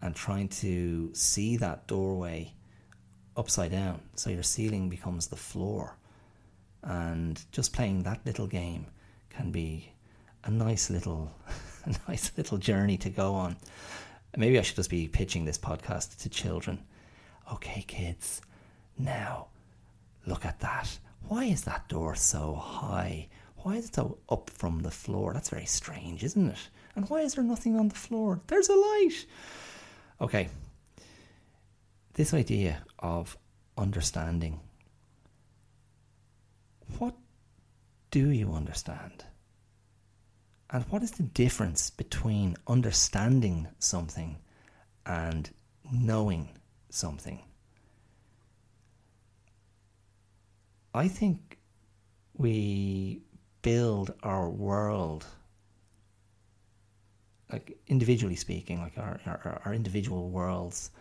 and 0.02 0.16
trying 0.16 0.48
to 0.48 1.10
see 1.14 1.58
that 1.58 1.88
doorway 1.88 2.54
upside 3.38 3.72
down 3.72 4.02
so 4.16 4.30
your 4.30 4.44
ceiling 4.44 4.90
becomes 4.90 5.28
the 5.28 5.36
floor 5.36 5.96
and 6.84 7.44
just 7.52 7.74
playing 7.74 8.04
that 8.04 8.26
little 8.26 8.48
game 8.48 8.86
can 9.30 9.52
be 9.52 9.92
a 10.44 10.52
nice 10.52 10.90
little 10.90 11.32
a 11.86 11.96
nice 12.08 12.32
little 12.38 12.58
journey 12.58 12.98
to 12.98 13.10
go 13.10 13.34
on. 13.34 13.56
Maybe 14.36 14.58
I 14.58 14.62
should 14.62 14.76
just 14.76 14.90
be 14.90 15.08
pitching 15.08 15.46
this 15.46 15.58
podcast 15.58 16.22
to 16.22 16.30
children. 16.30 16.80
Okay, 17.52 17.84
kids, 17.88 18.42
now 18.98 19.48
look 20.26 20.46
at 20.46 20.60
that. 20.62 20.98
Why 21.28 21.46
is 21.46 21.64
that 21.64 21.88
door 21.88 22.16
so 22.16 22.56
high? 22.56 23.28
Why 23.58 23.76
is 23.76 23.86
it 23.86 23.96
so 23.96 24.18
up 24.30 24.50
from 24.50 24.82
the 24.82 24.92
floor? 24.92 25.34
That's 25.34 25.50
very 25.50 25.66
strange, 25.66 26.24
isn't 26.24 26.50
it? 26.50 26.70
And 26.96 27.10
why 27.10 27.22
is 27.22 27.36
there 27.36 27.44
nothing 27.44 27.78
on 27.78 27.90
the 27.90 27.96
floor? 27.96 28.42
There's 28.48 28.70
a 28.70 28.76
light. 28.76 29.26
Okay. 30.20 30.50
This 32.14 32.34
idea 32.34 32.84
of 33.00 33.38
understanding. 33.78 34.60
What 36.98 37.16
do 38.10 38.30
you 38.30 38.54
understand? 38.54 39.24
And 40.70 40.86
what 40.86 41.04
is 41.04 41.12
the 41.12 41.24
difference 41.24 41.90
between 41.90 42.56
understanding 42.68 43.68
something 43.80 44.38
and 45.06 45.50
knowing 45.92 46.50
something? 46.90 47.44
I 50.94 51.08
think 51.08 51.58
we 52.34 53.22
build 53.62 54.14
our 54.24 54.50
world, 54.50 55.26
like 57.52 57.78
individually 57.88 58.36
speaking, 58.36 58.80
like 58.80 58.98
our, 58.98 59.20
our, 59.26 59.62
our 59.66 59.74
individual 59.74 60.30
worlds. 60.30 60.92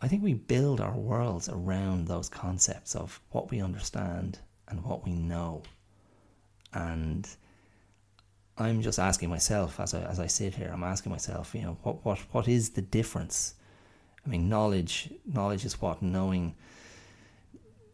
I 0.00 0.08
think 0.08 0.22
we 0.22 0.34
build 0.34 0.80
our 0.80 0.96
worlds 0.96 1.48
around 1.48 2.06
those 2.06 2.28
concepts 2.28 2.94
of 2.94 3.20
what 3.30 3.50
we 3.50 3.60
understand 3.60 4.38
and 4.68 4.84
what 4.84 5.04
we 5.04 5.12
know. 5.12 5.62
And 6.72 7.28
I'm 8.56 8.82
just 8.82 8.98
asking 8.98 9.30
myself 9.30 9.80
as 9.80 9.94
I, 9.94 10.02
as 10.02 10.20
I 10.20 10.26
sit 10.26 10.54
here, 10.54 10.70
I'm 10.72 10.84
asking 10.84 11.10
myself, 11.10 11.54
you 11.54 11.62
know, 11.62 11.78
what, 11.82 12.04
what, 12.04 12.18
what 12.30 12.48
is 12.48 12.70
the 12.70 12.82
difference? 12.82 13.54
I 14.24 14.28
mean, 14.28 14.48
knowledge, 14.48 15.10
knowledge 15.26 15.64
is 15.64 15.80
what? 15.80 16.02
Knowing, 16.02 16.54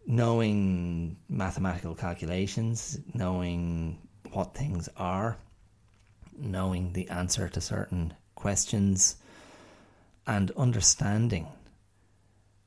knowing 0.07 1.17
mathematical 1.29 1.95
calculations, 1.95 2.99
knowing 3.13 3.99
what 4.33 4.55
things 4.55 4.89
are, 4.97 5.37
knowing 6.39 6.93
the 6.93 7.09
answer 7.09 7.49
to 7.49 7.61
certain 7.61 8.15
questions, 8.35 9.17
and 10.27 10.51
understanding. 10.53 11.47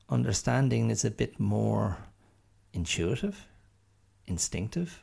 Understanding 0.08 0.90
is 0.90 1.04
a 1.04 1.10
bit 1.10 1.38
more 1.38 1.98
intuitive, 2.72 3.46
instinctive, 4.26 5.02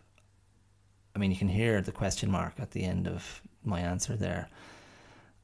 I 1.17 1.19
mean, 1.19 1.31
you 1.31 1.37
can 1.37 1.47
hear 1.47 1.81
the 1.81 1.91
question 1.91 2.29
mark 2.29 2.59
at 2.59 2.69
the 2.69 2.83
end 2.83 3.07
of 3.07 3.41
my 3.63 3.79
answer 3.79 4.15
there. 4.15 4.49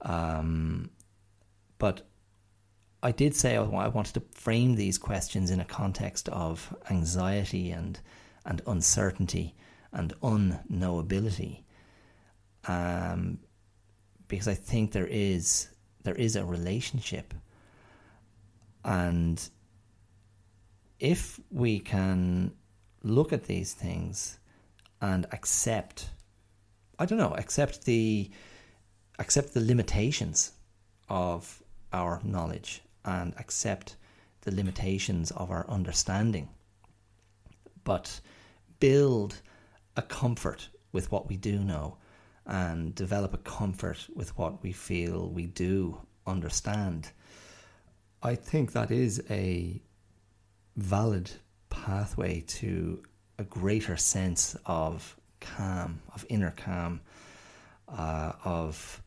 Um, 0.01 0.91
but 1.79 2.03
I 3.03 3.11
did 3.11 3.35
say 3.35 3.57
I 3.57 3.89
wanted 3.89 4.13
to 4.13 4.23
frame 4.31 4.75
these 4.75 4.97
questions 4.97 5.51
in 5.51 5.59
a 5.59 5.65
context 5.65 6.29
of 6.29 6.73
anxiety 6.89 7.69
and 7.71 7.99
and 8.45 8.61
uncertainty 8.65 9.55
and 9.91 10.13
unknowability, 10.21 11.63
um, 12.67 13.39
because 14.29 14.47
I 14.47 14.53
think 14.53 14.93
there 14.93 15.07
is 15.07 15.67
there 16.03 16.15
is 16.15 16.37
a 16.37 16.45
relationship, 16.45 17.33
and 18.85 19.49
if 20.99 21.41
we 21.51 21.79
can 21.79 22.53
look 23.03 23.33
at 23.33 23.43
these 23.43 23.73
things 23.73 24.39
and 25.01 25.25
accept 25.33 26.09
I 26.99 27.05
don't 27.05 27.17
know, 27.17 27.35
accept 27.35 27.83
the 27.83 28.31
accept 29.19 29.53
the 29.53 29.59
limitations 29.59 30.53
of 31.09 31.61
our 31.91 32.21
knowledge 32.23 32.81
and 33.05 33.33
accept 33.37 33.95
the 34.41 34.53
limitations 34.53 35.31
of 35.31 35.51
our 35.51 35.65
understanding. 35.69 36.49
But 37.83 38.19
build 38.79 39.41
a 39.95 40.01
comfort 40.01 40.69
with 40.91 41.11
what 41.11 41.27
we 41.27 41.37
do 41.37 41.59
know 41.59 41.97
and 42.45 42.93
develop 42.93 43.33
a 43.33 43.37
comfort 43.37 44.07
with 44.13 44.37
what 44.37 44.61
we 44.63 44.71
feel 44.71 45.29
we 45.29 45.45
do 45.45 45.97
understand. 46.27 47.11
I 48.21 48.35
think 48.35 48.71
that 48.71 48.91
is 48.91 49.23
a 49.29 49.81
valid 50.75 51.31
pathway 51.69 52.41
to 52.41 53.03
a 53.37 53.43
greater 53.43 53.97
sense 53.97 54.55
of 54.65 55.15
calm, 55.39 56.01
of 56.13 56.25
inner 56.29 56.51
calm, 56.51 57.01
uh, 57.89 58.33
of 58.43 59.02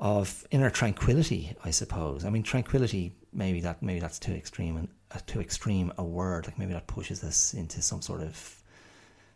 of 0.00 0.46
inner 0.50 0.70
tranquility. 0.70 1.54
I 1.64 1.70
suppose. 1.70 2.24
I 2.24 2.30
mean, 2.30 2.42
tranquility. 2.42 3.12
Maybe 3.32 3.60
that 3.60 3.82
maybe 3.82 4.00
that's 4.00 4.18
too 4.18 4.32
extreme 4.32 4.76
and 4.76 4.88
uh, 5.12 5.20
too 5.26 5.40
extreme 5.40 5.92
a 5.98 6.04
word. 6.04 6.46
Like 6.46 6.58
maybe 6.58 6.72
that 6.72 6.86
pushes 6.86 7.22
us 7.22 7.54
into 7.54 7.82
some 7.82 8.02
sort 8.02 8.22
of 8.22 8.62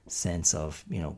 sense 0.06 0.54
of 0.54 0.84
you 0.88 1.00
know 1.00 1.16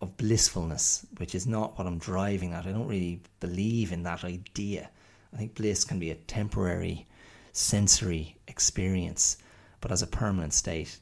of 0.00 0.16
blissfulness, 0.16 1.06
which 1.18 1.34
is 1.34 1.46
not 1.46 1.78
what 1.78 1.86
I'm 1.86 1.98
driving 1.98 2.52
at. 2.52 2.66
I 2.66 2.72
don't 2.72 2.86
really 2.86 3.22
believe 3.40 3.92
in 3.92 4.02
that 4.04 4.24
idea. 4.24 4.90
I 5.32 5.36
think 5.36 5.54
bliss 5.54 5.84
can 5.84 5.98
be 5.98 6.10
a 6.10 6.14
temporary 6.14 7.06
sensory 7.52 8.36
experience, 8.46 9.38
but 9.80 9.90
as 9.90 10.02
a 10.02 10.06
permanent 10.06 10.52
state, 10.52 10.98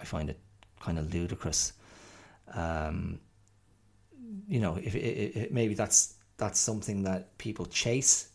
I 0.00 0.04
find 0.04 0.30
it 0.30 0.38
kind 0.80 0.98
of 0.98 1.12
ludicrous. 1.12 1.72
Um, 2.54 3.20
you 4.48 4.60
know, 4.60 4.76
if 4.76 4.94
it, 4.94 4.98
it, 4.98 5.52
maybe 5.52 5.74
that's 5.74 6.14
that's 6.36 6.58
something 6.58 7.04
that 7.04 7.36
people 7.38 7.66
chase, 7.66 8.28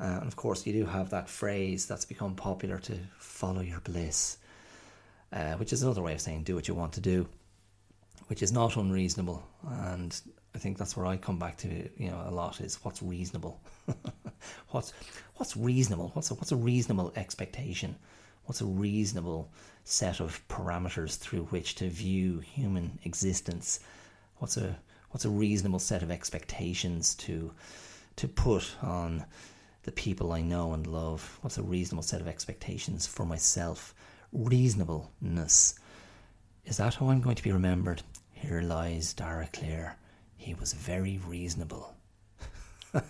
uh, 0.00 0.18
and 0.20 0.26
of 0.26 0.36
course, 0.36 0.66
you 0.66 0.72
do 0.72 0.84
have 0.84 1.10
that 1.10 1.28
phrase 1.28 1.86
that's 1.86 2.04
become 2.04 2.34
popular 2.34 2.78
to 2.78 2.98
follow 3.18 3.60
your 3.60 3.80
bliss, 3.80 4.36
uh, 5.32 5.54
which 5.54 5.72
is 5.72 5.82
another 5.82 6.02
way 6.02 6.12
of 6.12 6.20
saying 6.20 6.42
do 6.42 6.54
what 6.54 6.68
you 6.68 6.74
want 6.74 6.92
to 6.92 7.00
do, 7.00 7.26
which 8.26 8.42
is 8.42 8.52
not 8.52 8.76
unreasonable. 8.76 9.42
And 9.66 10.20
I 10.54 10.58
think 10.58 10.76
that's 10.76 10.96
where 10.96 11.06
I 11.06 11.16
come 11.16 11.38
back 11.38 11.56
to, 11.58 11.68
you 11.96 12.10
know, 12.10 12.22
a 12.26 12.30
lot 12.30 12.60
is 12.60 12.76
what's 12.82 13.02
reasonable. 13.02 13.60
what's 14.70 14.92
what's 15.36 15.56
reasonable? 15.56 16.10
What's 16.12 16.30
a, 16.30 16.34
what's 16.34 16.52
a 16.52 16.56
reasonable 16.56 17.12
expectation? 17.16 17.96
What's 18.44 18.60
a 18.60 18.66
reasonable 18.66 19.50
set 19.84 20.20
of 20.20 20.46
parameters 20.48 21.16
through 21.16 21.44
which 21.46 21.74
to 21.76 21.88
view 21.88 22.40
human 22.40 22.98
existence? 23.04 23.80
What's 24.36 24.58
a 24.58 24.76
what's 25.16 25.24
a 25.24 25.30
reasonable 25.30 25.78
set 25.78 26.02
of 26.02 26.10
expectations 26.10 27.14
to 27.14 27.50
to 28.16 28.28
put 28.28 28.76
on 28.82 29.24
the 29.84 29.92
people 29.92 30.30
I 30.30 30.42
know 30.42 30.74
and 30.74 30.86
love? 30.86 31.38
What's 31.40 31.56
a 31.56 31.62
reasonable 31.62 32.02
set 32.02 32.20
of 32.20 32.28
expectations 32.28 33.06
for 33.06 33.24
myself? 33.24 33.94
Reasonableness. 34.30 35.78
Is 36.66 36.76
that 36.76 36.96
how 36.96 37.08
I'm 37.08 37.22
going 37.22 37.36
to 37.36 37.42
be 37.42 37.50
remembered? 37.50 38.02
Here 38.30 38.60
lies 38.60 39.14
Dara 39.14 39.48
Clear. 39.54 39.96
He 40.36 40.52
was 40.52 40.74
very 40.74 41.18
reasonable. 41.26 41.94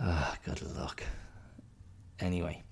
ah, 0.00 0.36
good 0.44 0.62
luck. 0.76 1.04
Anyway, 2.18 2.64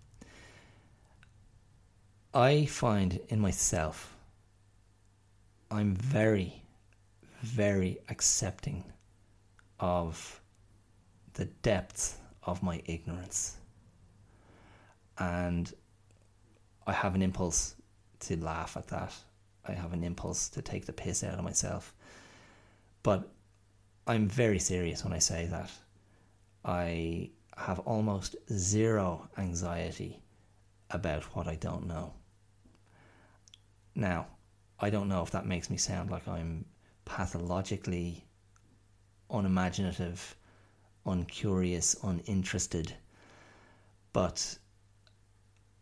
I 2.35 2.67
find 2.67 3.21
in 3.29 3.39
myself 3.39 4.16
I'm 5.71 5.95
very, 5.95 6.62
very 7.43 7.99
accepting 8.09 8.85
of 9.81 10.41
the 11.35 11.47
depth 11.47 12.21
of 12.45 12.62
my 12.62 12.83
ignorance. 12.87 13.57
And 15.19 15.73
I 16.87 16.93
have 16.93 17.14
an 17.14 17.23
impulse 17.23 17.75
to 18.21 18.37
laugh 18.37 18.77
at 18.77 18.89
that. 18.89 19.12
I 19.67 19.73
have 19.73 19.93
an 19.93 20.05
impulse 20.05 20.49
to 20.51 20.62
take 20.62 20.87
the 20.87 20.93
piss 20.93 21.25
out 21.25 21.39
of 21.39 21.45
myself. 21.45 21.95
But 23.03 23.29
I'm 24.07 24.29
very 24.29 24.61
serious 24.61 25.03
when 25.03 25.12
I 25.12 25.19
say 25.19 25.47
that. 25.47 25.71
I 26.64 27.31
have 27.57 27.81
almost 27.81 28.37
zero 28.53 29.29
anxiety 29.37 30.21
about 30.91 31.25
what 31.35 31.49
I 31.49 31.57
don't 31.57 31.87
know. 31.87 32.12
Now, 33.95 34.27
I 34.79 34.91
don't 34.91 35.09
know 35.09 35.22
if 35.22 35.31
that 35.31 35.47
makes 35.47 35.70
me 35.70 35.77
sound 35.77 36.11
like 36.11 36.29
I'm 36.29 36.64
pathologically 37.05 38.24
unimaginative, 39.31 40.37
uncurious, 41.07 41.97
uninterested, 42.03 42.95
but 44.12 44.59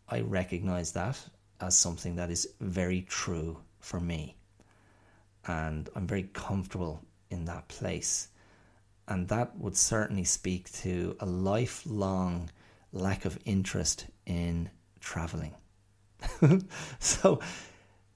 I 0.07 0.21
recognize 0.21 0.91
that 0.93 1.19
as 1.59 1.77
something 1.77 2.15
that 2.15 2.29
is 2.29 2.47
very 2.59 3.01
true 3.01 3.59
for 3.79 3.99
me. 3.99 4.35
And 5.47 5.89
I'm 5.95 6.07
very 6.07 6.29
comfortable 6.33 7.01
in 7.29 7.45
that 7.45 7.67
place. 7.67 8.29
And 9.07 9.27
that 9.27 9.57
would 9.57 9.77
certainly 9.77 10.23
speak 10.23 10.71
to 10.73 11.15
a 11.19 11.25
lifelong 11.25 12.49
lack 12.91 13.25
of 13.25 13.37
interest 13.45 14.07
in 14.25 14.69
traveling. 14.99 15.53
so 16.99 17.39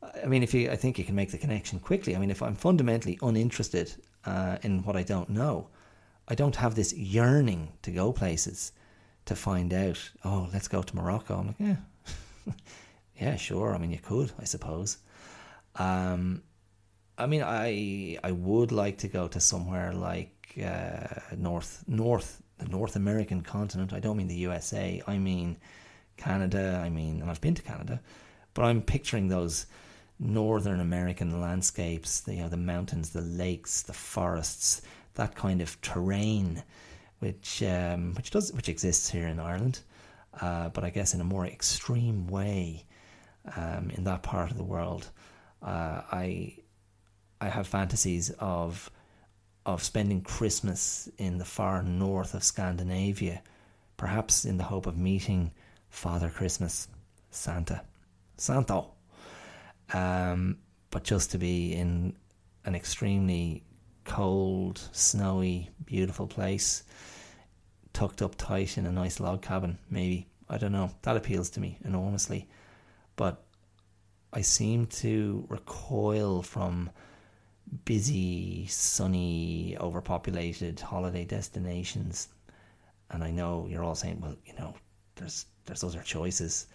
I 0.02 0.28
mean, 0.28 0.44
if 0.44 0.54
you, 0.54 0.70
I 0.72 0.76
think 0.76 0.98
you 0.98 1.04
can 1.04 1.16
make 1.16 1.32
the 1.32 1.38
connection 1.38 1.80
quickly. 1.80 2.16
I 2.16 2.20
mean, 2.20 2.32
if 2.32 2.42
I'm 2.42 2.56
fundamentally 2.56 3.20
uninterested 3.22 3.94
uh, 4.26 4.58
in 4.64 4.84
what 4.84 4.96
I 4.96 5.04
don't 5.04 5.30
know, 5.30 5.68
I 6.28 6.36
don't 6.36 6.56
have 6.56 6.76
this 6.76 6.94
yearning 6.94 7.74
to 7.82 7.92
go 7.92 8.14
places 8.14 8.72
to 9.26 9.36
find 9.36 9.74
out. 9.74 10.10
Oh, 10.24 10.50
let's 10.54 10.68
go 10.68 10.82
to 10.82 10.96
Morocco. 10.96 11.40
I'm 11.40 11.48
like, 11.48 11.56
yeah, 11.60 12.54
yeah, 13.20 13.36
sure. 13.36 13.76
I 13.76 13.78
mean, 13.78 13.92
you 13.92 14.00
could, 14.00 14.32
I 14.40 14.46
suppose. 14.46 14.98
Um, 15.76 16.44
I 17.18 17.26
mean, 17.26 17.44
I 17.44 18.18
I 18.24 18.32
would 18.32 18.72
like 18.72 19.00
to 19.00 19.08
go 19.08 19.28
to 19.28 19.40
somewhere 19.40 19.94
like 19.94 20.58
uh, 20.64 21.36
North 21.36 21.84
North 21.88 22.42
the 22.58 22.68
North 22.68 22.96
American 22.96 23.42
continent. 23.42 23.92
I 23.92 24.00
don't 24.00 24.18
mean 24.18 24.28
the 24.28 24.36
USA. 24.36 25.02
I 25.06 25.18
mean 25.18 25.58
Canada. 26.16 26.82
I 26.84 26.90
mean, 26.90 27.22
and 27.22 27.30
I've 27.30 27.42
been 27.42 27.56
to 27.56 27.62
Canada, 27.62 28.02
but 28.54 28.64
I'm 28.64 28.82
picturing 28.82 29.28
those 29.28 29.66
Northern 30.20 30.82
American 30.82 31.40
landscapes, 31.40 32.20
the, 32.22 32.36
you 32.36 32.42
know, 32.42 32.50
the 32.50 32.58
mountains, 32.58 33.12
the 33.12 33.22
lakes, 33.22 33.82
the 33.82 33.94
forests, 33.94 34.82
that 35.14 35.34
kind 35.34 35.62
of 35.62 35.80
terrain, 35.82 36.62
which 37.20 37.64
um, 37.64 38.14
which 38.16 38.32
does 38.32 38.52
which 38.54 38.70
exists 38.70 39.10
here 39.10 39.28
in 39.28 39.40
Ireland, 39.40 39.80
uh, 40.42 40.70
but 40.70 40.84
I 40.84 40.90
guess 40.90 41.14
in 41.14 41.22
a 41.22 41.26
more 41.26 41.46
extreme 41.46 42.28
way 42.28 42.86
um, 43.56 43.92
in 43.92 44.04
that 44.04 44.24
part 44.24 44.52
of 44.52 44.58
the 44.58 44.64
world. 44.64 45.10
Uh, 45.62 46.02
I 46.12 46.58
I 47.40 47.48
have 47.48 47.68
fantasies 47.68 48.30
of 48.40 48.92
of 49.66 49.84
spending 49.84 50.22
Christmas 50.22 51.10
in 51.18 51.38
the 51.38 51.46
far 51.46 51.82
north 51.84 52.34
of 52.34 52.44
Scandinavia, 52.44 53.42
perhaps 53.98 54.46
in 54.46 54.58
the 54.58 54.64
hope 54.66 54.86
of 54.86 54.98
meeting 54.98 55.52
Father 55.90 56.30
Christmas, 56.30 56.88
Santa, 57.32 57.84
Santo 58.38 58.92
um, 59.94 60.58
but 60.92 61.04
just 61.04 61.32
to 61.32 61.38
be 61.38 61.74
in 61.74 62.16
an 62.66 62.76
extremely 62.76 63.64
cold, 64.06 64.82
snowy, 64.92 65.70
beautiful 65.86 66.28
place, 66.28 66.84
tucked 67.94 68.22
up 68.22 68.36
tight 68.36 68.78
in 68.78 68.86
a 68.86 68.92
nice 68.92 69.20
log 69.20 69.42
cabin, 69.42 69.78
maybe. 69.90 70.28
I 70.50 70.58
don't 70.58 70.72
know. 70.72 70.92
That 71.04 71.16
appeals 71.16 71.52
to 71.52 71.60
me 71.60 71.78
enormously. 71.84 72.48
But 73.16 73.44
I 74.34 74.42
seem 74.42 74.88
to 74.88 75.46
recoil 75.48 76.42
from 76.42 76.90
busy, 77.86 78.66
sunny, 78.68 79.78
overpopulated 79.80 80.80
holiday 80.80 81.26
destinations. 81.26 82.30
And 83.12 83.24
I 83.24 83.30
know 83.30 83.68
you're 83.70 83.84
all 83.84 83.96
saying, 83.96 84.22
well, 84.22 84.36
you 84.46 84.54
know, 84.58 84.74
there's 85.16 85.46
there's 85.66 85.84
other 85.84 86.02
choices 86.02 86.68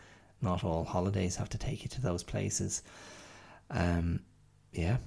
not 0.45 0.65
all 0.65 0.85
holidays 0.85 1.37
have 1.37 1.49
to 1.51 1.59
take 1.59 1.83
you 1.83 1.89
to 1.91 2.01
those 2.01 2.23
places. 2.23 2.83
Um, 3.71 4.21
yeah, 4.73 4.99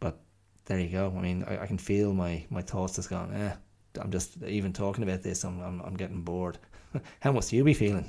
but 0.00 0.20
there 0.66 0.78
you 0.78 0.88
go. 0.88 1.12
I 1.16 1.20
mean, 1.20 1.44
I, 1.44 1.62
I 1.62 1.66
can 1.66 1.78
feel 1.78 2.12
my 2.12 2.44
my 2.50 2.62
thoughts 2.62 2.96
just 2.96 3.10
going. 3.10 3.32
Eh, 3.32 3.52
I'm 4.00 4.10
just 4.10 4.42
even 4.42 4.72
talking 4.72 5.04
about 5.04 5.22
this. 5.22 5.44
I'm 5.44 5.60
I'm, 5.60 5.80
I'm 5.80 5.94
getting 5.94 6.22
bored. 6.22 6.58
How 7.20 7.32
must 7.32 7.52
you 7.52 7.64
be 7.64 7.74
feeling? 7.74 8.08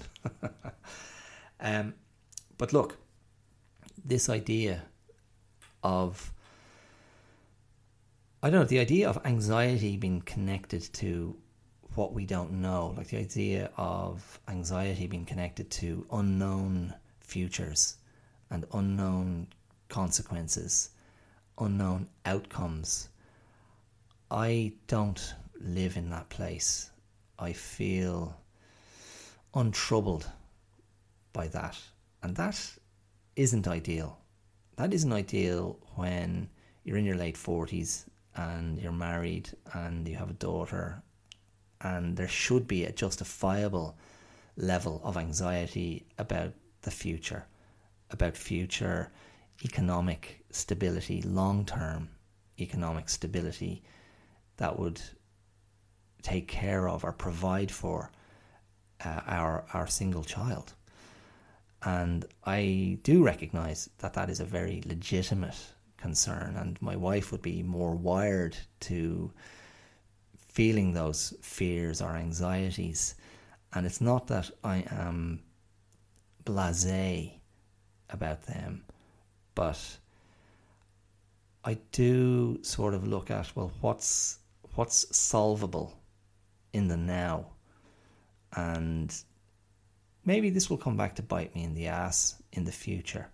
um, 1.60 1.94
but 2.58 2.74
look, 2.74 2.98
this 4.04 4.30
idea 4.30 4.84
of 5.84 6.32
I 8.42 8.50
don't 8.50 8.60
know 8.60 8.66
the 8.66 8.80
idea 8.80 9.10
of 9.10 9.26
anxiety 9.26 9.96
being 9.96 10.22
connected 10.22 10.82
to 10.94 11.38
what 11.96 12.14
we 12.14 12.26
don't 12.26 12.52
know, 12.52 12.94
like 12.98 13.08
the 13.08 13.18
idea 13.18 13.70
of 13.78 14.40
anxiety 14.48 15.08
being 15.08 15.26
connected 15.26 15.70
to 15.70 16.06
unknown 16.12 16.94
futures 17.20 17.98
and 18.50 18.66
unknown 18.74 19.48
consequences, 19.90 20.90
unknown 21.60 22.08
outcomes. 22.26 23.10
I 24.32 24.74
don't 24.88 25.36
live 25.60 25.98
in 25.98 26.10
that 26.10 26.30
place. 26.30 26.90
I 27.38 27.54
feel 27.54 28.36
untroubled 29.54 30.30
by 31.32 31.48
that. 31.50 31.78
And 32.22 32.36
that 32.36 32.60
isn't 33.36 33.68
ideal. 33.68 34.18
That 34.78 34.94
isn't 34.94 35.14
ideal 35.14 35.78
when 35.96 36.50
you're 36.84 36.98
in 36.98 37.06
your 37.06 37.18
late 37.18 37.36
40s 37.36 38.06
and 38.36 38.80
you're 38.80 38.92
married 38.92 39.50
and 39.74 40.08
you 40.08 40.16
have 40.16 40.30
a 40.30 40.34
daughter 40.34 41.04
and 41.84 42.18
there 42.18 42.28
should 42.28 42.68
be 42.68 42.86
a 42.86 42.92
justifiable 42.92 43.98
level 44.56 45.02
of 45.04 45.18
anxiety 45.18 46.06
about 46.18 46.54
the 46.82 46.92
future, 46.92 47.46
about 48.10 48.38
future 48.38 49.12
economic 49.64 50.44
stability, 50.50 51.22
long 51.22 51.66
term 51.66 52.10
economic 52.60 53.10
stability 53.10 53.84
that 54.58 54.78
would 54.80 55.02
take 56.22 56.48
care 56.48 56.88
of 56.88 57.04
or 57.04 57.12
provide 57.12 57.72
for 57.72 58.12
uh, 59.04 59.22
our 59.28 59.66
our 59.74 59.88
single 59.88 60.24
child. 60.24 60.74
And 61.84 62.26
I 62.46 63.00
do 63.04 63.24
recognize 63.24 63.90
that 63.98 64.14
that 64.14 64.30
is 64.30 64.40
a 64.40 64.46
very 64.46 64.82
legitimate 64.86 65.58
concern, 65.98 66.56
and 66.56 66.82
my 66.82 66.96
wife 66.96 67.32
would 67.32 67.42
be 67.42 67.62
more 67.62 67.94
wired 67.96 68.56
to 68.82 69.32
feeling 70.54 70.94
those 70.94 71.34
fears 71.42 72.02
or 72.02 72.12
anxieties. 72.12 73.16
And 73.74 73.86
it's 73.86 74.02
not 74.02 74.28
that 74.28 74.50
I 74.64 74.86
am 74.90 75.42
blase 76.46 77.32
about 78.10 78.44
them, 78.44 78.84
but 79.56 79.80
I 81.66 81.78
do 81.92 82.60
sort 82.62 82.94
of 82.94 83.08
look 83.08 83.32
at 83.32 83.56
well, 83.56 83.72
what's 83.82 84.40
what's 84.76 85.16
solvable 85.16 85.98
in 86.72 86.88
the 86.88 86.98
now, 86.98 87.46
and 88.56 89.16
maybe 90.26 90.50
this 90.50 90.70
will 90.70 90.78
come 90.78 90.98
back 90.98 91.16
to 91.16 91.24
bite 91.24 91.56
me 91.56 91.64
in 91.64 91.74
the 91.74 91.88
ass 91.88 92.42
in 92.52 92.66
the 92.66 92.72
future. 92.72 93.30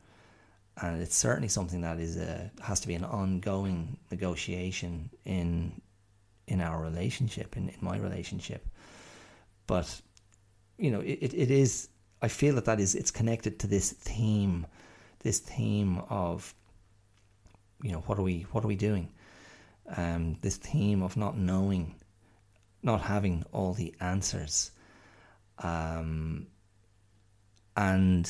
And 0.81 1.01
it's 1.01 1.15
certainly 1.15 1.49
something 1.49 1.81
that 1.81 1.99
is 1.99 2.15
a 2.15 2.51
has 2.61 2.79
to 2.81 2.87
be 2.87 2.95
an 2.95 3.03
ongoing 3.03 3.97
negotiation 4.11 5.09
in 5.25 5.81
in 6.49 6.61
our 6.61 6.81
relationship, 6.81 7.55
in, 7.55 7.69
in 7.69 7.77
my 7.81 7.97
relationship. 7.97 8.67
But 9.67 10.01
you 10.77 10.91
know, 10.91 11.01
it, 11.01 11.33
it 11.33 11.51
is. 11.51 11.89
I 12.21 12.27
feel 12.27 12.55
that 12.55 12.65
that 12.65 12.79
is 12.79 12.95
it's 12.95 13.11
connected 13.11 13.59
to 13.59 13.67
this 13.67 13.91
theme, 13.91 14.65
this 15.19 15.39
theme 15.39 16.01
of 16.09 16.53
you 17.81 17.91
know 17.91 17.99
what 18.07 18.17
are 18.17 18.23
we 18.23 18.45
what 18.51 18.63
are 18.63 18.67
we 18.67 18.75
doing? 18.75 19.09
Um, 19.95 20.37
this 20.41 20.57
theme 20.57 21.01
of 21.01 21.17
not 21.17 21.37
knowing, 21.37 21.95
not 22.83 23.01
having 23.01 23.45
all 23.51 23.73
the 23.73 23.93
answers, 23.99 24.71
um, 25.59 26.47
and 27.77 28.29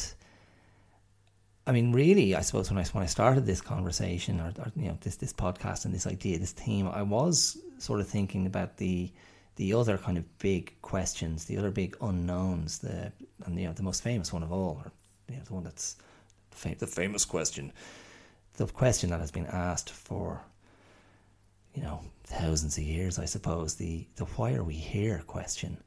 I 1.66 1.72
mean, 1.72 1.94
really, 1.94 2.36
I 2.36 2.42
suppose 2.42 2.70
when 2.70 2.80
I 2.80 2.84
when 2.84 3.04
I 3.04 3.08
started 3.08 3.46
this 3.46 3.62
conversation 3.62 4.40
or, 4.40 4.54
or, 4.60 4.72
you 4.76 4.90
know 4.90 4.98
this 5.02 5.16
this 5.18 5.34
podcast 5.34 5.86
and 5.86 5.94
this 5.94 6.08
idea, 6.08 6.40
this 6.40 6.52
theme, 6.52 6.88
I 6.88 7.04
was 7.04 7.58
sort 7.80 8.00
of 8.00 8.08
thinking 8.08 8.46
about 8.46 8.78
the 8.78 9.12
the 9.56 9.74
other 9.74 9.98
kind 9.98 10.18
of 10.18 10.40
big 10.40 10.74
questions, 10.82 11.46
the 11.46 11.58
other 11.58 11.72
big 11.72 11.98
unknowns, 12.02 12.80
the 12.80 13.12
and 13.46 13.60
you 13.60 13.68
know 13.68 13.74
the 13.74 13.84
most 13.84 14.04
famous 14.04 14.32
one 14.32 14.44
of 14.44 14.52
all, 14.52 14.82
or 14.84 14.92
you 15.28 15.36
know 15.36 15.44
the 15.44 15.54
one 15.54 15.64
that's 15.64 15.98
the 16.78 16.88
famous 16.88 17.26
question, 17.26 17.72
the 18.58 18.68
question 18.68 19.10
that 19.10 19.20
has 19.20 19.32
been 19.32 19.48
asked 19.48 19.90
for 19.90 20.42
you 21.74 21.82
know 21.82 22.02
thousands 22.24 22.78
of 22.78 22.84
years, 22.84 23.20
I 23.20 23.26
suppose 23.26 23.76
the 23.76 24.06
the 24.16 24.26
why 24.26 24.54
are 24.54 24.64
we 24.64 24.76
here 24.76 25.24
question. 25.28 25.78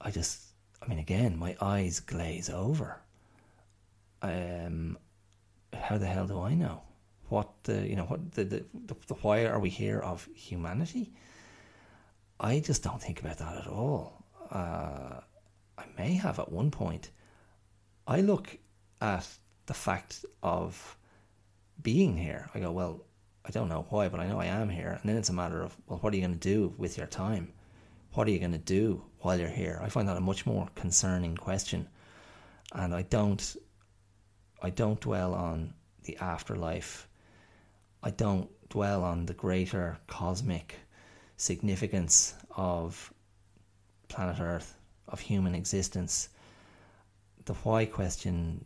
I 0.00 0.10
just 0.10 0.42
I 0.82 0.86
mean, 0.86 0.98
again, 0.98 1.36
my 1.38 1.56
eyes 1.60 2.00
glaze 2.00 2.48
over. 2.48 3.00
Um, 4.22 4.98
how 5.72 5.98
the 5.98 6.06
hell 6.06 6.26
do 6.26 6.40
I 6.40 6.54
know 6.54 6.82
what 7.28 7.48
the 7.64 7.86
you 7.88 7.96
know 7.96 8.04
what 8.04 8.32
the, 8.32 8.44
the 8.44 8.64
the, 8.74 8.96
the 9.06 9.14
why 9.14 9.46
are 9.46 9.58
we 9.58 9.70
here 9.70 10.00
of 10.00 10.28
humanity? 10.34 11.12
I 12.40 12.60
just 12.60 12.82
don't 12.82 13.02
think 13.02 13.20
about 13.20 13.38
that 13.38 13.56
at 13.56 13.66
all. 13.66 14.24
Uh, 14.50 15.20
I 15.76 15.84
may 15.96 16.14
have 16.14 16.38
at 16.38 16.52
one 16.52 16.70
point. 16.70 17.10
I 18.06 18.20
look 18.20 18.56
at 19.00 19.26
the 19.66 19.74
fact 19.74 20.24
of 20.42 20.96
being 21.82 22.16
here. 22.16 22.48
I 22.54 22.60
go, 22.60 22.72
well, 22.72 23.04
I 23.44 23.50
don't 23.50 23.68
know 23.68 23.86
why, 23.90 24.08
but 24.08 24.20
I 24.20 24.28
know 24.28 24.40
I 24.40 24.46
am 24.46 24.68
here. 24.68 24.98
And 25.00 25.08
then 25.08 25.16
it's 25.16 25.28
a 25.28 25.32
matter 25.32 25.62
of, 25.62 25.76
well, 25.86 25.98
what 25.98 26.12
are 26.12 26.16
you 26.16 26.22
going 26.22 26.38
to 26.38 26.48
do 26.54 26.72
with 26.78 26.96
your 26.96 27.08
time? 27.08 27.52
what 28.12 28.26
are 28.26 28.30
you 28.30 28.38
going 28.38 28.52
to 28.52 28.58
do 28.58 29.02
while 29.20 29.38
you're 29.38 29.48
here? 29.48 29.80
I 29.82 29.88
find 29.88 30.08
that 30.08 30.16
a 30.16 30.20
much 30.20 30.46
more 30.46 30.68
concerning 30.74 31.36
question, 31.36 31.88
and 32.72 32.94
I 32.94 33.02
don't, 33.02 33.56
I 34.62 34.70
don't 34.70 35.00
dwell 35.00 35.34
on 35.34 35.74
the 36.04 36.16
afterlife. 36.16 37.07
I 38.02 38.10
don't 38.10 38.48
dwell 38.68 39.02
on 39.04 39.26
the 39.26 39.34
greater 39.34 39.98
cosmic 40.06 40.76
significance 41.36 42.34
of 42.56 43.12
planet 44.08 44.40
Earth, 44.40 44.74
of 45.08 45.20
human 45.20 45.54
existence. 45.54 46.28
The 47.44 47.54
why 47.54 47.86
question, 47.86 48.64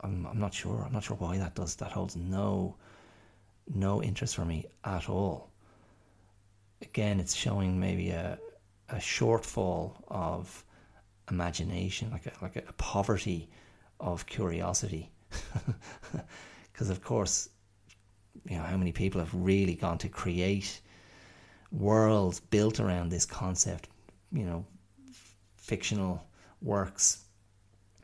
I'm, 0.00 0.26
I'm 0.26 0.38
not 0.38 0.54
sure. 0.54 0.84
I'm 0.86 0.92
not 0.92 1.04
sure 1.04 1.16
why 1.16 1.38
that 1.38 1.54
does. 1.54 1.76
That 1.76 1.92
holds 1.92 2.16
no, 2.16 2.76
no 3.72 4.02
interest 4.02 4.36
for 4.36 4.44
me 4.44 4.66
at 4.84 5.08
all 5.08 5.50
again, 6.82 7.20
it's 7.20 7.34
showing 7.34 7.78
maybe 7.78 8.10
a, 8.10 8.38
a 8.88 8.96
shortfall 8.96 9.92
of 10.08 10.64
imagination, 11.30 12.10
like 12.10 12.26
a, 12.26 12.32
like 12.42 12.56
a, 12.56 12.72
poverty 12.74 13.48
of 14.00 14.26
curiosity. 14.26 15.10
Because, 16.72 16.90
of 16.90 17.02
course, 17.02 17.48
you 18.48 18.56
know, 18.56 18.62
how 18.62 18.76
many 18.76 18.92
people 18.92 19.20
have 19.20 19.34
really 19.34 19.74
gone 19.74 19.98
to 19.98 20.08
create 20.08 20.80
worlds 21.72 22.40
built 22.40 22.80
around 22.80 23.08
this 23.08 23.26
concept, 23.26 23.88
you 24.32 24.44
know, 24.44 24.64
fictional 25.56 26.24
works, 26.62 27.24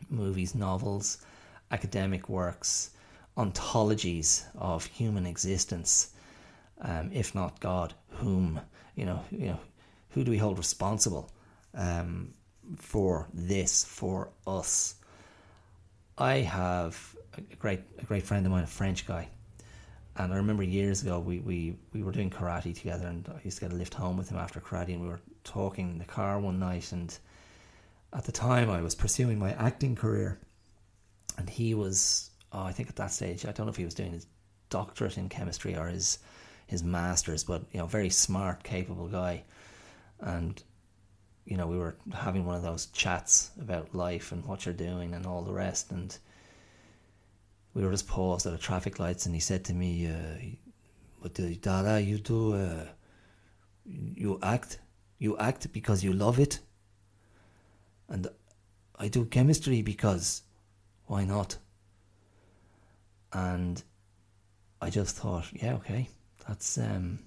movies, 0.08 0.54
novels, 0.54 1.24
academic 1.70 2.28
works, 2.28 2.90
ontologies 3.36 4.44
of 4.56 4.84
human 4.86 5.26
existence 5.26 6.12
um, 6.82 7.10
if 7.12 7.34
not 7.34 7.60
God, 7.60 7.94
whom 8.10 8.60
you 8.96 9.06
know, 9.06 9.24
you 9.30 9.46
know, 9.46 9.60
who 10.10 10.24
do 10.24 10.30
we 10.30 10.36
hold 10.38 10.58
responsible 10.58 11.30
um, 11.74 12.34
for 12.76 13.28
this 13.32 13.84
for 13.84 14.30
us? 14.46 14.96
I 16.18 16.38
have 16.38 17.16
a 17.36 17.56
great 17.56 17.80
a 17.98 18.04
great 18.04 18.24
friend 18.24 18.44
of 18.44 18.52
mine, 18.52 18.64
a 18.64 18.66
French 18.66 19.06
guy, 19.06 19.28
and 20.16 20.32
I 20.32 20.36
remember 20.36 20.62
years 20.62 21.02
ago 21.02 21.18
we, 21.18 21.40
we, 21.40 21.76
we 21.92 22.02
were 22.02 22.12
doing 22.12 22.30
karate 22.30 22.74
together, 22.76 23.06
and 23.06 23.28
I 23.28 23.40
used 23.44 23.58
to 23.58 23.64
get 23.64 23.72
a 23.72 23.76
lift 23.76 23.94
home 23.94 24.16
with 24.16 24.30
him 24.30 24.38
after 24.38 24.60
karate, 24.60 24.92
and 24.92 25.02
we 25.02 25.08
were 25.08 25.20
talking 25.44 25.90
in 25.90 25.98
the 25.98 26.04
car 26.04 26.38
one 26.38 26.58
night, 26.58 26.92
and 26.92 27.16
at 28.12 28.24
the 28.24 28.32
time 28.32 28.70
I 28.70 28.82
was 28.82 28.94
pursuing 28.94 29.38
my 29.38 29.52
acting 29.52 29.94
career, 29.96 30.38
and 31.38 31.48
he 31.48 31.74
was 31.74 32.30
oh, 32.52 32.62
I 32.62 32.72
think 32.72 32.88
at 32.88 32.96
that 32.96 33.12
stage 33.12 33.46
I 33.46 33.52
don't 33.52 33.66
know 33.66 33.70
if 33.70 33.76
he 33.76 33.84
was 33.84 33.94
doing 33.94 34.12
his 34.12 34.26
doctorate 34.68 35.18
in 35.18 35.28
chemistry 35.28 35.76
or 35.76 35.86
his 35.88 36.18
his 36.66 36.82
masters, 36.82 37.44
but 37.44 37.62
you 37.72 37.78
know, 37.80 37.86
very 37.86 38.10
smart, 38.10 38.62
capable 38.62 39.08
guy. 39.08 39.44
And 40.20 40.62
you 41.44 41.56
know, 41.56 41.66
we 41.66 41.76
were 41.76 41.96
having 42.14 42.46
one 42.46 42.56
of 42.56 42.62
those 42.62 42.86
chats 42.86 43.50
about 43.60 43.94
life 43.94 44.32
and 44.32 44.44
what 44.46 44.64
you're 44.64 44.74
doing 44.74 45.14
and 45.14 45.26
all 45.26 45.42
the 45.42 45.52
rest. 45.52 45.90
And 45.90 46.16
we 47.74 47.84
were 47.84 47.90
just 47.90 48.08
paused 48.08 48.46
at 48.46 48.52
the 48.52 48.58
traffic 48.58 48.98
lights, 48.98 49.26
and 49.26 49.34
he 49.34 49.40
said 49.40 49.64
to 49.66 49.74
me, 49.74 50.06
uh, 50.06 50.56
"But 51.22 51.38
uh, 51.40 51.44
Dada, 51.60 52.00
you 52.00 52.18
do, 52.18 52.54
uh, 52.54 52.86
you 53.84 54.38
act, 54.42 54.78
you 55.18 55.36
act 55.38 55.72
because 55.72 56.04
you 56.04 56.12
love 56.12 56.38
it, 56.38 56.60
and 58.08 58.28
I 58.98 59.08
do 59.08 59.24
chemistry 59.24 59.82
because 59.82 60.42
why 61.06 61.24
not?" 61.24 61.58
And 63.32 63.82
I 64.80 64.90
just 64.90 65.16
thought, 65.16 65.46
yeah, 65.52 65.74
okay 65.74 66.08
that's 66.46 66.78
um, 66.78 67.18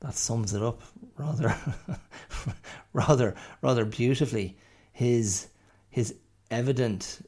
that 0.00 0.14
sums 0.14 0.54
it 0.54 0.62
up 0.62 0.82
rather 1.16 1.54
rather 2.92 3.34
rather 3.62 3.84
beautifully. 3.84 4.56
His 4.92 5.48
his 5.90 6.14
evident 6.50 7.20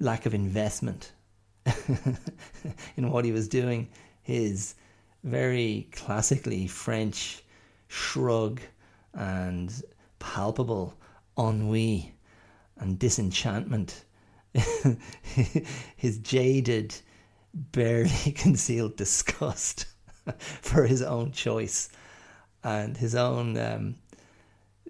lack 0.00 0.26
of 0.26 0.34
investment 0.34 1.12
in 2.96 3.10
what 3.10 3.24
he 3.24 3.32
was 3.32 3.48
doing, 3.48 3.88
his 4.22 4.74
very 5.22 5.88
classically 5.92 6.66
French 6.66 7.44
shrug 7.88 8.60
and 9.14 9.82
palpable 10.18 10.94
ennui 11.38 12.12
and 12.78 12.98
disenchantment, 12.98 14.04
his 15.96 16.18
jaded 16.18 16.94
barely 17.54 18.32
concealed 18.34 18.96
disgust 18.96 19.86
for 20.38 20.86
his 20.86 21.02
own 21.02 21.32
choice 21.32 21.90
and 22.62 22.96
his 22.96 23.14
own 23.14 23.56
um, 23.56 23.94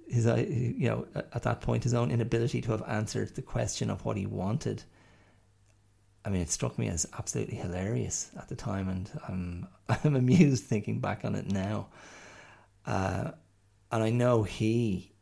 his 0.08 0.26
uh, 0.26 0.36
you 0.36 0.88
know 0.88 1.06
at 1.14 1.42
that 1.42 1.60
point 1.60 1.84
his 1.84 1.94
own 1.94 2.10
inability 2.10 2.60
to 2.60 2.72
have 2.72 2.82
answered 2.88 3.34
the 3.34 3.42
question 3.42 3.90
of 3.90 4.04
what 4.04 4.16
he 4.16 4.26
wanted 4.26 4.82
I 6.24 6.28
mean, 6.28 6.42
it 6.42 6.50
struck 6.50 6.78
me 6.78 6.88
as 6.88 7.06
absolutely 7.18 7.56
hilarious 7.56 8.30
at 8.38 8.48
the 8.48 8.56
time, 8.56 8.88
and 8.88 9.10
I'm 9.26 9.68
I'm 10.04 10.16
amused 10.16 10.64
thinking 10.64 11.00
back 11.00 11.24
on 11.24 11.34
it 11.34 11.50
now. 11.50 11.88
Uh, 12.86 13.32
and 13.92 14.02
I 14.02 14.10
know 14.10 14.42
he 14.42 15.12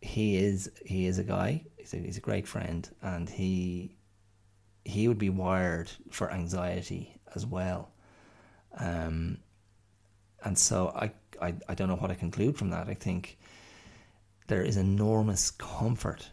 he 0.00 0.36
is 0.36 0.70
he 0.84 1.06
is 1.06 1.18
a 1.18 1.24
guy. 1.24 1.64
He's 1.76 1.94
a, 1.94 1.98
he's 1.98 2.16
a 2.18 2.20
great 2.20 2.46
friend, 2.46 2.88
and 3.02 3.28
he 3.28 3.96
he 4.84 5.08
would 5.08 5.18
be 5.18 5.30
wired 5.30 5.90
for 6.10 6.30
anxiety 6.30 7.20
as 7.34 7.46
well. 7.46 7.92
Um, 8.78 9.38
and 10.44 10.58
so 10.58 10.88
I, 10.94 11.12
I, 11.40 11.54
I 11.68 11.74
don't 11.74 11.88
know 11.88 11.96
what 11.96 12.10
I 12.10 12.14
conclude 12.14 12.56
from 12.56 12.70
that. 12.70 12.88
I 12.88 12.94
think 12.94 13.38
there 14.48 14.62
is 14.62 14.76
enormous 14.76 15.50
comfort 15.50 16.30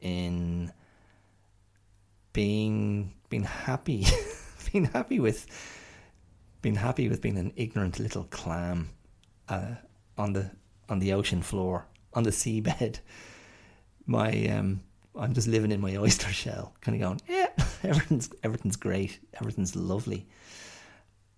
in 0.00 0.72
being 2.36 3.14
being 3.30 3.44
happy, 3.44 4.06
being 4.70 4.84
happy 4.84 5.18
with 5.18 5.46
being 6.60 6.74
happy 6.74 7.08
with 7.08 7.22
being 7.22 7.38
an 7.38 7.50
ignorant 7.56 7.98
little 7.98 8.24
clam 8.24 8.90
uh, 9.48 9.76
on 10.18 10.34
the 10.34 10.50
on 10.90 10.98
the 10.98 11.14
ocean 11.14 11.40
floor 11.40 11.86
on 12.12 12.24
the 12.24 12.30
seabed. 12.30 13.00
My 14.04 14.48
um, 14.48 14.82
I'm 15.18 15.32
just 15.32 15.48
living 15.48 15.72
in 15.72 15.80
my 15.80 15.96
oyster 15.96 16.30
shell, 16.42 16.74
kind 16.82 16.94
of 16.96 17.00
going, 17.00 17.20
yeah, 17.26 17.48
everything's 17.82 18.28
everything's 18.42 18.76
great, 18.76 19.18
everything's 19.40 19.74
lovely. 19.74 20.26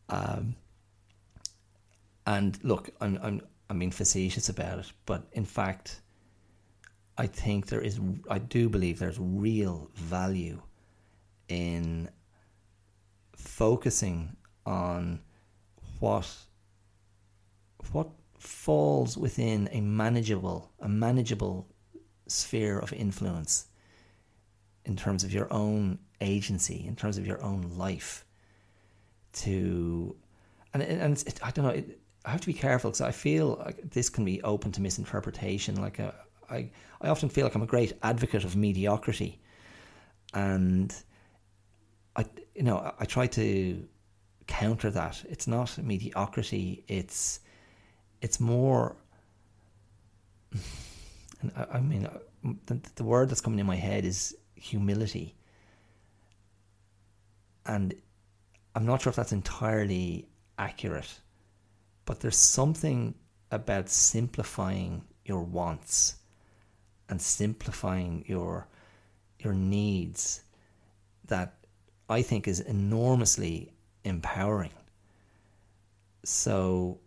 Um, 0.09 0.57
and 2.27 2.59
look, 2.65 2.91
I'm 3.01 3.21
I'm 3.23 3.41
I'm 3.71 3.91
facetious 3.93 4.49
about 4.49 4.81
it, 4.81 4.93
but 5.07 5.29
in 5.31 5.45
fact, 5.45 6.01
I 7.17 7.29
think 7.29 7.67
there 7.67 7.83
is, 7.83 8.01
I 8.29 8.39
do 8.39 8.69
believe 8.69 8.99
there's 8.99 9.19
real 9.21 9.91
value 9.95 10.61
in 11.49 12.09
focusing 13.35 14.37
on 14.67 15.21
what 16.01 16.29
what 17.93 18.09
falls 18.39 19.17
within 19.17 19.69
a 19.73 19.81
manageable 19.81 20.73
a 20.81 20.89
manageable 20.89 21.67
sphere 22.27 22.79
of 22.79 22.93
influence 22.93 23.67
in 24.85 24.97
terms 24.97 25.25
of 25.25 25.33
your 25.33 25.53
own 25.53 25.99
agency 26.21 26.85
in 26.87 26.95
terms 26.95 27.17
of 27.19 27.27
your 27.27 27.43
own 27.43 27.63
life 27.77 28.25
to 29.33 30.15
and 30.75 30.83
and 30.83 31.25
it, 31.27 31.41
I 31.43 31.51
don't 31.51 31.65
know 31.65 31.71
it, 31.71 31.99
I 32.25 32.31
have 32.31 32.41
to 32.43 32.47
be 32.47 32.53
careful 32.53 32.91
because 32.91 33.01
I 33.01 33.13
feel 33.13 33.61
like 33.65 33.91
this 33.91 34.11
can 34.11 34.25
be 34.25 34.43
open 34.43 34.71
to 34.73 34.83
misinterpretation. 34.83 35.81
Like 35.81 35.99
a, 35.99 36.15
I 36.51 36.71
I 37.01 37.09
often 37.09 37.29
feel 37.29 37.45
like 37.45 37.55
I'm 37.55 37.63
a 37.63 37.67
great 37.67 37.95
advocate 38.03 38.45
of 38.45 38.57
mediocrity 38.57 39.41
and 40.35 40.95
I 42.19 42.27
you 42.55 42.65
know 42.65 42.93
I 42.99 43.05
try 43.05 43.29
to 43.29 43.89
counter 44.49 44.91
that. 44.91 45.25
It's 45.29 45.47
not 45.47 45.79
mediocrity. 45.79 46.85
It's 46.89 47.41
it's 48.21 48.41
more. 48.41 48.97
And 51.41 51.53
I, 51.57 51.77
I 51.77 51.81
mean, 51.81 52.09
the, 52.67 52.81
the 52.97 53.05
word 53.05 53.31
that's 53.31 53.41
coming 53.41 53.61
in 53.61 53.67
my 53.67 53.77
head 53.77 54.05
is 54.05 54.37
humility, 54.57 55.37
and 57.65 57.95
I'm 58.75 58.85
not 58.85 59.03
sure 59.03 59.11
if 59.11 59.17
that's 59.17 59.33
entirely 59.33 60.29
accurate, 60.59 61.21
but 62.07 62.19
there's 62.19 62.37
something 62.37 63.15
about 63.53 63.89
simplifying 63.89 65.05
your 65.25 65.45
wants 65.45 66.17
and 67.09 67.23
simplifying 67.23 68.25
your 68.27 68.67
your 69.39 69.55
needs 69.55 70.43
that 71.27 71.58
I 72.09 72.23
think 72.23 72.49
is 72.49 72.61
enormously 72.61 73.73
empowering. 74.05 74.73
So 76.25 77.01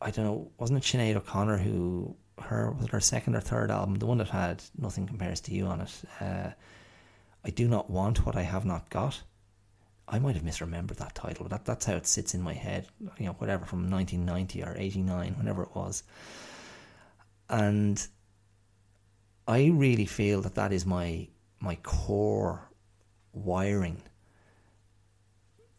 I 0.00 0.10
don't 0.10 0.24
know, 0.24 0.50
wasn't 0.58 0.78
it 0.78 0.86
Sinead 0.86 1.16
O'Connor 1.16 1.58
who 1.58 2.16
her 2.40 2.72
was 2.72 2.88
her 2.88 3.00
second 3.00 3.36
or 3.36 3.40
third 3.40 3.70
album, 3.70 3.96
the 3.96 4.06
one 4.06 4.18
that 4.18 4.28
had 4.28 4.62
Nothing 4.76 5.06
Compares 5.06 5.40
to 5.42 5.54
You 5.54 5.66
on 5.66 5.82
it. 5.82 6.02
Uh, 6.20 6.50
I 7.44 7.50
do 7.50 7.68
not 7.68 7.90
want 7.90 8.24
what 8.24 8.36
I 8.36 8.42
have 8.42 8.64
not 8.64 8.88
got. 8.90 9.22
I 10.08 10.18
might 10.18 10.34
have 10.34 10.44
misremembered 10.44 10.96
that 10.96 11.14
title, 11.14 11.44
but 11.44 11.50
that, 11.50 11.64
that's 11.64 11.86
how 11.86 11.94
it 11.94 12.06
sits 12.06 12.34
in 12.34 12.42
my 12.42 12.52
head, 12.52 12.88
you 13.18 13.26
know, 13.26 13.32
whatever, 13.32 13.64
from 13.64 13.90
1990 13.90 14.62
or 14.64 14.76
89, 14.76 15.34
whenever 15.38 15.62
it 15.62 15.74
was. 15.74 16.02
And 17.48 18.06
I 19.46 19.66
really 19.72 20.06
feel 20.06 20.42
that 20.42 20.54
that 20.54 20.72
is 20.72 20.84
my 20.86 21.28
my 21.60 21.76
core 21.76 22.68
wiring. 23.32 24.02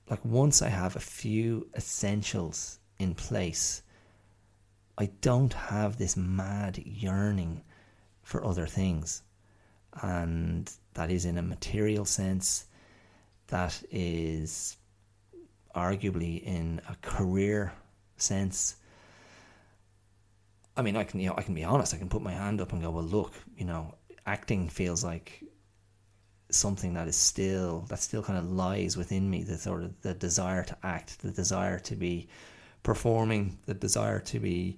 Like 0.10 0.24
once 0.26 0.62
I 0.62 0.70
have 0.70 0.96
a 0.96 1.00
few 1.00 1.68
essentials 1.76 2.80
in 3.00 3.16
place, 3.16 3.82
I 4.98 5.10
don't 5.22 5.54
have 5.54 5.98
this 5.98 6.16
mad 6.16 6.78
yearning 6.78 7.64
for 8.22 8.46
other 8.46 8.68
things. 8.68 9.24
And 10.02 10.72
that 10.94 11.12
is 11.12 11.26
in 11.26 11.38
a 11.38 11.42
material 11.42 12.06
sense, 12.06 12.66
that 13.48 13.82
is 13.92 14.78
arguably 15.76 16.42
in 16.44 16.82
a 16.88 16.96
career 17.02 17.74
sense. 18.18 18.76
I 20.76 20.82
mean, 20.82 20.96
I 20.96 21.04
can 21.04 21.20
you 21.20 21.30
know 21.30 21.36
I 21.38 21.44
can 21.44 21.54
be 21.54 21.64
honest. 21.64 21.94
I 21.94 21.98
can 21.98 22.10
put 22.10 22.22
my 22.22 22.32
hand 22.32 22.62
up 22.62 22.74
and 22.74 22.82
go, 22.82 22.90
well, 22.90 23.04
look, 23.04 23.34
you 23.58 23.66
know, 23.66 23.96
acting 24.26 24.70
feels 24.70 25.04
like 25.04 25.44
something 26.50 26.94
that 26.94 27.08
is 27.08 27.16
still 27.16 27.86
that 27.90 28.00
still 28.00 28.24
kind 28.24 28.40
of 28.40 28.52
lies 28.52 28.98
within 28.98 29.30
me. 29.30 29.44
The 29.44 29.58
sort 29.58 29.84
of 29.84 30.02
the 30.02 30.14
desire 30.14 30.64
to 30.64 30.78
act, 30.84 31.22
the 31.22 31.32
desire 31.32 31.80
to 31.80 31.96
be 31.96 32.28
performing, 32.84 33.58
the 33.66 33.74
desire 33.74 34.20
to 34.20 34.40
be 34.40 34.78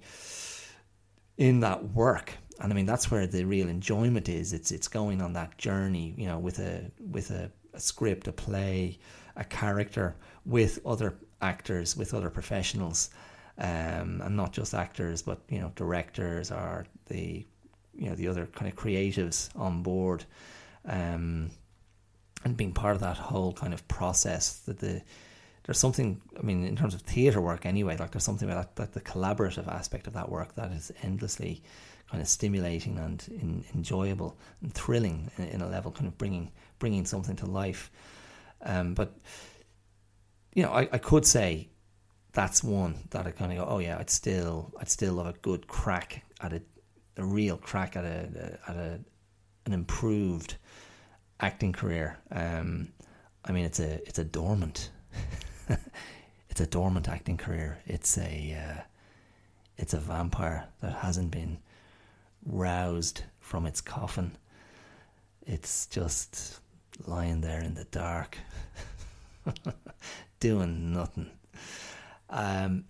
in 1.36 1.60
that 1.60 1.90
work. 1.90 2.32
And 2.60 2.72
I 2.72 2.76
mean 2.76 2.86
that's 2.86 3.10
where 3.10 3.26
the 3.26 3.44
real 3.44 3.68
enjoyment 3.68 4.28
is. 4.28 4.52
It's 4.52 4.70
it's 4.70 4.88
going 4.88 5.20
on 5.22 5.32
that 5.34 5.58
journey, 5.58 6.14
you 6.16 6.26
know, 6.26 6.38
with 6.38 6.58
a 6.58 6.90
with 7.10 7.30
a, 7.30 7.50
a 7.74 7.80
script, 7.80 8.28
a 8.28 8.32
play, 8.32 8.98
a 9.36 9.44
character, 9.44 10.16
with 10.44 10.78
other 10.86 11.14
actors, 11.42 11.96
with 11.96 12.14
other 12.14 12.30
professionals 12.30 13.10
um, 13.58 14.20
and 14.22 14.36
not 14.36 14.52
just 14.52 14.74
actors, 14.74 15.22
but 15.22 15.40
you 15.48 15.60
know 15.60 15.72
directors 15.76 16.50
or 16.50 16.86
the 17.06 17.46
you 17.94 18.08
know 18.08 18.14
the 18.14 18.28
other 18.28 18.46
kind 18.46 18.70
of 18.70 18.78
creatives 18.78 19.48
on 19.56 19.82
board, 19.82 20.24
um, 20.86 21.50
and 22.44 22.56
being 22.56 22.72
part 22.72 22.94
of 22.94 23.00
that 23.02 23.16
whole 23.16 23.52
kind 23.52 23.74
of 23.74 23.86
process. 23.88 24.58
That 24.66 24.78
the 24.78 25.02
there's 25.64 25.78
something 25.78 26.20
I 26.38 26.42
mean 26.42 26.64
in 26.64 26.76
terms 26.76 26.94
of 26.94 27.02
theatre 27.02 27.40
work 27.40 27.66
anyway, 27.66 27.96
like 27.96 28.12
there's 28.12 28.24
something 28.24 28.48
about 28.48 28.76
that, 28.76 28.92
that 28.92 29.04
the 29.04 29.10
collaborative 29.10 29.68
aspect 29.68 30.06
of 30.06 30.12
that 30.14 30.28
work 30.28 30.54
that 30.54 30.72
is 30.72 30.92
endlessly 31.02 31.62
kind 32.10 32.22
of 32.22 32.28
stimulating 32.28 32.98
and 32.98 33.26
in, 33.30 33.64
enjoyable 33.74 34.38
and 34.62 34.72
thrilling 34.72 35.28
in, 35.38 35.44
in, 35.46 35.60
a 35.60 35.68
level, 35.68 35.90
kind 35.90 36.06
of 36.06 36.16
bringing 36.16 36.52
bringing 36.78 37.04
something 37.04 37.36
to 37.36 37.46
life. 37.46 37.90
Um, 38.62 38.94
but 38.94 39.18
you 40.54 40.62
know, 40.62 40.70
I, 40.70 40.88
I 40.92 40.98
could 40.98 41.26
say 41.26 41.68
that's 42.32 42.62
one 42.62 42.96
that 43.10 43.26
I 43.26 43.30
kind 43.30 43.52
of 43.52 43.58
go, 43.58 43.66
oh 43.68 43.78
yeah, 43.78 43.98
I'd 43.98 44.10
still, 44.10 44.72
I'd 44.78 44.90
still 44.90 45.14
love 45.14 45.26
a 45.26 45.32
good 45.40 45.66
crack 45.66 46.22
at 46.40 46.52
a, 46.52 46.62
a 47.16 47.24
real 47.24 47.56
crack 47.56 47.96
at 47.96 48.04
a, 48.04 48.58
at 48.68 48.76
a, 48.76 49.00
an 49.64 49.72
improved 49.72 50.56
acting 51.40 51.72
career. 51.72 52.18
Um, 52.30 52.92
I 53.44 53.52
mean, 53.52 53.64
it's 53.64 53.80
a, 53.80 53.94
it's 54.06 54.18
a 54.18 54.24
dormant, 54.24 54.90
it's 56.50 56.60
a 56.60 56.66
dormant 56.66 57.08
acting 57.08 57.36
career. 57.36 57.78
It's 57.86 58.18
a, 58.18 58.56
uh, 58.58 58.80
it's 59.76 59.94
a 59.94 59.98
vampire 59.98 60.66
that 60.80 60.92
hasn't 60.94 61.30
been 61.30 61.58
roused 62.44 63.22
from 63.40 63.66
its 63.66 63.80
coffin. 63.80 64.36
It's 65.46 65.86
just 65.86 66.60
lying 67.06 67.40
there 67.40 67.60
in 67.60 67.74
the 67.74 67.84
dark, 67.84 68.38
doing 70.40 70.92
nothing. 70.92 71.30
Um, 72.30 72.84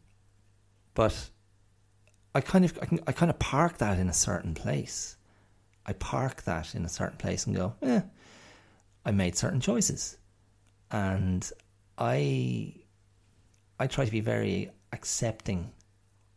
but 0.95 1.31
I 2.35 2.41
kind 2.41 2.65
of 2.65 2.79
I, 2.81 2.87
can, 2.87 3.01
I 3.07 3.13
kind 3.13 3.31
of 3.31 3.39
park 3.39 3.79
that 3.79 3.99
in 3.99 4.09
a 4.09 4.15
certain 4.15 4.55
place. 4.55 5.17
I 5.85 5.93
park 5.93 6.43
that 6.45 6.75
in 6.75 6.85
a 6.85 6.89
certain 6.89 7.19
place 7.19 7.47
and 7.47 7.55
go, 7.55 7.75
eh, 7.83 8.01
I 9.07 9.13
made 9.13 9.37
certain 9.37 9.61
choices, 9.61 10.19
and 10.91 11.49
I 11.97 12.75
I 13.79 13.87
try 13.87 14.05
to 14.05 14.11
be 14.11 14.21
very 14.21 14.73
accepting 14.93 15.73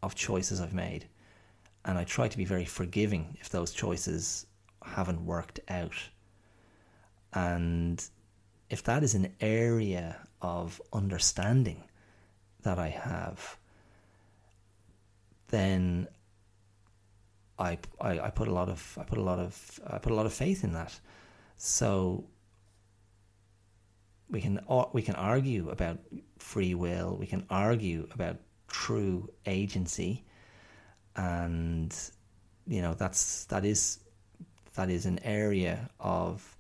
of 0.04 0.14
choices 0.14 0.62
I've 0.62 0.74
made, 0.74 1.08
and 1.84 1.98
I 1.98 2.04
try 2.04 2.28
to 2.28 2.38
be 2.38 2.46
very 2.46 2.66
forgiving 2.66 3.36
if 3.42 3.50
those 3.50 3.74
choices 3.74 4.46
haven't 4.84 5.26
worked 5.26 5.60
out. 5.68 5.96
And 7.34 8.08
if 8.70 8.84
that 8.84 9.02
is 9.02 9.16
an 9.16 9.34
area 9.42 10.18
of 10.44 10.80
understanding 10.94 11.84
that 12.62 12.78
I 12.78 12.90
have, 12.90 13.58
then 15.48 16.08
I, 17.58 17.80
I, 18.00 18.20
I 18.20 18.30
put 18.30 18.48
a 18.48 18.54
lot 18.54 18.70
of 18.70 18.96
I 19.02 19.04
put 19.04 19.18
a 19.18 19.24
lot 19.24 19.40
of 19.40 19.80
I 19.88 19.98
put 19.98 20.12
a 20.12 20.16
lot 20.16 20.28
of 20.28 20.34
faith 20.34 20.64
in 20.64 20.74
that. 20.74 21.00
So 21.58 22.26
we 24.30 24.42
can 24.42 24.60
we 24.94 25.02
can 25.02 25.16
argue 25.16 25.70
about 25.70 26.00
free 26.38 26.76
will. 26.76 27.18
We 27.20 27.26
can 27.26 27.46
argue 27.50 28.08
about 28.14 28.38
true 28.68 29.30
agency, 29.46 30.26
and 31.16 31.96
you 32.68 32.82
know 32.82 32.94
that's 32.94 33.46
that 33.46 33.66
is 33.66 34.00
that 34.76 34.90
is 34.90 35.06
an 35.06 35.20
area 35.24 35.90
of 36.00 36.56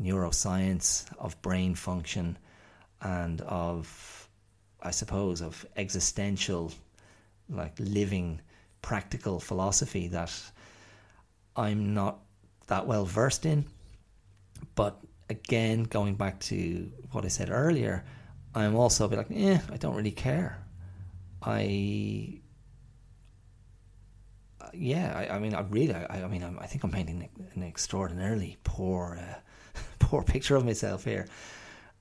neuroscience, 0.00 1.06
of 1.18 1.40
brain 1.42 1.74
function, 1.74 2.38
and 3.02 3.40
of 3.42 4.28
I 4.80 4.92
suppose, 4.92 5.40
of 5.40 5.66
existential, 5.76 6.72
like 7.48 7.74
living, 7.80 8.40
practical 8.80 9.40
philosophy 9.40 10.08
that 10.08 10.32
I'm 11.56 11.94
not 11.94 12.20
that 12.68 12.86
well 12.86 13.04
versed 13.04 13.44
in. 13.44 13.64
But 14.76 15.00
again, 15.28 15.84
going 15.84 16.14
back 16.14 16.40
to 16.40 16.90
what 17.12 17.24
I 17.24 17.28
said 17.28 17.50
earlier, 17.50 18.04
I'm 18.54 18.74
also 18.74 19.06
bit 19.08 19.18
like, 19.18 19.30
eh, 19.30 19.58
I 19.70 19.76
don't 19.76 19.94
really 19.94 20.10
care. 20.10 20.58
I, 21.42 22.40
yeah, 24.72 25.12
I, 25.16 25.36
I, 25.36 25.38
mean, 25.38 25.54
I 25.54 25.60
really, 25.60 25.94
I, 25.94 26.24
I 26.24 26.28
mean, 26.28 26.42
I'm, 26.42 26.58
i 26.58 26.66
think 26.66 26.82
I'm 26.84 26.90
painting 26.90 27.28
an 27.54 27.62
extraordinarily 27.62 28.56
poor, 28.64 29.20
uh, 29.20 29.80
poor 29.98 30.22
picture 30.22 30.56
of 30.56 30.64
myself 30.64 31.04
here. 31.04 31.26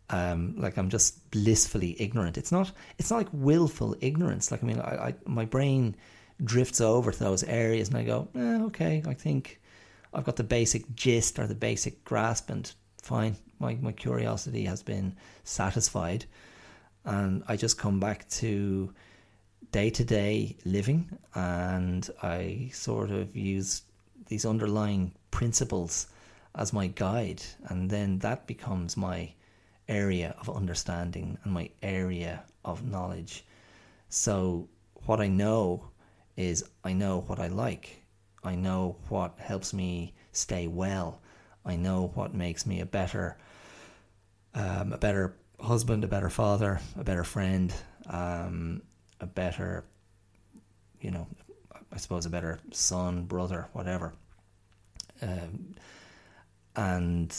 Um, 0.09 0.55
like 0.57 0.77
I'm 0.77 0.89
just 0.89 1.29
blissfully 1.31 2.01
ignorant. 2.01 2.37
It's 2.37 2.51
not, 2.51 2.71
it's 2.97 3.11
not 3.11 3.17
like 3.17 3.27
willful 3.33 3.97
ignorance. 3.99 4.51
Like 4.51 4.63
I 4.63 4.65
mean, 4.65 4.79
I, 4.79 5.07
I 5.07 5.15
my 5.25 5.43
brain 5.43 5.97
drifts 6.41 6.79
over 6.79 7.11
to 7.11 7.19
those 7.19 7.43
areas, 7.43 7.89
and 7.89 7.97
I 7.97 8.03
go, 8.03 8.29
eh, 8.33 8.61
okay, 8.67 9.03
I 9.05 9.13
think 9.13 9.59
I've 10.13 10.23
got 10.23 10.37
the 10.37 10.45
basic 10.45 10.95
gist 10.95 11.39
or 11.39 11.45
the 11.45 11.55
basic 11.55 12.05
grasp, 12.05 12.49
and 12.49 12.73
fine, 13.07 13.37
my, 13.59 13.75
my 13.75 13.93
curiosity 13.93 14.65
has 14.65 14.83
been 14.83 15.15
satisfied. 15.45 16.25
And 17.05 17.41
I 17.47 17.55
just 17.55 17.77
come 17.77 17.99
back 17.99 18.27
to 18.41 18.93
day 19.71 19.89
to 19.89 20.03
day 20.03 20.57
living 20.65 21.17
and 21.33 22.09
I 22.21 22.69
sort 22.73 23.11
of 23.11 23.35
use 23.35 23.81
these 24.27 24.45
underlying 24.45 25.13
principles 25.31 26.07
as 26.55 26.73
my 26.73 26.87
guide. 26.87 27.41
And 27.69 27.89
then 27.89 28.19
that 28.19 28.45
becomes 28.45 28.97
my 28.97 29.33
area 29.87 30.35
of 30.41 30.49
understanding 30.49 31.37
and 31.43 31.53
my 31.53 31.69
area 31.81 32.43
of 32.65 32.85
knowledge. 32.85 33.45
So, 34.09 34.67
what 35.05 35.21
I 35.21 35.27
know 35.27 35.89
is 36.35 36.65
I 36.83 36.91
know 36.91 37.21
what 37.27 37.39
I 37.39 37.47
like, 37.47 38.03
I 38.43 38.55
know 38.55 38.97
what 39.07 39.39
helps 39.39 39.73
me 39.73 40.13
stay 40.33 40.67
well. 40.67 41.21
I 41.67 41.75
know 41.75 42.11
what 42.15 42.33
makes 42.33 42.65
me 42.65 42.79
a 42.79 42.85
better, 42.85 43.37
um, 44.53 44.93
a 44.93 44.97
better 44.97 45.35
husband, 45.59 46.03
a 46.03 46.07
better 46.07 46.29
father, 46.29 46.79
a 46.97 47.03
better 47.03 47.23
friend, 47.23 47.73
um, 48.07 48.81
a 49.19 49.27
better, 49.27 49.83
you 51.01 51.11
know, 51.11 51.27
I 51.91 51.97
suppose 51.97 52.25
a 52.25 52.29
better 52.29 52.59
son, 52.71 53.23
brother, 53.23 53.67
whatever. 53.73 54.13
Um, 55.21 55.75
and 56.75 57.35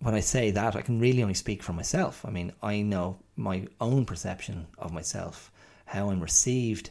when 0.00 0.14
I 0.14 0.20
say 0.20 0.50
that, 0.50 0.74
I 0.74 0.82
can 0.82 0.98
really 0.98 1.22
only 1.22 1.34
speak 1.34 1.62
for 1.62 1.72
myself. 1.72 2.24
I 2.24 2.30
mean, 2.30 2.52
I 2.62 2.82
know 2.82 3.18
my 3.36 3.66
own 3.80 4.06
perception 4.06 4.66
of 4.78 4.92
myself, 4.92 5.52
how 5.84 6.10
I'm 6.10 6.20
received, 6.20 6.90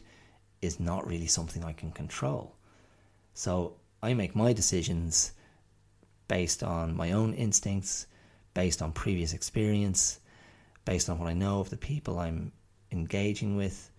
is 0.62 0.80
not 0.80 1.08
really 1.08 1.28
something 1.28 1.64
I 1.64 1.74
can 1.74 1.92
control. 1.92 2.56
So 3.34 3.76
I 4.02 4.14
make 4.14 4.36
my 4.36 4.54
decisions 4.54 5.34
based 6.30 6.64
on 6.64 6.96
my 6.96 7.12
own 7.12 7.34
instincts, 7.34 8.08
based 8.54 8.82
on 8.82 8.94
previous 8.94 9.34
experience, 9.34 10.22
based 10.86 11.10
on 11.10 11.20
what 11.20 11.28
I 11.28 11.34
know 11.34 11.60
of 11.60 11.70
the 11.70 11.78
people 11.78 12.18
I'm 12.20 12.54
engaging 12.94 13.58
with, 13.58 13.92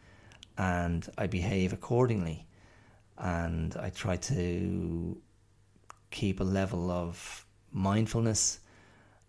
and 0.57 1.07
I 1.18 1.26
behave 1.26 1.74
accordingly. 1.74 2.47
And 3.18 3.76
I 3.76 3.91
try 3.91 4.16
to 4.16 5.20
keep 6.11 6.41
a 6.41 6.45
level 6.45 6.91
of 6.91 7.45
mindfulness 7.72 8.61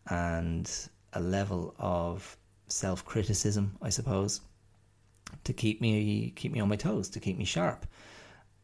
and 0.07 0.71
a 1.11 1.19
level 1.19 1.75
of 1.77 2.37
self 2.67 3.03
criticism, 3.03 3.75
I 3.81 3.89
suppose, 3.89 4.39
to 5.43 5.53
keep 5.53 5.81
me 5.81 6.31
keep 6.35 6.53
me 6.53 6.61
on 6.61 6.69
my 6.69 6.77
toes, 6.77 7.09
to 7.09 7.19
keep 7.19 7.37
me 7.37 7.45
sharp. 7.45 7.85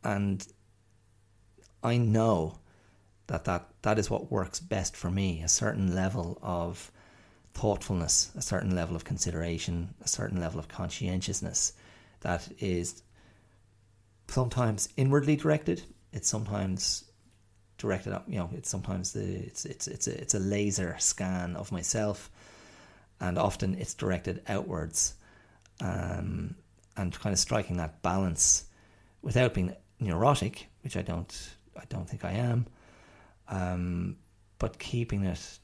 And 0.03 0.47
I 1.83 1.97
know 1.97 2.59
that, 3.27 3.45
that 3.45 3.67
that 3.81 3.99
is 3.99 4.09
what 4.09 4.31
works 4.31 4.59
best 4.59 4.95
for 4.95 5.09
me 5.09 5.41
a 5.41 5.47
certain 5.47 5.93
level 5.93 6.39
of 6.41 6.91
thoughtfulness, 7.53 8.31
a 8.35 8.41
certain 8.41 8.75
level 8.75 8.95
of 8.95 9.03
consideration, 9.03 9.93
a 10.01 10.07
certain 10.07 10.39
level 10.39 10.59
of 10.59 10.67
conscientiousness 10.67 11.73
that 12.21 12.47
is 12.59 13.01
sometimes 14.27 14.89
inwardly 14.95 15.35
directed. 15.35 15.81
It's 16.13 16.29
sometimes 16.29 17.05
directed 17.77 18.13
up, 18.13 18.25
you 18.27 18.37
know, 18.37 18.49
it's 18.53 18.69
sometimes 18.69 19.13
the 19.13 19.23
it's 19.23 19.65
it's 19.65 19.87
it's 19.87 20.07
a, 20.07 20.21
it's 20.21 20.33
a 20.33 20.39
laser 20.39 20.95
scan 20.99 21.55
of 21.55 21.71
myself, 21.71 22.29
and 23.19 23.37
often 23.37 23.75
it's 23.75 23.93
directed 23.93 24.41
outwards, 24.47 25.15
um, 25.81 26.55
and 26.95 27.19
kind 27.19 27.33
of 27.33 27.39
striking 27.39 27.77
that 27.77 28.01
balance 28.01 28.65
without 29.21 29.53
being 29.53 29.75
neurotic, 29.99 30.67
which 30.81 30.95
I 30.95 31.01
don't 31.01 31.55
I 31.75 31.83
don't 31.89 32.07
think 32.09 32.23
I 32.23 32.31
am, 32.31 32.67
um, 33.49 34.17
but 34.59 34.79
keeping 34.79 35.23
it 35.23 35.59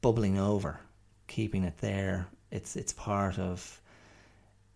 bubbling 0.00 0.38
over, 0.38 0.80
keeping 1.26 1.64
it 1.64 1.78
there. 1.78 2.28
It's 2.50 2.76
it's 2.76 2.92
part 2.92 3.38
of 3.38 3.80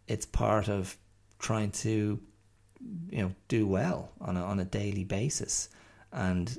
it's 0.07 0.27
part 0.27 0.69
of 0.69 0.97
trying 1.39 1.71
to 1.71 2.21
you 3.11 3.23
know 3.23 3.33
do 3.49 3.67
well 3.67 4.13
on 4.21 4.37
a, 4.37 4.43
on 4.43 4.61
a 4.61 4.65
daily 4.65 5.05
basis, 5.05 5.69
and 6.13 6.59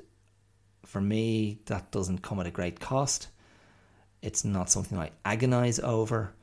for 0.85 1.01
me 1.01 1.59
that 1.65 1.91
doesn't 1.91 2.19
come 2.19 2.39
at 2.39 2.47
a 2.47 2.51
great 2.51 2.79
cost. 2.79 3.27
It's 4.21 4.45
not 4.45 4.69
something 4.69 4.97
I 4.97 5.11
agonize 5.25 5.79
over. 5.79 6.33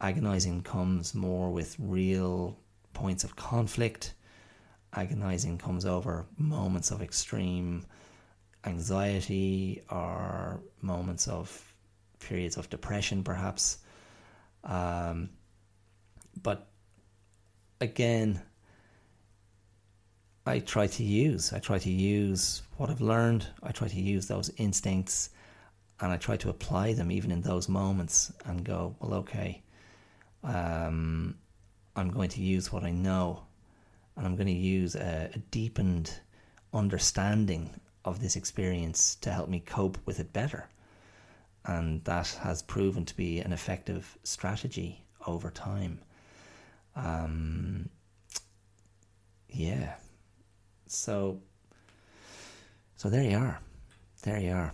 Agonizing 0.00 0.62
comes 0.62 1.14
more 1.14 1.50
with 1.50 1.76
real 1.78 2.56
points 2.94 3.22
of 3.22 3.36
conflict 3.36 4.14
agonizing 4.94 5.58
comes 5.58 5.84
over 5.84 6.26
moments 6.36 6.90
of 6.90 7.02
extreme 7.02 7.84
anxiety 8.64 9.82
or 9.90 10.60
moments 10.82 11.28
of 11.28 11.74
periods 12.18 12.56
of 12.56 12.68
depression, 12.70 13.22
perhaps. 13.22 13.78
Um, 14.64 15.30
but 16.42 16.68
again, 17.80 18.42
I 20.46 20.60
try 20.60 20.86
to 20.86 21.04
use. 21.04 21.52
I 21.52 21.58
try 21.58 21.78
to 21.78 21.90
use 21.90 22.62
what 22.76 22.90
I've 22.90 23.00
learned. 23.00 23.46
I 23.62 23.72
try 23.72 23.88
to 23.88 24.00
use 24.00 24.26
those 24.26 24.50
instincts 24.56 25.30
and 26.00 26.10
I 26.10 26.16
try 26.16 26.36
to 26.38 26.48
apply 26.48 26.94
them 26.94 27.10
even 27.10 27.30
in 27.30 27.42
those 27.42 27.68
moments 27.68 28.32
and 28.44 28.64
go, 28.64 28.96
well, 29.00 29.14
okay, 29.20 29.62
um, 30.42 31.36
I'm 31.94 32.10
going 32.10 32.30
to 32.30 32.40
use 32.40 32.72
what 32.72 32.84
I 32.84 32.90
know 32.90 33.42
and 34.16 34.26
I'm 34.26 34.34
going 34.36 34.46
to 34.46 34.52
use 34.52 34.94
a, 34.94 35.30
a 35.34 35.38
deepened 35.50 36.12
understanding 36.72 37.70
of 38.04 38.20
this 38.20 38.36
experience 38.36 39.16
to 39.16 39.30
help 39.30 39.48
me 39.48 39.60
cope 39.60 39.98
with 40.06 40.20
it 40.20 40.32
better. 40.32 40.68
And 41.64 42.02
that 42.04 42.28
has 42.42 42.62
proven 42.62 43.04
to 43.04 43.16
be 43.16 43.40
an 43.40 43.52
effective 43.52 44.18
strategy 44.22 45.04
over 45.26 45.50
time. 45.50 46.00
Um, 46.96 47.90
yeah. 49.48 49.94
So, 50.86 51.40
so 52.96 53.10
there 53.10 53.22
you 53.22 53.36
are. 53.36 53.60
There 54.22 54.40
you 54.40 54.52
are. 54.52 54.72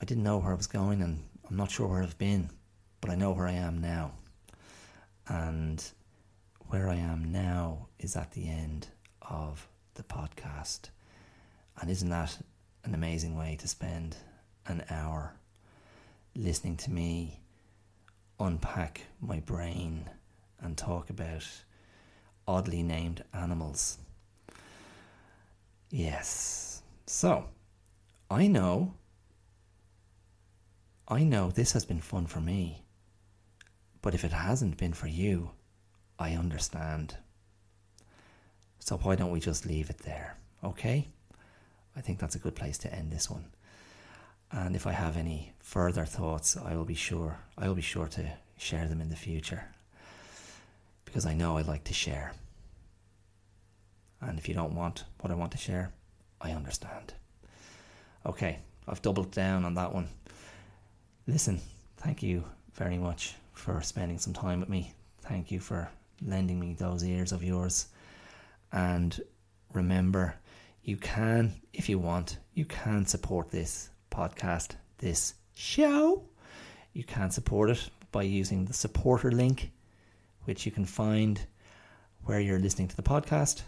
I 0.00 0.04
didn't 0.04 0.24
know 0.24 0.38
where 0.38 0.52
I 0.52 0.56
was 0.56 0.66
going, 0.66 1.02
and 1.02 1.22
I'm 1.48 1.56
not 1.56 1.70
sure 1.70 1.86
where 1.86 2.02
I've 2.02 2.18
been, 2.18 2.50
but 3.00 3.10
I 3.10 3.14
know 3.16 3.32
where 3.32 3.46
I 3.46 3.52
am 3.52 3.80
now. 3.80 4.12
And 5.28 5.84
where 6.68 6.88
I 6.88 6.96
am 6.96 7.30
now 7.32 7.88
is 7.98 8.16
at 8.16 8.32
the 8.32 8.48
end 8.48 8.88
of 9.22 9.68
the 9.94 10.02
podcast. 10.02 10.90
And 11.80 11.90
isn't 11.90 12.08
that 12.08 12.38
an 12.84 12.94
amazing 12.94 13.36
way 13.36 13.56
to 13.60 13.68
spend 13.68 14.16
an 14.66 14.84
hour 14.90 15.34
listening 16.34 16.76
to 16.78 16.90
me 16.90 17.40
unpack 18.38 19.02
my 19.20 19.40
brain 19.40 20.08
and 20.60 20.76
talk 20.76 21.10
about 21.10 21.46
oddly 22.46 22.82
named 22.82 23.24
animals? 23.32 23.98
Yes. 25.90 26.82
So, 27.06 27.46
I 28.30 28.46
know, 28.46 28.94
I 31.08 31.24
know 31.24 31.50
this 31.50 31.72
has 31.72 31.84
been 31.84 32.00
fun 32.00 32.26
for 32.26 32.40
me. 32.40 32.84
But 34.02 34.14
if 34.14 34.24
it 34.24 34.32
hasn't 34.32 34.78
been 34.78 34.92
for 34.92 35.08
you, 35.08 35.50
I 36.18 36.32
understand. 36.34 37.16
So 38.78 38.96
why 38.96 39.16
don't 39.16 39.30
we 39.30 39.40
just 39.40 39.66
leave 39.66 39.90
it 39.90 39.98
there? 39.98 40.36
Okay? 40.64 41.08
I 42.00 42.02
think 42.02 42.18
that's 42.18 42.34
a 42.34 42.38
good 42.38 42.54
place 42.54 42.78
to 42.78 42.94
end 42.94 43.12
this 43.12 43.28
one. 43.28 43.44
And 44.50 44.74
if 44.74 44.86
I 44.86 44.92
have 44.92 45.18
any 45.18 45.52
further 45.58 46.06
thoughts, 46.06 46.56
I 46.56 46.74
will 46.74 46.86
be 46.86 46.94
sure 46.94 47.36
I 47.58 47.68
will 47.68 47.74
be 47.74 47.82
sure 47.82 48.08
to 48.08 48.32
share 48.56 48.88
them 48.88 49.02
in 49.02 49.10
the 49.10 49.16
future. 49.16 49.64
Because 51.04 51.26
I 51.26 51.34
know 51.34 51.58
I 51.58 51.60
like 51.60 51.84
to 51.84 51.92
share. 51.92 52.32
And 54.22 54.38
if 54.38 54.48
you 54.48 54.54
don't 54.54 54.74
want 54.74 55.04
what 55.20 55.30
I 55.30 55.34
want 55.34 55.52
to 55.52 55.58
share, 55.58 55.92
I 56.40 56.52
understand. 56.52 57.12
Okay, 58.24 58.60
I've 58.88 59.02
doubled 59.02 59.32
down 59.32 59.66
on 59.66 59.74
that 59.74 59.92
one. 59.92 60.08
Listen, 61.26 61.60
thank 61.98 62.22
you 62.22 62.44
very 62.72 62.96
much 62.96 63.34
for 63.52 63.82
spending 63.82 64.18
some 64.18 64.32
time 64.32 64.60
with 64.60 64.70
me. 64.70 64.94
Thank 65.20 65.50
you 65.50 65.60
for 65.60 65.90
lending 66.26 66.58
me 66.58 66.72
those 66.72 67.04
ears 67.04 67.30
of 67.30 67.44
yours. 67.44 67.88
And 68.72 69.20
remember, 69.74 70.36
you 70.90 70.96
can, 70.96 71.54
if 71.72 71.88
you 71.88 72.00
want, 72.00 72.38
you 72.52 72.64
can 72.64 73.06
support 73.06 73.48
this 73.48 73.90
podcast, 74.10 74.72
this 74.98 75.34
show. 75.54 76.24
You 76.92 77.04
can 77.04 77.30
support 77.30 77.70
it 77.70 77.88
by 78.10 78.24
using 78.24 78.64
the 78.64 78.72
supporter 78.72 79.30
link, 79.30 79.70
which 80.46 80.66
you 80.66 80.72
can 80.72 80.84
find 80.84 81.40
where 82.24 82.40
you're 82.40 82.58
listening 82.58 82.88
to 82.88 82.96
the 82.96 83.04
podcast. 83.04 83.62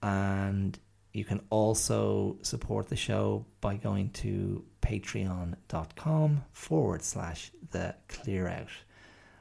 And 0.00 0.78
you 1.12 1.24
can 1.24 1.40
also 1.50 2.38
support 2.42 2.86
the 2.86 2.94
show 2.94 3.44
by 3.60 3.74
going 3.74 4.10
to 4.10 4.64
patreon.com 4.80 6.44
forward 6.52 7.02
slash 7.02 7.50
the 7.72 7.96
clear 8.06 8.46
out. 8.46 8.68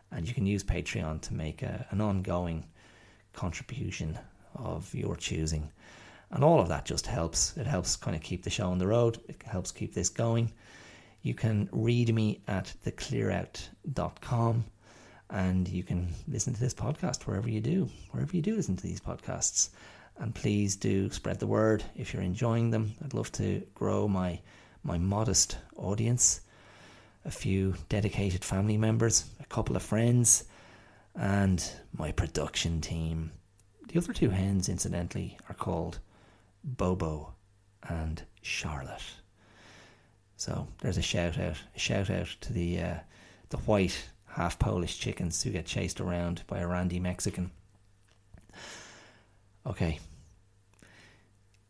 And 0.09 0.27
you 0.27 0.33
can 0.33 0.47
use 0.47 0.63
Patreon 0.63 1.21
to 1.21 1.35
make 1.35 1.61
a, 1.61 1.85
an 1.91 2.01
ongoing 2.01 2.65
contribution 3.33 4.17
of 4.55 4.95
your 4.95 5.15
choosing. 5.15 5.69
And 6.31 6.43
all 6.43 6.59
of 6.59 6.67
that 6.67 6.85
just 6.85 7.07
helps. 7.07 7.55
It 7.57 7.67
helps 7.67 7.95
kind 7.95 8.15
of 8.15 8.21
keep 8.21 8.43
the 8.43 8.49
show 8.49 8.69
on 8.69 8.77
the 8.77 8.87
road, 8.87 9.19
it 9.27 9.41
helps 9.43 9.71
keep 9.71 9.93
this 9.93 10.09
going. 10.09 10.51
You 11.21 11.33
can 11.33 11.69
read 11.71 12.13
me 12.13 12.41
at 12.47 12.73
theclearout.com 12.85 14.65
and 15.29 15.67
you 15.67 15.83
can 15.83 16.13
listen 16.27 16.53
to 16.53 16.59
this 16.59 16.73
podcast 16.73 17.23
wherever 17.23 17.49
you 17.49 17.59
do, 17.59 17.89
wherever 18.11 18.35
you 18.35 18.41
do 18.41 18.55
listen 18.55 18.75
to 18.77 18.83
these 18.83 19.01
podcasts. 19.01 19.69
And 20.19 20.33
please 20.33 20.75
do 20.75 21.09
spread 21.11 21.39
the 21.39 21.47
word 21.47 21.83
if 21.95 22.13
you're 22.13 22.23
enjoying 22.23 22.71
them. 22.71 22.93
I'd 23.03 23.13
love 23.13 23.31
to 23.33 23.61
grow 23.75 24.07
my 24.07 24.39
my 24.83 24.97
modest 24.97 25.57
audience, 25.75 26.41
a 27.25 27.31
few 27.31 27.75
dedicated 27.89 28.43
family 28.43 28.77
members, 28.77 29.25
a 29.41 29.45
couple 29.45 29.75
of 29.75 29.83
friends, 29.83 30.45
and 31.13 31.71
my 31.97 32.11
production 32.13 32.79
team. 32.79 33.31
The 33.89 33.99
other 33.99 34.13
two 34.13 34.29
hens, 34.29 34.69
incidentally, 34.69 35.37
are 35.49 35.55
called 35.55 35.99
Bobo 36.67 37.33
and 37.87 38.21
Charlotte. 38.41 39.01
So 40.35 40.67
there's 40.81 40.97
a 40.97 41.01
shout 41.01 41.39
out, 41.39 41.55
a 41.75 41.79
shout 41.79 42.09
out 42.09 42.27
to 42.41 42.53
the 42.53 42.79
uh, 42.79 42.95
the 43.49 43.57
white 43.57 44.09
half 44.27 44.59
Polish 44.59 44.99
chickens 44.99 45.41
who 45.41 45.49
get 45.49 45.65
chased 45.65 45.99
around 45.99 46.43
by 46.45 46.59
a 46.59 46.67
randy 46.67 46.99
Mexican. 46.99 47.49
Okay, 49.65 49.99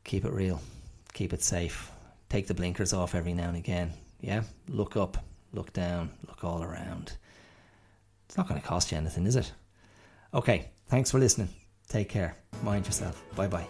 keep 0.03 0.25
it 0.25 0.33
real, 0.33 0.61
keep 1.13 1.31
it 1.33 1.41
safe, 1.41 1.91
take 2.29 2.47
the 2.47 2.53
blinkers 2.53 2.93
off 2.93 3.15
every 3.15 3.33
now 3.33 3.47
and 3.47 3.57
again. 3.57 3.93
Yeah, 4.19 4.43
look 4.67 4.97
up, 4.97 5.23
look 5.53 5.71
down, 5.73 6.11
look 6.27 6.43
all 6.43 6.63
around. 6.63 7.13
It's 8.25 8.35
not 8.35 8.49
going 8.49 8.59
to 8.59 8.67
cost 8.67 8.91
you 8.91 8.97
anything, 8.97 9.25
is 9.25 9.35
it? 9.35 9.51
Okay, 10.33 10.69
thanks 10.87 11.11
for 11.11 11.19
listening. 11.19 11.49
Take 11.87 12.09
care. 12.09 12.35
Mind 12.63 12.85
yourself. 12.85 13.21
Bye 13.35 13.47
bye. 13.47 13.67